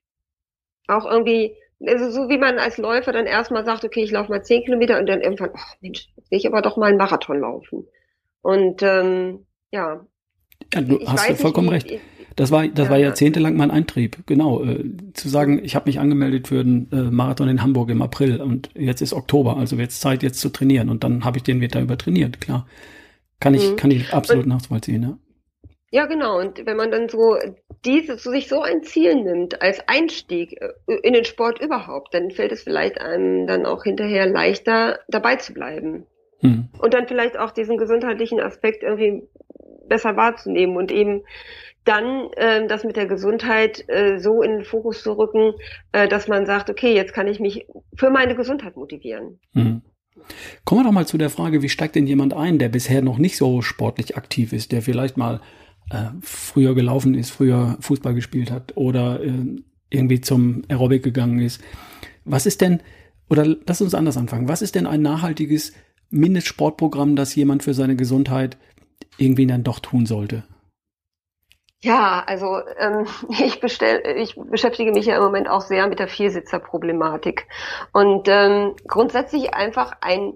Auch 0.88 1.06
irgendwie, 1.06 1.56
also 1.86 2.12
so 2.12 2.28
wie 2.28 2.38
man 2.38 2.60
als 2.60 2.78
Läufer 2.78 3.14
dann 3.14 3.28
erstmal 3.28 3.64
sagt, 3.64 3.86
okay, 3.86 4.04
ich 4.04 4.12
laufe 4.12 4.30
mal 4.30 4.44
zehn 4.44 4.64
Kilometer 4.66 5.00
und 5.00 5.08
dann 5.08 5.22
irgendwann, 5.22 5.52
ach 5.56 5.76
Mensch, 5.80 6.10
jetzt 6.18 6.32
will 6.32 6.38
ich 6.38 6.48
aber 6.48 6.62
doch 6.62 6.76
mal 6.76 6.88
einen 6.88 6.98
Marathon 6.98 7.40
laufen. 7.40 7.88
Und 8.42 8.82
ähm, 8.84 9.46
ja. 9.72 10.06
ja 10.74 10.82
du 10.82 11.00
hast 11.08 11.30
du 11.30 11.36
vollkommen 11.36 11.70
nicht, 11.70 11.86
recht. 11.90 12.02
Ich, 12.20 12.21
das 12.36 12.52
war, 12.52 12.68
das 12.68 12.86
ja, 12.86 12.92
war 12.92 12.98
jahrzehntelang 12.98 13.56
mein 13.56 13.72
Eintrieb, 13.72 14.18
genau. 14.26 14.64
Äh, 14.64 14.86
zu 15.14 15.30
sagen, 15.30 15.64
ich 15.64 15.76
habe 15.76 15.90
mich 15.90 16.00
angemeldet 16.00 16.48
für 16.48 16.64
den 16.64 16.88
äh, 16.92 17.12
Marathon 17.12 17.50
in 17.50 17.62
Hamburg 17.62 17.90
im 17.90 18.02
April 18.02 18.42
und 18.42 18.70
jetzt 18.74 19.02
ist 19.02 19.14
Oktober, 19.14 19.58
also 19.58 19.78
wird 19.78 19.92
es 19.92 20.00
Zeit, 20.00 20.24
jetzt 20.24 20.40
zu 20.40 20.50
trainieren. 20.50 20.90
Und 20.90 21.04
dann 21.04 21.26
habe 21.26 21.38
ich 21.38 21.44
den 21.44 21.62
Winter 21.62 21.82
über 21.82 21.98
trainiert, 21.98 22.40
klar. 22.40 22.68
Kann 23.40 23.54
ich, 23.54 23.72
mhm. 23.72 23.76
kann 23.76 23.92
ich 23.92 24.14
absolut 24.14 24.46
und, 24.46 24.50
nachvollziehen, 24.50 25.04
ja. 25.04 25.18
Ja, 25.94 26.06
genau. 26.06 26.40
Und 26.40 26.66
wenn 26.66 26.78
man 26.78 26.90
dann 26.90 27.10
so 27.10 27.36
dieses, 27.84 28.24
so 28.24 28.32
sich 28.32 28.48
so 28.48 28.62
ein 28.62 28.82
Ziel 28.82 29.16
nimmt 29.16 29.62
als 29.62 29.82
Einstieg 29.88 30.54
äh, 30.62 30.96
in 31.04 31.14
den 31.14 31.26
Sport 31.26 31.62
überhaupt, 31.62 32.14
dann 32.14 32.32
fällt 32.32 32.54
es 32.54 32.64
vielleicht 32.64 33.02
einem 33.02 33.46
dann 33.46 33.66
auch 33.66 33.84
hinterher 33.84 34.26
leichter, 34.26 35.00
dabei 35.10 35.36
zu 35.36 35.54
bleiben. 35.54 36.06
Mhm. 36.42 36.70
Und 36.80 36.94
dann 36.94 37.08
vielleicht 37.08 37.38
auch 37.38 37.52
diesen 37.52 37.78
gesundheitlichen 37.78 38.40
Aspekt 38.40 38.84
irgendwie 38.84 39.24
besser 39.92 40.16
wahrzunehmen 40.16 40.78
und 40.78 40.92
eben 40.92 41.22
dann 41.84 42.30
äh, 42.38 42.66
das 42.68 42.84
mit 42.84 42.96
der 42.96 43.08
Gesundheit 43.08 43.84
äh, 43.90 44.20
so 44.20 44.42
in 44.42 44.52
den 44.52 44.64
Fokus 44.64 45.04
zu 45.04 45.18
rücken, 45.18 45.54
äh, 45.92 46.08
dass 46.08 46.28
man 46.28 46.46
sagt, 46.46 46.70
okay, 46.70 46.96
jetzt 46.96 47.14
kann 47.14 47.28
ich 47.28 47.40
mich 47.40 47.68
für 47.96 48.10
meine 48.10 48.36
Gesundheit 48.36 48.78
motivieren. 48.78 49.40
Mhm. 49.54 49.82
Kommen 50.64 50.82
wir 50.82 50.86
doch 50.86 50.94
mal 50.94 51.08
zu 51.08 51.18
der 51.18 51.30
Frage, 51.30 51.62
wie 51.62 51.70
steigt 51.70 51.96
denn 51.96 52.08
jemand 52.08 52.34
ein, 52.34 52.58
der 52.60 52.70
bisher 52.70 53.02
noch 53.02 53.18
nicht 53.18 53.36
so 53.38 53.62
sportlich 53.62 54.16
aktiv 54.16 54.54
ist, 54.54 54.72
der 54.72 54.82
vielleicht 54.82 55.18
mal 55.18 55.42
äh, 55.90 56.06
früher 56.22 56.76
gelaufen 56.76 57.16
ist, 57.16 57.32
früher 57.32 57.78
Fußball 57.82 58.14
gespielt 58.14 58.52
hat 58.52 58.78
oder 58.78 59.22
äh, 59.22 59.56
irgendwie 59.90 60.22
zum 60.22 60.62
Aerobic 60.70 61.04
gegangen 61.04 61.40
ist. 61.40 61.62
Was 62.24 62.46
ist 62.46 62.62
denn, 62.62 62.82
oder 63.30 63.46
lass 63.68 63.82
uns 63.82 63.96
anders 63.96 64.18
anfangen, 64.18 64.48
was 64.48 64.62
ist 64.62 64.76
denn 64.76 64.86
ein 64.86 65.02
nachhaltiges 65.02 65.74
Mindestsportprogramm, 66.12 67.16
das 67.16 67.36
jemand 67.36 67.64
für 67.64 67.74
seine 67.74 67.96
Gesundheit 67.96 68.58
irgendwie 69.18 69.48
dann 69.48 69.64
doch 69.64 69.80
tun 69.80 70.06
sollte? 70.06 70.44
Ja, 71.84 72.24
also 72.26 72.60
ähm, 72.78 73.08
ich, 73.30 73.60
bestell, 73.60 74.04
ich 74.18 74.36
beschäftige 74.36 74.92
mich 74.92 75.06
ja 75.06 75.18
im 75.18 75.24
Moment 75.24 75.50
auch 75.50 75.62
sehr 75.62 75.88
mit 75.88 76.00
der 76.00 76.08
Viersitzerproblematik 76.08 77.48
und 77.94 78.28
ähm, 78.28 78.76
grundsätzlich 78.88 79.54
einfach 79.54 79.94
ein 80.02 80.34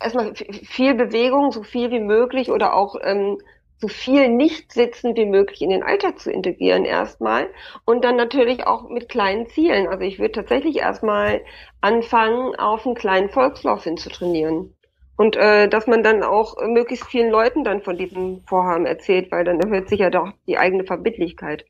erstmal 0.00 0.34
viel 0.34 0.94
Bewegung, 0.94 1.50
so 1.50 1.62
viel 1.62 1.90
wie 1.90 2.00
möglich 2.00 2.50
oder 2.50 2.74
auch 2.74 2.96
ähm, 3.02 3.38
so 3.78 3.88
viel 3.88 4.28
nicht 4.28 4.72
sitzen 4.72 5.16
wie 5.16 5.26
möglich 5.26 5.60
in 5.62 5.70
den 5.70 5.82
Alltag 5.82 6.18
zu 6.18 6.30
integrieren 6.30 6.84
erstmal 6.84 7.50
und 7.84 8.04
dann 8.04 8.16
natürlich 8.16 8.66
auch 8.66 8.88
mit 8.88 9.08
kleinen 9.08 9.46
Zielen. 9.48 9.88
Also 9.88 10.04
ich 10.04 10.18
würde 10.18 10.32
tatsächlich 10.32 10.78
erstmal 10.78 11.42
anfangen, 11.80 12.54
auf 12.56 12.86
einen 12.86 12.94
kleinen 12.94 13.30
Volkslauf 13.30 13.84
hin 13.84 13.96
zu 13.96 14.10
trainieren. 14.10 14.74
Und 15.16 15.36
äh, 15.36 15.68
dass 15.68 15.86
man 15.86 16.02
dann 16.02 16.22
auch 16.22 16.56
möglichst 16.66 17.06
vielen 17.06 17.30
Leuten 17.30 17.62
dann 17.62 17.82
von 17.82 17.96
diesem 17.96 18.42
Vorhaben 18.46 18.86
erzählt, 18.86 19.30
weil 19.30 19.44
dann 19.44 19.60
erhöht 19.60 19.88
sich 19.88 20.00
ja 20.00 20.10
doch 20.10 20.32
die 20.46 20.58
eigene 20.58 20.84
Verbindlichkeit. 20.84 21.64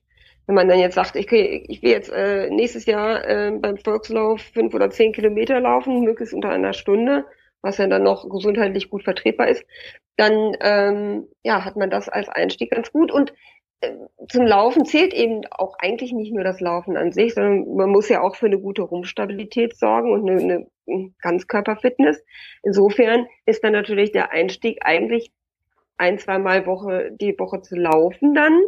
Wenn 0.46 0.54
man 0.54 0.68
dann 0.68 0.78
jetzt 0.78 0.94
sagt, 0.94 1.16
ich, 1.16 1.30
ich 1.30 1.82
will 1.82 1.90
jetzt 1.90 2.10
äh, 2.10 2.50
nächstes 2.50 2.86
Jahr 2.86 3.26
äh, 3.26 3.50
beim 3.50 3.78
Volkslauf 3.78 4.40
fünf 4.40 4.74
oder 4.74 4.90
zehn 4.90 5.12
Kilometer 5.12 5.60
laufen, 5.60 6.02
möglichst 6.04 6.34
unter 6.34 6.50
einer 6.50 6.72
Stunde, 6.74 7.24
was 7.62 7.78
ja 7.78 7.86
dann 7.86 8.02
noch 8.02 8.28
gesundheitlich 8.28 8.90
gut 8.90 9.04
vertretbar 9.04 9.48
ist, 9.48 9.64
dann 10.16 10.54
ähm, 10.60 11.28
ja, 11.42 11.64
hat 11.64 11.76
man 11.76 11.90
das 11.90 12.08
als 12.08 12.28
Einstieg 12.28 12.70
ganz 12.70 12.92
gut. 12.92 13.10
Und 13.10 13.32
zum 14.28 14.46
Laufen 14.46 14.84
zählt 14.84 15.12
eben 15.12 15.42
auch 15.50 15.74
eigentlich 15.78 16.12
nicht 16.12 16.32
nur 16.32 16.44
das 16.44 16.60
Laufen 16.60 16.96
an 16.96 17.12
sich, 17.12 17.34
sondern 17.34 17.74
man 17.76 17.90
muss 17.90 18.08
ja 18.08 18.22
auch 18.22 18.36
für 18.36 18.46
eine 18.46 18.58
gute 18.58 18.82
Rumpfstabilität 18.82 19.76
sorgen 19.76 20.12
und 20.12 20.28
eine, 20.28 20.66
eine 20.86 21.10
Ganzkörperfitness. 21.20 22.22
Insofern 22.62 23.26
ist 23.46 23.62
dann 23.64 23.72
natürlich 23.72 24.12
der 24.12 24.32
Einstieg 24.32 24.78
eigentlich 24.82 25.32
ein, 25.96 26.18
zweimal 26.18 26.66
Woche, 26.66 27.10
die 27.20 27.38
Woche 27.38 27.60
zu 27.60 27.76
laufen 27.76 28.34
dann, 28.34 28.58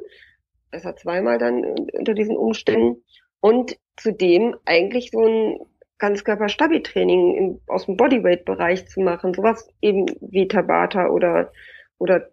besser 0.70 0.96
zweimal 0.96 1.38
dann 1.38 1.64
unter 1.92 2.14
diesen 2.14 2.36
Umständen 2.36 3.02
und 3.40 3.76
zudem 3.96 4.56
eigentlich 4.64 5.10
so 5.10 5.24
ein 5.24 5.58
Ganzkörperstabi-Training 5.98 7.60
aus 7.66 7.86
dem 7.86 7.96
Bodyweight-Bereich 7.96 8.86
zu 8.86 9.00
machen, 9.00 9.32
sowas 9.32 9.72
eben 9.80 10.06
wie 10.20 10.46
Tabata 10.46 11.08
oder 11.08 11.50
oder 11.98 12.28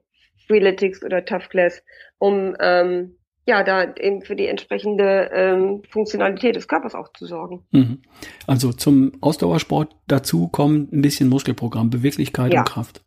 Freeletics 0.47 1.03
oder 1.03 1.25
Tough 1.25 1.49
Class, 1.49 1.83
um 2.17 2.55
ähm, 2.59 3.15
ja, 3.45 3.63
da 3.63 3.93
eben 3.95 4.21
für 4.21 4.35
die 4.35 4.47
entsprechende 4.47 5.29
ähm, 5.33 5.83
Funktionalität 5.89 6.55
des 6.55 6.67
Körpers 6.67 6.95
auch 6.95 7.11
zu 7.11 7.25
sorgen. 7.25 7.65
Mhm. 7.71 8.01
Also 8.47 8.71
zum 8.71 9.13
Ausdauersport 9.21 9.95
dazu 10.07 10.47
kommt 10.47 10.93
ein 10.93 11.01
bisschen 11.01 11.27
Muskelprogramm, 11.27 11.89
Beweglichkeit 11.89 12.53
ja. 12.53 12.61
und 12.61 12.69
Kraft. 12.69 13.03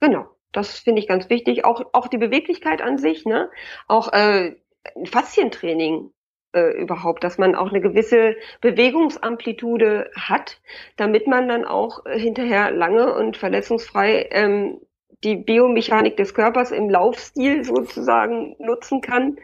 Genau, 0.00 0.26
das 0.52 0.78
finde 0.78 1.00
ich 1.00 1.08
ganz 1.08 1.28
wichtig. 1.30 1.64
Auch, 1.64 1.82
auch 1.92 2.06
die 2.06 2.18
Beweglichkeit 2.18 2.80
an 2.80 2.98
sich, 2.98 3.24
ne? 3.24 3.50
Auch 3.88 4.12
äh, 4.12 4.56
Faszientraining 5.04 6.10
äh, 6.52 6.80
überhaupt, 6.80 7.24
dass 7.24 7.38
man 7.38 7.54
auch 7.54 7.70
eine 7.70 7.80
gewisse 7.80 8.36
Bewegungsamplitude 8.60 10.10
hat, 10.16 10.60
damit 10.96 11.26
man 11.26 11.48
dann 11.48 11.64
auch 11.64 12.06
äh, 12.06 12.18
hinterher 12.18 12.70
lange 12.70 13.14
und 13.14 13.36
verletzungsfrei 13.36 14.28
ähm, 14.30 14.80
die 15.24 15.36
Biomechanik 15.36 16.16
des 16.16 16.34
Körpers 16.34 16.70
im 16.70 16.88
Laufstil 16.88 17.64
sozusagen 17.64 18.56
nutzen 18.58 19.00
kann, 19.00 19.36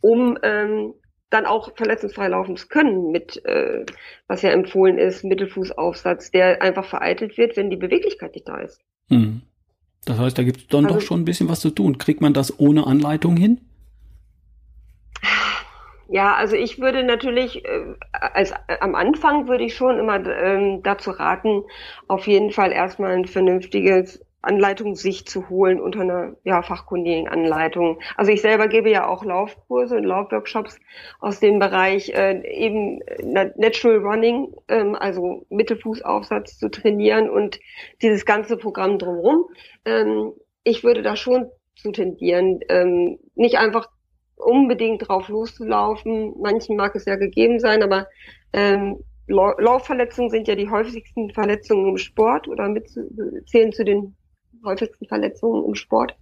um 0.00 0.38
ähm, 0.42 0.94
dann 1.30 1.46
auch 1.46 1.76
verletzungsfrei 1.76 2.28
laufen 2.28 2.56
zu 2.56 2.68
können 2.68 3.10
mit, 3.10 3.44
äh, 3.44 3.84
was 4.28 4.42
ja 4.42 4.50
empfohlen 4.50 4.98
ist, 4.98 5.24
Mittelfußaufsatz, 5.24 6.30
der 6.30 6.62
einfach 6.62 6.84
vereitelt 6.84 7.36
wird, 7.36 7.56
wenn 7.56 7.70
die 7.70 7.76
Beweglichkeit 7.76 8.34
nicht 8.34 8.48
da 8.48 8.58
ist. 8.58 8.80
Hm. 9.08 9.42
Das 10.04 10.18
heißt, 10.18 10.38
da 10.38 10.44
gibt 10.44 10.58
es 10.58 10.66
dann 10.68 10.86
also, 10.86 10.98
doch 10.98 11.02
schon 11.04 11.22
ein 11.22 11.24
bisschen 11.24 11.48
was 11.48 11.60
zu 11.60 11.70
tun. 11.70 11.98
Kriegt 11.98 12.20
man 12.20 12.32
das 12.32 12.60
ohne 12.60 12.86
Anleitung 12.86 13.36
hin? 13.36 13.60
Ja, 16.08 16.34
also 16.34 16.54
ich 16.54 16.78
würde 16.78 17.02
natürlich, 17.02 17.64
äh, 17.64 17.94
als 18.12 18.52
äh, 18.52 18.78
am 18.80 18.94
Anfang 18.94 19.48
würde 19.48 19.64
ich 19.64 19.74
schon 19.74 19.98
immer 19.98 20.24
ähm, 20.24 20.82
dazu 20.84 21.10
raten, 21.10 21.64
auf 22.06 22.28
jeden 22.28 22.52
Fall 22.52 22.70
erstmal 22.70 23.12
ein 23.12 23.24
vernünftiges 23.24 24.24
Anleitung 24.46 24.94
sich 24.94 25.26
zu 25.26 25.48
holen 25.48 25.80
unter 25.80 26.00
einer 26.00 26.36
ja, 26.44 26.62
fachkundigen 26.62 27.28
Anleitung. 27.28 27.98
Also 28.16 28.32
ich 28.32 28.40
selber 28.40 28.68
gebe 28.68 28.90
ja 28.90 29.06
auch 29.06 29.24
Laufkurse 29.24 29.96
und 29.96 30.04
Laufworkshops 30.04 30.78
aus 31.20 31.40
dem 31.40 31.58
Bereich 31.58 32.10
äh, 32.10 32.42
eben 32.48 33.00
Natural 33.22 33.98
Running, 33.98 34.54
ähm, 34.68 34.94
also 34.94 35.44
Mittelfußaufsatz 35.50 36.58
zu 36.58 36.70
trainieren 36.70 37.28
und 37.28 37.58
dieses 38.02 38.24
ganze 38.24 38.56
Programm 38.56 38.98
drumherum. 38.98 39.46
Ähm, 39.84 40.32
ich 40.64 40.84
würde 40.84 41.02
da 41.02 41.16
schon 41.16 41.50
zu 41.76 41.92
tendieren, 41.92 42.60
ähm, 42.68 43.18
nicht 43.34 43.58
einfach 43.58 43.88
unbedingt 44.36 45.08
drauf 45.08 45.28
loszulaufen. 45.28 46.34
Manchen 46.40 46.76
mag 46.76 46.94
es 46.94 47.04
ja 47.04 47.16
gegeben 47.16 47.58
sein, 47.58 47.82
aber 47.82 48.06
ähm, 48.52 48.98
Laufverletzungen 49.28 50.30
sind 50.30 50.46
ja 50.46 50.54
die 50.54 50.70
häufigsten 50.70 51.32
Verletzungen 51.32 51.88
im 51.88 51.98
Sport 51.98 52.46
oder 52.46 52.68
mit, 52.68 52.88
zählen 53.46 53.72
zu 53.72 53.84
den 53.84 54.16
häufigsten 54.66 55.06
Verletzungen 55.06 55.64
im 55.64 55.74
Sport. 55.74 56.16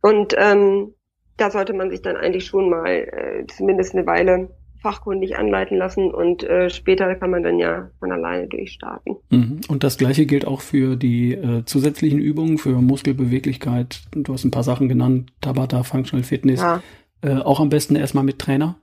Und 0.00 0.34
ähm, 0.38 0.94
da 1.36 1.50
sollte 1.50 1.74
man 1.74 1.90
sich 1.90 2.02
dann 2.02 2.16
eigentlich 2.16 2.46
schon 2.46 2.70
mal 2.70 2.88
äh, 2.88 3.46
zumindest 3.46 3.94
eine 3.94 4.06
Weile 4.06 4.48
fachkundig 4.82 5.38
anleiten 5.38 5.78
lassen 5.78 6.10
und 6.10 6.42
äh, 6.42 6.68
später 6.68 7.14
kann 7.14 7.30
man 7.30 7.44
dann 7.44 7.58
ja 7.58 7.90
von 8.00 8.10
alleine 8.10 8.48
durchstarten. 8.48 9.16
Mhm. 9.30 9.60
Und 9.68 9.84
das 9.84 9.96
gleiche 9.96 10.26
gilt 10.26 10.44
auch 10.44 10.60
für 10.60 10.96
die 10.96 11.34
äh, 11.34 11.64
zusätzlichen 11.64 12.18
Übungen, 12.18 12.58
für 12.58 12.80
Muskelbeweglichkeit. 12.80 14.00
Du 14.10 14.32
hast 14.32 14.44
ein 14.44 14.50
paar 14.50 14.64
Sachen 14.64 14.88
genannt, 14.88 15.32
Tabata, 15.40 15.84
Functional 15.84 16.24
Fitness. 16.24 16.60
Ja. 16.60 16.82
Äh, 17.22 17.36
auch 17.36 17.60
am 17.60 17.68
besten 17.68 17.94
erstmal 17.94 18.24
mit 18.24 18.40
Trainer? 18.40 18.76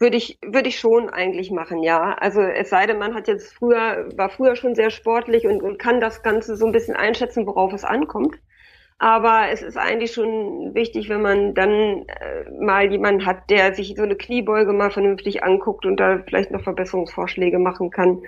Würde 0.00 0.16
ich, 0.16 0.38
würde 0.44 0.68
ich 0.68 0.78
schon 0.78 1.08
eigentlich 1.08 1.50
machen, 1.50 1.82
ja. 1.82 2.14
Also 2.14 2.40
es 2.40 2.70
sei 2.70 2.86
denn, 2.86 2.98
man 2.98 3.14
hat 3.14 3.28
jetzt 3.28 3.54
früher, 3.54 4.08
war 4.16 4.28
früher 4.28 4.56
schon 4.56 4.74
sehr 4.74 4.90
sportlich 4.90 5.46
und, 5.46 5.62
und 5.62 5.78
kann 5.78 6.00
das 6.00 6.22
Ganze 6.22 6.56
so 6.56 6.66
ein 6.66 6.72
bisschen 6.72 6.96
einschätzen, 6.96 7.46
worauf 7.46 7.72
es 7.72 7.84
ankommt. 7.84 8.36
Aber 8.98 9.48
es 9.50 9.62
ist 9.62 9.76
eigentlich 9.76 10.12
schon 10.12 10.74
wichtig, 10.74 11.08
wenn 11.08 11.20
man 11.20 11.54
dann 11.54 11.70
äh, 12.06 12.50
mal 12.60 12.90
jemanden 12.90 13.26
hat, 13.26 13.50
der 13.50 13.74
sich 13.74 13.94
so 13.96 14.02
eine 14.02 14.16
Kniebeuge 14.16 14.72
mal 14.72 14.90
vernünftig 14.90 15.42
anguckt 15.42 15.84
und 15.84 15.98
da 15.98 16.22
vielleicht 16.26 16.50
noch 16.50 16.62
Verbesserungsvorschläge 16.62 17.58
machen 17.58 17.90
kann. 17.90 18.22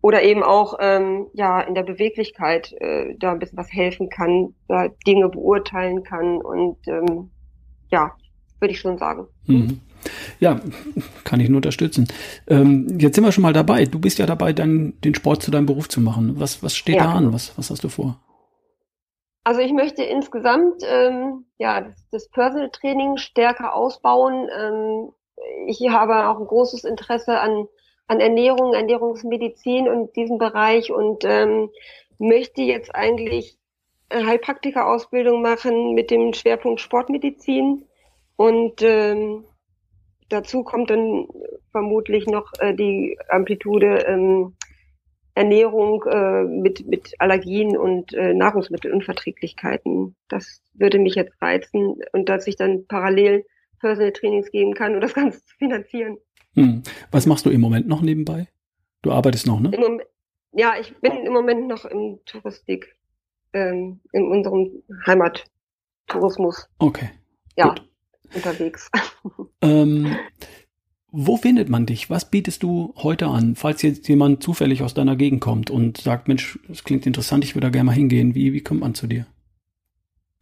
Oder 0.00 0.22
eben 0.22 0.42
auch 0.42 0.78
ähm, 0.80 1.26
ja 1.32 1.60
in 1.60 1.74
der 1.74 1.82
Beweglichkeit 1.82 2.72
äh, 2.80 3.14
da 3.18 3.32
ein 3.32 3.38
bisschen 3.38 3.58
was 3.58 3.72
helfen 3.72 4.10
kann, 4.10 4.54
da 4.68 4.88
Dinge 5.06 5.28
beurteilen 5.28 6.04
kann 6.04 6.38
und 6.38 6.76
ähm, 6.86 7.30
ja, 7.90 8.12
würde 8.60 8.72
ich 8.72 8.80
schon 8.80 8.98
sagen. 8.98 9.26
Mhm. 9.46 9.80
Ja, 10.40 10.60
kann 11.24 11.40
ich 11.40 11.48
nur 11.48 11.58
unterstützen. 11.58 12.08
Ähm, 12.46 12.98
jetzt 12.98 13.14
sind 13.14 13.24
wir 13.24 13.32
schon 13.32 13.42
mal 13.42 13.52
dabei. 13.52 13.84
Du 13.84 13.98
bist 13.98 14.18
ja 14.18 14.26
dabei, 14.26 14.52
dann 14.52 14.94
den 15.04 15.14
Sport 15.14 15.42
zu 15.42 15.50
deinem 15.50 15.66
Beruf 15.66 15.88
zu 15.88 16.00
machen. 16.00 16.38
Was, 16.38 16.62
was 16.62 16.74
steht 16.76 16.96
ja. 16.96 17.04
da 17.04 17.12
an? 17.12 17.32
Was, 17.32 17.56
was 17.56 17.70
hast 17.70 17.84
du 17.84 17.88
vor? 17.88 18.18
Also 19.44 19.60
ich 19.60 19.72
möchte 19.72 20.02
insgesamt 20.02 20.82
ähm, 20.86 21.46
ja 21.58 21.80
das, 21.80 22.08
das 22.10 22.28
Personal 22.28 22.70
Training 22.70 23.16
stärker 23.16 23.74
ausbauen. 23.74 24.48
Ähm, 24.54 25.12
ich 25.66 25.88
habe 25.88 26.28
auch 26.28 26.38
ein 26.38 26.46
großes 26.46 26.84
Interesse 26.84 27.40
an, 27.40 27.66
an 28.08 28.20
Ernährung, 28.20 28.74
Ernährungsmedizin 28.74 29.88
und 29.88 30.14
diesem 30.16 30.38
Bereich 30.38 30.92
und 30.92 31.24
ähm, 31.24 31.70
möchte 32.18 32.62
jetzt 32.62 32.94
eigentlich 32.94 33.58
Heilpraktika-Ausbildung 34.12 35.42
machen 35.42 35.94
mit 35.94 36.10
dem 36.10 36.32
Schwerpunkt 36.32 36.80
Sportmedizin 36.80 37.84
und 38.36 38.82
ähm, 38.82 39.44
dazu 40.28 40.62
kommt 40.62 40.90
dann 40.90 41.26
vermutlich 41.70 42.26
noch 42.26 42.52
äh, 42.60 42.74
die 42.74 43.18
Amplitude 43.28 44.04
ähm, 44.06 44.54
Ernährung 45.34 46.02
äh, 46.10 46.42
mit, 46.44 46.86
mit 46.86 47.14
Allergien 47.20 47.76
und 47.76 48.12
äh, 48.12 48.34
Nahrungsmittelunverträglichkeiten. 48.34 50.16
Das 50.28 50.62
würde 50.74 50.98
mich 50.98 51.14
jetzt 51.14 51.40
reizen 51.40 51.96
und 52.12 52.28
dass 52.28 52.46
ich 52.48 52.56
dann 52.56 52.86
parallel 52.86 53.44
Personal 53.78 54.12
Trainings 54.12 54.50
geben 54.50 54.74
kann, 54.74 54.94
um 54.94 55.00
das 55.00 55.14
Ganze 55.14 55.38
zu 55.44 55.56
finanzieren. 55.56 56.18
Hm. 56.54 56.82
Was 57.12 57.26
machst 57.26 57.46
du 57.46 57.50
im 57.50 57.60
Moment 57.60 57.86
noch 57.86 58.02
nebenbei? 58.02 58.48
Du 59.02 59.12
arbeitest 59.12 59.46
noch, 59.46 59.60
ne? 59.60 59.70
Moment, 59.70 60.02
ja, 60.52 60.74
ich 60.80 60.96
bin 60.96 61.12
im 61.24 61.32
Moment 61.32 61.68
noch 61.68 61.84
im 61.84 62.18
Touristik, 62.24 62.96
ähm, 63.52 64.00
in 64.12 64.26
unserem 64.26 64.82
Heimattourismus. 65.06 66.68
Okay. 66.80 67.10
Ja, 67.56 67.68
gut. 67.68 67.87
Unterwegs. 68.34 68.90
Ähm, 69.60 70.16
wo 71.10 71.36
findet 71.36 71.68
man 71.68 71.84
dich? 71.84 72.10
Was 72.10 72.30
bietest 72.30 72.62
du 72.62 72.94
heute 72.96 73.26
an? 73.26 73.56
Falls 73.56 73.82
jetzt 73.82 74.06
jemand 74.08 74.40
zufällig 74.42 74.82
aus 74.82 74.94
deiner 74.94 75.16
Gegend 75.16 75.40
kommt 75.40 75.68
und 75.68 75.98
sagt, 75.98 76.28
Mensch, 76.28 76.60
das 76.68 76.84
klingt 76.84 77.06
interessant, 77.06 77.42
ich 77.44 77.56
würde 77.56 77.66
da 77.66 77.70
gerne 77.70 77.86
mal 77.86 77.92
hingehen. 77.92 78.36
Wie, 78.36 78.52
wie 78.52 78.62
kommt 78.62 78.80
man 78.80 78.94
zu 78.94 79.08
dir? 79.08 79.26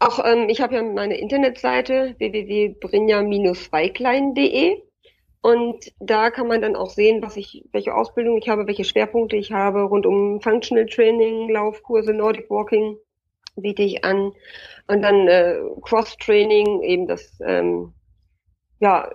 Auch 0.00 0.18
ähm, 0.24 0.48
ich 0.48 0.60
habe 0.60 0.74
ja 0.74 0.82
meine 0.82 1.16
Internetseite 1.16 2.16
www.brinja-weiklein.de 2.18 4.82
und 5.40 5.92
da 6.00 6.30
kann 6.30 6.48
man 6.48 6.60
dann 6.60 6.76
auch 6.76 6.90
sehen, 6.90 7.22
was 7.22 7.36
ich, 7.36 7.64
welche 7.72 7.94
Ausbildung 7.94 8.36
ich 8.36 8.48
habe, 8.48 8.66
welche 8.66 8.84
Schwerpunkte 8.84 9.36
ich 9.36 9.52
habe 9.52 9.82
rund 9.82 10.04
um 10.04 10.40
Functional 10.40 10.86
Training, 10.86 11.48
Laufkurse, 11.48 12.12
Nordic 12.12 12.50
Walking 12.50 12.98
biete 13.56 13.82
ich 13.82 14.04
an. 14.04 14.32
Und 14.86 15.02
dann 15.02 15.28
äh, 15.28 15.58
Cross 15.82 16.16
Training, 16.18 16.82
eben 16.82 17.06
das 17.06 17.38
ähm, 17.44 17.92
ja 18.80 19.10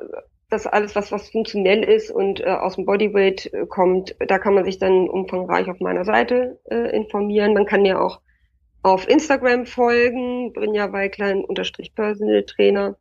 das 0.51 0.67
alles, 0.67 0.95
was, 0.95 1.11
was 1.11 1.29
funktionell 1.29 1.83
ist 1.83 2.11
und 2.11 2.41
äh, 2.41 2.49
aus 2.49 2.75
dem 2.75 2.85
Bodyweight 2.85 3.51
äh, 3.53 3.65
kommt, 3.67 4.15
da 4.19 4.37
kann 4.37 4.53
man 4.53 4.65
sich 4.65 4.77
dann 4.77 5.09
umfangreich 5.09 5.69
auf 5.69 5.79
meiner 5.79 6.03
Seite 6.03 6.59
äh, 6.69 6.93
informieren. 6.95 7.53
Man 7.53 7.65
kann 7.65 7.83
mir 7.83 8.01
auch 8.01 8.19
auf 8.83 9.07
Instagram 9.07 9.65
folgen, 9.65 10.51
Brinja 10.53 10.91
Weiklein 10.91 11.45
unterstrich 11.45 11.95
Personal 11.95 12.43
Trainer. 12.43 12.97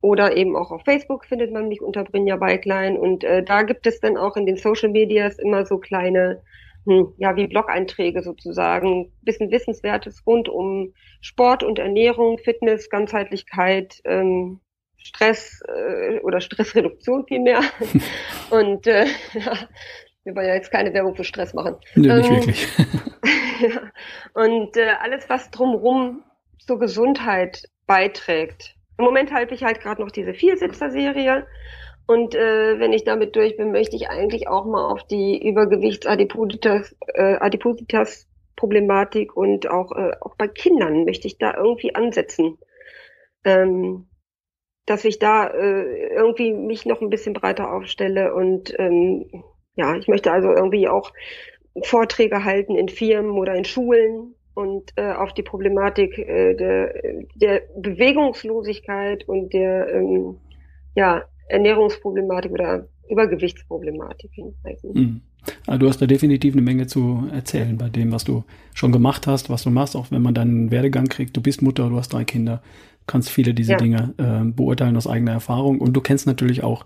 Oder 0.00 0.36
eben 0.36 0.56
auch 0.56 0.70
auf 0.70 0.82
Facebook 0.84 1.26
findet 1.26 1.52
man 1.52 1.68
mich 1.68 1.80
unter 1.80 2.04
Brinja 2.04 2.40
Weiklein 2.40 2.96
und 2.96 3.22
äh, 3.22 3.42
da 3.42 3.62
gibt 3.62 3.86
es 3.86 4.00
dann 4.00 4.16
auch 4.16 4.36
in 4.36 4.46
den 4.46 4.56
Social 4.56 4.90
Medias 4.90 5.38
immer 5.38 5.64
so 5.64 5.78
kleine 5.78 6.42
ja, 7.16 7.36
wie 7.36 7.46
Blog-Einträge 7.46 8.22
sozusagen, 8.22 9.12
bisschen 9.22 9.50
Wissenswertes 9.50 10.26
rund 10.26 10.48
um 10.48 10.92
Sport 11.20 11.62
und 11.62 11.78
Ernährung, 11.78 12.38
Fitness, 12.38 12.90
Ganzheitlichkeit, 12.90 14.00
ähm, 14.04 14.60
Stress 14.96 15.60
äh, 15.68 16.18
oder 16.20 16.40
Stressreduktion 16.40 17.24
vielmehr. 17.26 17.60
und 18.50 18.86
äh, 18.86 19.06
ja, 19.34 19.56
wir 20.24 20.36
wollen 20.36 20.46
ja 20.46 20.54
jetzt 20.54 20.70
keine 20.70 20.92
Werbung 20.92 21.14
für 21.14 21.24
Stress 21.24 21.54
machen. 21.54 21.76
Nee, 21.94 22.08
ähm, 22.08 22.16
nicht 22.16 22.30
wirklich. 22.30 22.68
ja. 23.60 23.90
Und 24.34 24.76
äh, 24.76 24.94
alles, 25.00 25.28
was 25.28 25.50
drumherum 25.50 26.22
zur 26.58 26.78
Gesundheit 26.78 27.68
beiträgt. 27.86 28.76
Im 28.98 29.04
Moment 29.04 29.32
halte 29.32 29.54
ich 29.54 29.64
halt 29.64 29.80
gerade 29.80 30.00
noch 30.00 30.10
diese 30.10 30.34
Vielsitzer-Serie. 30.34 31.46
Und 32.12 32.34
äh, 32.34 32.78
wenn 32.78 32.92
ich 32.92 33.04
damit 33.04 33.36
durch 33.36 33.56
bin, 33.56 33.72
möchte 33.72 33.96
ich 33.96 34.10
eigentlich 34.10 34.46
auch 34.46 34.66
mal 34.66 34.84
auf 34.92 35.02
die 35.04 35.48
Übergewichts-Adipositas 35.48 36.94
äh, 37.14 37.38
und 39.34 39.70
auch, 39.70 39.92
äh, 39.92 40.12
auch 40.20 40.34
bei 40.36 40.46
Kindern 40.46 41.06
möchte 41.06 41.26
ich 41.26 41.38
da 41.38 41.54
irgendwie 41.56 41.94
ansetzen. 41.94 42.58
Ähm, 43.44 44.08
dass 44.84 45.06
ich 45.06 45.18
da 45.18 45.46
äh, 45.46 46.12
irgendwie 46.14 46.52
mich 46.52 46.84
noch 46.84 47.00
ein 47.00 47.08
bisschen 47.08 47.32
breiter 47.32 47.72
aufstelle 47.72 48.34
und 48.34 48.78
ähm, 48.78 49.44
ja, 49.76 49.96
ich 49.96 50.06
möchte 50.06 50.32
also 50.32 50.50
irgendwie 50.50 50.88
auch 50.88 51.14
Vorträge 51.82 52.44
halten 52.44 52.76
in 52.76 52.90
Firmen 52.90 53.38
oder 53.38 53.54
in 53.54 53.64
Schulen 53.64 54.34
und 54.54 54.92
äh, 54.96 55.12
auf 55.12 55.32
die 55.32 55.44
Problematik 55.44 56.18
äh, 56.18 56.54
der, 56.54 56.94
der 57.34 57.62
Bewegungslosigkeit 57.74 59.26
und 59.26 59.54
der 59.54 59.88
ähm, 59.88 60.40
ja, 60.94 61.24
Ernährungsproblematik 61.52 62.52
oder 62.52 62.86
Übergewichtsproblematik 63.08 64.30
hinweisen. 64.32 64.90
Mhm. 64.94 65.20
Also 65.66 65.78
du 65.78 65.88
hast 65.88 66.00
da 66.00 66.06
definitiv 66.06 66.54
eine 66.54 66.62
Menge 66.62 66.86
zu 66.86 67.28
erzählen 67.32 67.76
bei 67.76 67.88
dem, 67.88 68.12
was 68.12 68.24
du 68.24 68.44
schon 68.74 68.92
gemacht 68.92 69.26
hast, 69.26 69.50
was 69.50 69.64
du 69.64 69.70
machst, 69.70 69.96
auch 69.96 70.10
wenn 70.10 70.22
man 70.22 70.34
deinen 70.34 70.70
Werdegang 70.70 71.06
kriegt. 71.06 71.36
Du 71.36 71.40
bist 71.40 71.62
Mutter, 71.62 71.88
du 71.88 71.96
hast 71.96 72.12
drei 72.12 72.24
Kinder 72.24 72.62
kannst 73.06 73.30
viele 73.30 73.54
dieser 73.54 73.72
ja. 73.72 73.78
Dinge 73.78 74.14
äh, 74.18 74.44
beurteilen 74.44 74.96
aus 74.96 75.06
eigener 75.06 75.32
Erfahrung. 75.32 75.80
Und 75.80 75.94
du 75.94 76.00
kennst 76.00 76.26
natürlich 76.26 76.62
auch 76.62 76.84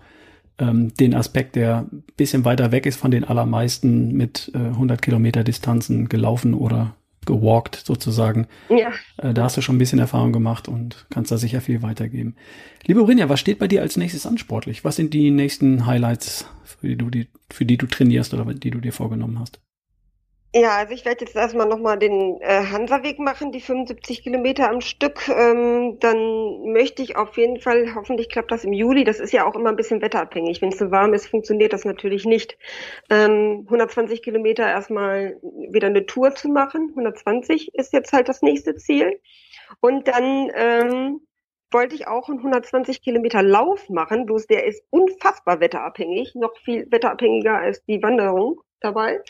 ähm, 0.57 0.93
den 0.95 1.13
Aspekt, 1.13 1.55
der 1.55 1.87
ein 1.91 2.03
bisschen 2.15 2.45
weiter 2.45 2.71
weg 2.71 2.85
ist 2.85 2.97
von 2.97 3.11
den 3.11 3.23
allermeisten 3.23 4.13
mit 4.13 4.51
äh, 4.53 4.57
100 4.57 5.01
Kilometer 5.01 5.43
Distanzen 5.43 6.09
gelaufen 6.09 6.53
oder 6.53 6.95
gewalkt 7.27 7.83
sozusagen. 7.85 8.47
Ja. 8.69 8.91
Äh, 9.17 9.33
da 9.33 9.43
hast 9.43 9.57
du 9.57 9.61
schon 9.61 9.75
ein 9.75 9.79
bisschen 9.79 9.99
Erfahrung 9.99 10.33
gemacht 10.33 10.67
und 10.67 11.05
kannst 11.11 11.31
da 11.31 11.37
sicher 11.37 11.61
viel 11.61 11.83
weitergeben. 11.83 12.35
Liebe 12.85 13.03
Brinja, 13.03 13.29
was 13.29 13.39
steht 13.39 13.59
bei 13.59 13.67
dir 13.67 13.81
als 13.81 13.97
nächstes 13.97 14.25
an 14.25 14.39
sportlich? 14.39 14.83
Was 14.83 14.95
sind 14.95 15.13
die 15.13 15.29
nächsten 15.29 15.85
Highlights, 15.85 16.49
für 16.63 16.87
die 16.87 16.97
du, 16.97 17.11
die, 17.11 17.27
für 17.51 17.65
die 17.65 17.77
du 17.77 17.85
trainierst 17.85 18.33
oder 18.33 18.51
die 18.51 18.71
du 18.71 18.79
dir 18.79 18.93
vorgenommen 18.93 19.39
hast? 19.39 19.59
Ja, 20.55 20.77
also 20.77 20.93
ich 20.93 21.03
werde 21.05 21.25
jetzt 21.25 21.35
erstmal 21.35 21.67
nochmal 21.67 21.99
den 21.99 22.39
äh, 22.41 22.63
Hansaweg 22.71 23.19
machen, 23.19 23.51
die 23.51 23.59
75 23.59 24.23
Kilometer 24.23 24.69
am 24.69 24.79
Stück. 24.81 25.27
Ähm, 25.27 25.99
dann 25.99 26.71
möchte 26.71 27.03
ich 27.03 27.17
auf 27.17 27.37
jeden 27.37 27.59
Fall, 27.59 27.93
hoffentlich 27.95 28.29
klappt 28.29 28.51
das 28.51 28.63
im 28.63 28.71
Juli, 28.71 29.03
das 29.03 29.19
ist 29.19 29.33
ja 29.33 29.45
auch 29.45 29.55
immer 29.55 29.69
ein 29.69 29.75
bisschen 29.75 30.01
wetterabhängig. 30.01 30.61
Wenn 30.61 30.69
es 30.69 30.79
so 30.79 30.89
warm 30.89 31.13
ist, 31.13 31.27
funktioniert 31.27 31.73
das 31.73 31.83
natürlich 31.83 32.25
nicht. 32.25 32.57
Ähm, 33.09 33.65
120 33.65 34.23
Kilometer 34.23 34.65
erstmal 34.65 35.37
wieder 35.69 35.87
eine 35.87 36.05
Tour 36.05 36.33
zu 36.33 36.47
machen. 36.47 36.89
120 36.91 37.75
ist 37.75 37.91
jetzt 37.93 38.13
halt 38.13 38.29
das 38.29 38.41
nächste 38.41 38.75
Ziel. 38.75 39.19
Und 39.81 40.07
dann 40.07 40.49
ähm, 40.55 41.21
wollte 41.71 41.95
ich 41.95 42.07
auch 42.07 42.29
einen 42.29 42.39
120 42.39 43.01
Kilometer 43.01 43.43
Lauf 43.43 43.89
machen, 43.89 44.25
bloß 44.25 44.47
der 44.47 44.65
ist 44.65 44.81
unfassbar 44.89 45.59
wetterabhängig, 45.59 46.35
noch 46.35 46.57
viel 46.57 46.87
wetterabhängiger 46.89 47.57
als 47.57 47.83
die 47.83 48.01
Wanderung 48.01 48.61
dabei. 48.79 49.21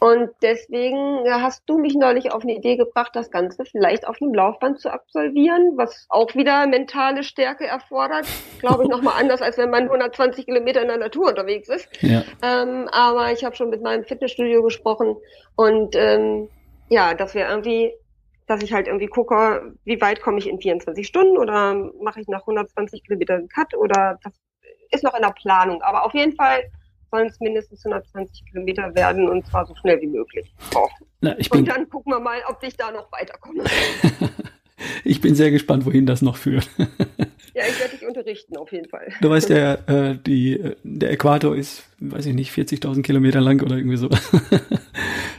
Und 0.00 0.30
deswegen 0.42 1.24
hast 1.30 1.62
du 1.66 1.78
mich 1.78 1.94
neulich 1.94 2.32
auf 2.32 2.42
eine 2.42 2.54
Idee 2.54 2.76
gebracht, 2.76 3.12
das 3.14 3.30
Ganze 3.30 3.64
vielleicht 3.64 4.06
auf 4.06 4.20
einem 4.20 4.34
Laufband 4.34 4.80
zu 4.80 4.92
absolvieren, 4.92 5.72
was 5.76 6.06
auch 6.08 6.34
wieder 6.34 6.66
mentale 6.66 7.22
Stärke 7.22 7.66
erfordert. 7.66 8.26
Glaube 8.58 8.82
ich 8.82 8.88
nochmal 8.88 9.14
anders, 9.20 9.40
als 9.40 9.56
wenn 9.56 9.70
man 9.70 9.84
120 9.84 10.46
Kilometer 10.46 10.82
in 10.82 10.88
der 10.88 10.98
Natur 10.98 11.28
unterwegs 11.28 11.68
ist. 11.68 11.88
Ja. 12.02 12.24
Ähm, 12.42 12.88
aber 12.90 13.32
ich 13.32 13.44
habe 13.44 13.56
schon 13.56 13.70
mit 13.70 13.82
meinem 13.82 14.04
Fitnessstudio 14.04 14.62
gesprochen 14.62 15.16
und 15.56 15.94
ähm, 15.96 16.48
ja, 16.88 17.14
dass 17.14 17.34
wir 17.34 17.48
irgendwie 17.48 17.92
dass 18.46 18.62
ich 18.62 18.72
halt 18.72 18.88
irgendwie 18.88 19.06
gucke, 19.06 19.74
wie 19.84 20.00
weit 20.00 20.20
komme 20.20 20.38
ich 20.38 20.48
in 20.48 20.60
24 20.60 21.06
Stunden 21.06 21.38
oder 21.38 21.74
mache 22.00 22.20
ich 22.20 22.28
nach 22.28 22.40
120 22.40 23.02
Kilometern 23.04 23.38
einen 23.38 23.48
Cut 23.48 23.74
oder 23.74 24.18
das 24.22 24.34
ist 24.90 25.02
noch 25.02 25.14
in 25.14 25.22
der 25.22 25.30
Planung. 25.32 25.82
Aber 25.82 26.04
auf 26.04 26.12
jeden 26.12 26.36
Fall 26.36 26.64
sollen 27.14 27.28
es 27.28 27.40
mindestens 27.40 27.84
120 27.86 28.44
Kilometer 28.46 28.94
werden 28.94 29.28
und 29.28 29.46
zwar 29.46 29.66
so 29.66 29.74
schnell 29.76 30.00
wie 30.00 30.08
möglich. 30.08 30.52
Oh. 30.74 30.88
Na, 31.20 31.36
und 31.50 31.68
dann 31.68 31.88
gucken 31.88 32.12
wir 32.12 32.20
mal, 32.20 32.38
ob 32.48 32.62
ich 32.62 32.76
da 32.76 32.90
noch 32.90 33.10
weiterkomme. 33.12 33.64
ich 35.04 35.20
bin 35.20 35.34
sehr 35.34 35.50
gespannt, 35.50 35.86
wohin 35.86 36.06
das 36.06 36.22
noch 36.22 36.36
führt. 36.36 36.68
Ja, 37.56 37.62
ich 37.68 37.78
werde 37.78 37.96
dich 37.96 38.04
unterrichten, 38.04 38.56
auf 38.56 38.72
jeden 38.72 38.88
Fall. 38.88 39.12
Du 39.20 39.30
weißt, 39.30 39.48
der, 39.48 39.88
äh, 39.88 40.18
die, 40.26 40.72
der 40.82 41.12
Äquator 41.12 41.54
ist, 41.54 41.84
weiß 42.00 42.26
ich 42.26 42.34
nicht, 42.34 42.52
40.000 42.52 43.02
Kilometer 43.02 43.40
lang 43.40 43.62
oder 43.62 43.76
irgendwie 43.76 43.96
so. 43.96 44.10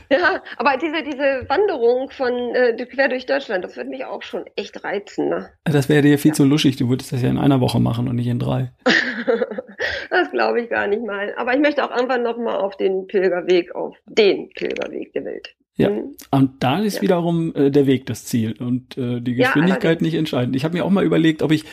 ja, 0.10 0.42
aber 0.56 0.76
diese, 0.76 1.02
diese 1.02 1.48
Wanderung 1.48 2.10
von 2.10 2.32
äh, 2.54 2.76
quer 2.86 3.08
durch 3.08 3.26
Deutschland, 3.26 3.64
das 3.64 3.76
würde 3.76 3.90
mich 3.90 4.04
auch 4.04 4.22
schon 4.22 4.44
echt 4.56 4.84
reizen. 4.84 5.28
Ne? 5.28 5.50
Das 5.64 5.88
wäre 5.88 6.02
dir 6.02 6.18
viel 6.18 6.30
ja. 6.30 6.34
zu 6.34 6.44
luschig. 6.44 6.76
Du 6.76 6.88
würdest 6.88 7.12
das 7.12 7.22
ja 7.22 7.28
in 7.28 7.38
einer 7.38 7.60
Woche 7.60 7.80
machen 7.80 8.08
und 8.08 8.16
nicht 8.16 8.26
in 8.26 8.38
drei. 8.38 8.72
das 10.10 10.30
glaube 10.30 10.60
ich 10.60 10.70
gar 10.70 10.86
nicht 10.86 11.04
mal. 11.04 11.34
Aber 11.36 11.54
ich 11.54 11.60
möchte 11.60 11.84
auch 11.84 11.94
irgendwann 11.94 12.22
nochmal 12.22 12.56
auf 12.56 12.76
den 12.76 13.06
Pilgerweg, 13.06 13.74
auf 13.74 13.96
den 14.06 14.50
Pilgerweg 14.50 15.12
der 15.12 15.24
Welt. 15.24 15.54
Ja, 15.76 15.90
mhm. 15.90 16.16
und 16.30 16.62
da 16.62 16.78
ist 16.78 16.96
ja. 16.96 17.02
wiederum 17.02 17.54
äh, 17.54 17.70
der 17.70 17.86
Weg 17.86 18.06
das 18.06 18.24
Ziel 18.24 18.54
und 18.58 18.96
äh, 18.96 19.20
die 19.20 19.34
Geschwindigkeit 19.34 20.00
ja, 20.00 20.06
nicht 20.06 20.14
entscheidend. 20.14 20.56
Ich 20.56 20.64
habe 20.64 20.74
mir 20.74 20.84
auch 20.84 20.90
mal 20.90 21.04
überlegt, 21.04 21.42
ob 21.42 21.52
ich 21.52 21.64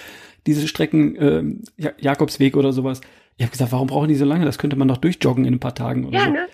diese 0.46 0.68
Strecken, 0.68 1.16
äh, 1.78 1.92
Jakobsweg 2.00 2.58
oder 2.58 2.74
sowas, 2.74 3.00
ich 3.38 3.44
habe 3.44 3.52
gesagt, 3.52 3.72
warum 3.72 3.88
brauchen 3.88 4.10
die 4.10 4.16
so 4.16 4.26
lange? 4.26 4.46
Das 4.46 4.60
könnte 4.60 4.76
man 4.76 4.88
doch 4.88 4.98
durchjoggen 4.98 5.46
in 5.46 5.56
ein 5.56 5.60
paar 5.60 5.74
Tagen 5.74 6.06
oder 6.06 6.20
ja, 6.20 6.26
so. 6.26 6.32
Ne? 6.32 6.48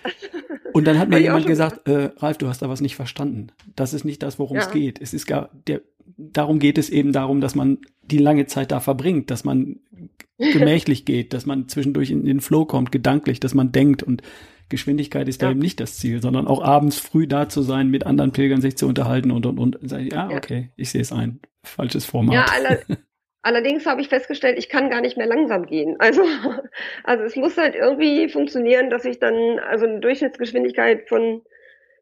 Und 0.72 0.86
dann 0.86 0.98
hat 0.98 1.08
mir 1.08 1.18
jemand 1.18 1.46
gesagt, 1.46 1.88
äh, 1.88 2.10
Ralf, 2.16 2.38
du 2.38 2.48
hast 2.48 2.62
da 2.62 2.68
was 2.68 2.80
nicht 2.80 2.96
verstanden. 2.96 3.48
Das 3.76 3.94
ist 3.94 4.04
nicht 4.04 4.22
das, 4.22 4.38
worum 4.38 4.58
es 4.58 4.70
geht. 4.70 5.00
Es 5.00 5.14
ist 5.14 5.26
gar, 5.26 5.50
der, 5.66 5.82
darum 6.16 6.58
geht 6.58 6.78
es 6.78 6.90
eben 6.90 7.12
darum, 7.12 7.40
dass 7.40 7.54
man 7.54 7.78
die 8.02 8.18
lange 8.18 8.46
Zeit 8.46 8.72
da 8.72 8.80
verbringt, 8.80 9.30
dass 9.30 9.44
man 9.44 9.80
gemächlich 10.38 11.04
geht, 11.04 11.32
dass 11.32 11.46
man 11.46 11.68
zwischendurch 11.68 12.10
in 12.10 12.24
den 12.24 12.40
Flow 12.40 12.64
kommt, 12.64 12.92
gedanklich, 12.92 13.40
dass 13.40 13.54
man 13.54 13.72
denkt 13.72 14.02
und 14.02 14.22
Geschwindigkeit 14.68 15.28
ist 15.28 15.42
ja. 15.42 15.48
da 15.48 15.52
eben 15.52 15.60
nicht 15.60 15.80
das 15.80 15.98
Ziel, 15.98 16.22
sondern 16.22 16.46
auch 16.46 16.62
abends 16.62 16.98
früh 16.98 17.26
da 17.26 17.48
zu 17.48 17.62
sein, 17.62 17.88
mit 17.88 18.06
anderen 18.06 18.32
Pilgern 18.32 18.60
sich 18.60 18.76
zu 18.76 18.86
unterhalten 18.86 19.32
und 19.32 19.44
und 19.44 19.58
und. 19.58 19.78
Ja, 20.12 20.30
okay, 20.30 20.70
ich 20.76 20.90
sehe 20.90 21.00
es 21.00 21.12
ein. 21.12 21.40
Falsches 21.62 22.04
Format. 22.06 22.34
Ja, 22.34 22.46
alle, 22.54 22.80
allerdings 23.42 23.86
habe 23.86 24.00
ich 24.00 24.08
festgestellt, 24.08 24.58
ich 24.58 24.68
kann 24.68 24.90
gar 24.90 25.00
nicht 25.00 25.16
mehr 25.16 25.26
langsam 25.26 25.66
gehen. 25.66 25.96
Also, 25.98 26.22
also 27.04 27.24
es 27.24 27.36
muss 27.36 27.56
halt 27.56 27.74
irgendwie 27.74 28.28
funktionieren, 28.28 28.90
dass 28.90 29.04
ich 29.04 29.18
dann, 29.18 29.58
also 29.58 29.86
eine 29.86 30.00
Durchschnittsgeschwindigkeit 30.00 31.08
von, 31.08 31.42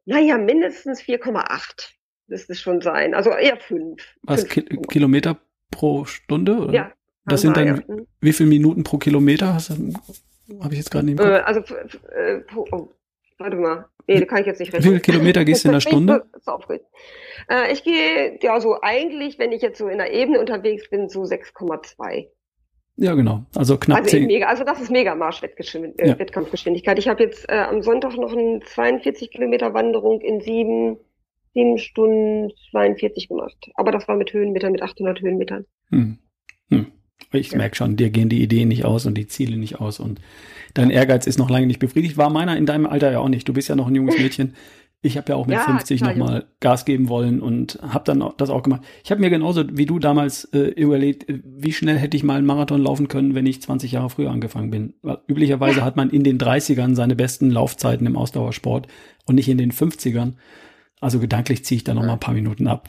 naja, 0.05 0.39
mindestens 0.39 1.01
4,8 1.03 1.91
müsste 2.29 2.53
es 2.53 2.61
schon 2.61 2.81
sein. 2.81 3.15
Also 3.15 3.31
eher 3.31 3.59
5. 3.59 4.03
Was, 4.23 4.47
Ki 4.47 4.63
Kilometer 4.91 5.39
pro 5.71 6.05
Stunde? 6.05 6.59
Oder? 6.59 6.73
Ja. 6.73 6.93
Das 7.27 7.43
sind 7.43 7.57
dann, 7.57 7.67
ja. 7.67 7.97
wie 8.21 8.33
viele 8.33 8.49
Minuten 8.49 8.85
pro 8.85 8.99
Kilometer? 8.99 9.55
Habe 9.55 10.73
ich 10.73 10.79
jetzt 10.79 10.91
gerade 10.91 11.07
nicht 11.07 11.19
mehr. 11.19 11.41
Äh, 11.41 11.43
also, 11.43 11.61
äh, 12.15 12.41
oh, 12.57 12.89
warte 13.39 13.57
mal. 13.57 13.87
Nee, 14.07 14.21
da 14.21 14.25
kann 14.25 14.41
ich 14.41 14.47
jetzt 14.47 14.59
nicht 14.59 14.73
rechnen. 14.73 14.85
Wie 14.85 14.89
viele 14.89 15.01
Kilometer 15.01 15.45
gehst 15.45 15.65
du 15.65 15.69
in 15.69 15.75
der 15.75 15.81
Stunde? 15.81 16.25
äh, 17.51 17.73
ich 17.73 17.85
gehe, 17.85 18.39
ja, 18.43 18.61
so 18.61 18.81
eigentlich, 18.81 19.39
wenn 19.39 19.53
ich 19.53 19.63
jetzt 19.63 19.79
so 19.79 19.89
in 19.89 19.99
der 19.99 20.13
Ebene 20.13 20.41
unterwegs 20.41 20.89
bin, 20.89 21.09
so 21.09 21.23
6,2. 21.23 22.29
Ja, 22.97 23.15
genau. 23.15 23.45
Also 23.55 23.79
knapp 23.79 23.99
also 23.99 24.11
10. 24.11 24.27
Mega, 24.27 24.47
also 24.47 24.65
das 24.65 24.81
ist 24.81 24.91
Mega-Marsch-Wettkampfgeschwindigkeit. 24.91 26.99
Äh, 26.99 27.01
ja. 27.01 27.03
Ich 27.03 27.09
habe 27.09 27.23
jetzt 27.23 27.49
äh, 27.49 27.59
am 27.59 27.83
Sonntag 27.83 28.17
noch 28.17 28.33
eine 28.33 28.61
42 28.61 29.31
Kilometer 29.31 29.73
Wanderung 29.73 30.21
in 30.21 30.41
sieben, 30.41 30.97
sieben 31.55 31.79
Stunden 31.79 32.51
42 32.71 33.29
gemacht. 33.29 33.71
Aber 33.75 33.93
das 33.93 34.09
war 34.09 34.17
mit 34.17 34.33
Höhenmetern, 34.33 34.73
mit 34.73 34.83
800 34.83 35.21
Höhenmetern. 35.21 35.65
Hm. 35.91 36.19
Hm. 36.71 36.93
Ich 37.33 37.53
ja. 37.53 37.59
merke 37.59 37.77
schon, 37.77 37.97
dir 37.97 38.11
gehen 38.11 38.29
die 38.29 38.43
Ideen 38.43 38.69
nicht 38.69 38.85
aus 38.85 39.07
und 39.07 39.15
die 39.15 39.27
Ziele 39.27 39.57
nicht 39.57 39.81
aus 39.81 40.01
und 40.01 40.21
dein 40.75 40.91
Ehrgeiz 40.91 41.27
ist 41.27 41.39
noch 41.39 41.51
lange 41.51 41.67
nicht 41.67 41.81
befriedigt. 41.81 42.17
War 42.17 42.31
meiner 42.31 42.57
in 42.57 42.67
deinem 42.67 42.87
Alter 42.87 43.11
ja 43.11 43.19
auch 43.19 43.29
nicht. 43.29 43.49
Du 43.49 43.53
bist 43.53 43.69
ja 43.69 43.77
noch 43.77 43.89
ein 43.89 43.95
junges 43.95 44.19
Mädchen. 44.19 44.55
Ich 45.01 45.17
habe 45.17 45.31
ja 45.31 45.37
auch 45.37 45.47
mit 45.47 45.57
ja, 45.57 45.65
50 45.65 46.01
nochmal 46.01 46.47
Gas 46.59 46.85
geben 46.85 47.09
wollen 47.09 47.41
und 47.41 47.79
habe 47.83 48.03
dann 48.05 48.33
das 48.37 48.51
auch 48.51 48.65
gemacht. 48.65 48.83
Ich 49.05 49.13
habe 49.13 49.21
mir 49.21 49.31
genauso 49.31 49.65
wie 49.71 49.87
du 49.87 50.01
damals 50.01 50.45
äh, 50.47 50.71
überlegt, 50.71 51.27
wie 51.29 51.73
schnell 51.73 51.97
hätte 51.97 52.17
ich 52.17 52.25
mal 52.25 52.37
einen 52.37 52.47
Marathon 52.47 52.83
laufen 52.83 53.07
können, 53.07 53.37
wenn 53.37 53.47
ich 53.47 53.63
20 53.63 53.93
Jahre 53.93 54.11
früher 54.11 54.33
angefangen 54.33 54.71
bin. 54.71 54.95
Weil 55.03 55.19
üblicherweise 55.29 55.85
hat 55.85 55.95
man 55.95 56.11
in 56.11 56.25
den 56.25 56.39
30ern 56.39 56.97
seine 56.97 57.15
besten 57.15 57.49
Laufzeiten 57.51 58.09
im 58.09 58.17
Ausdauersport 58.17 58.89
und 59.25 59.37
nicht 59.37 59.49
in 59.49 59.59
den 59.59 59.71
50ern. 59.71 60.33
Also 61.01 61.21
gedanklich 61.21 61.65
ziehe 61.65 61.77
ich 61.77 61.85
da 61.85 61.95
noch 61.95 62.05
mal 62.05 62.15
ein 62.15 62.21
paar 62.21 62.35
Minuten 62.35 62.67
ab. 62.67 62.89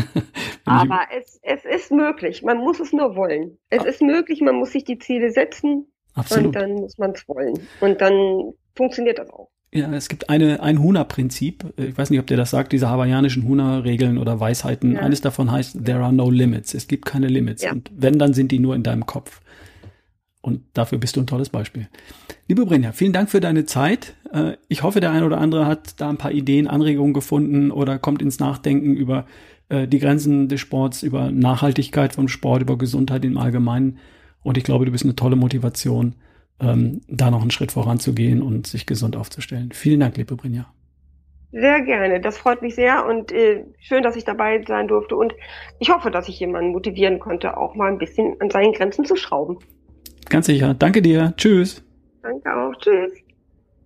Aber 0.64 1.00
es, 1.16 1.38
es 1.42 1.64
ist 1.64 1.92
möglich. 1.92 2.42
Man 2.42 2.58
muss 2.58 2.80
es 2.80 2.92
nur 2.92 3.14
wollen. 3.14 3.58
Es 3.70 3.84
ist 3.84 4.02
möglich, 4.02 4.40
man 4.40 4.56
muss 4.56 4.72
sich 4.72 4.84
die 4.84 4.98
Ziele 4.98 5.30
setzen. 5.30 5.86
Absolut. 6.14 6.46
Und 6.46 6.56
dann 6.56 6.72
muss 6.74 6.98
man 6.98 7.12
es 7.12 7.28
wollen. 7.28 7.54
Und 7.80 8.00
dann 8.00 8.52
funktioniert 8.74 9.18
das 9.18 9.30
auch. 9.30 9.48
Ja, 9.72 9.92
es 9.92 10.08
gibt 10.08 10.30
eine, 10.30 10.62
ein 10.62 10.80
Huna-Prinzip. 10.80 11.74
Ich 11.76 11.96
weiß 11.96 12.10
nicht, 12.10 12.20
ob 12.20 12.26
der 12.26 12.36
das 12.36 12.50
sagt, 12.50 12.72
diese 12.72 12.88
hawaiianischen 12.88 13.46
Huna-Regeln 13.46 14.16
oder 14.16 14.40
Weisheiten. 14.40 14.94
Ja. 14.94 15.00
Eines 15.00 15.20
davon 15.20 15.50
heißt, 15.50 15.84
there 15.84 16.00
are 16.00 16.12
no 16.12 16.30
limits. 16.30 16.72
Es 16.72 16.88
gibt 16.88 17.04
keine 17.04 17.28
Limits. 17.28 17.62
Ja. 17.62 17.72
Und 17.72 17.90
wenn, 17.94 18.18
dann 18.18 18.32
sind 18.32 18.52
die 18.52 18.58
nur 18.58 18.74
in 18.74 18.82
deinem 18.82 19.06
Kopf. 19.06 19.40
Und 20.40 20.62
dafür 20.74 20.98
bist 20.98 21.16
du 21.16 21.20
ein 21.20 21.26
tolles 21.26 21.50
Beispiel. 21.50 21.88
Liebe 22.48 22.64
Brenja, 22.64 22.92
vielen 22.92 23.12
Dank 23.12 23.28
für 23.28 23.40
deine 23.40 23.66
Zeit. 23.66 24.14
Äh, 24.32 24.56
ich 24.68 24.82
hoffe, 24.82 25.00
der 25.00 25.10
ein 25.10 25.22
oder 25.22 25.38
andere 25.38 25.66
hat 25.66 26.00
da 26.00 26.08
ein 26.08 26.18
paar 26.18 26.32
Ideen, 26.32 26.66
Anregungen 26.66 27.14
gefunden 27.14 27.70
oder 27.70 27.98
kommt 27.98 28.22
ins 28.22 28.38
Nachdenken 28.38 28.96
über 28.96 29.26
äh, 29.68 29.86
die 29.86 29.98
Grenzen 29.98 30.48
des 30.48 30.60
Sports, 30.60 31.02
über 31.02 31.30
Nachhaltigkeit 31.30 32.14
vom 32.14 32.28
Sport, 32.28 32.62
über 32.62 32.78
Gesundheit 32.78 33.24
im 33.24 33.38
Allgemeinen. 33.38 33.98
Und 34.42 34.56
ich 34.56 34.64
glaube, 34.64 34.84
du 34.84 34.92
bist 34.92 35.04
eine 35.04 35.16
tolle 35.16 35.36
Motivation, 35.36 36.14
ähm, 36.60 37.00
da 37.08 37.30
noch 37.30 37.42
einen 37.42 37.50
Schritt 37.50 37.72
voranzugehen 37.72 38.42
und 38.42 38.66
sich 38.66 38.86
gesund 38.86 39.16
aufzustellen. 39.16 39.70
Vielen 39.72 40.00
Dank, 40.00 40.16
liebe 40.16 40.36
Brinja. 40.36 40.66
Sehr 41.52 41.80
gerne, 41.82 42.20
das 42.20 42.36
freut 42.36 42.60
mich 42.60 42.74
sehr 42.74 43.06
und 43.06 43.32
äh, 43.32 43.64
schön, 43.80 44.02
dass 44.02 44.16
ich 44.16 44.24
dabei 44.24 44.62
sein 44.66 44.88
durfte 44.88 45.16
und 45.16 45.32
ich 45.78 45.90
hoffe, 45.90 46.10
dass 46.10 46.28
ich 46.28 46.38
jemanden 46.38 46.72
motivieren 46.72 47.18
konnte, 47.18 47.56
auch 47.56 47.74
mal 47.74 47.90
ein 47.90 47.98
bisschen 47.98 48.36
an 48.40 48.50
seinen 48.50 48.72
Grenzen 48.72 49.04
zu 49.04 49.16
schrauben. 49.16 49.58
Ganz 50.28 50.46
sicher. 50.46 50.74
Danke 50.74 51.02
dir. 51.02 51.34
Tschüss. 51.36 51.84
Danke 52.22 52.54
auch. 52.54 52.74
Tschüss. 52.78 53.25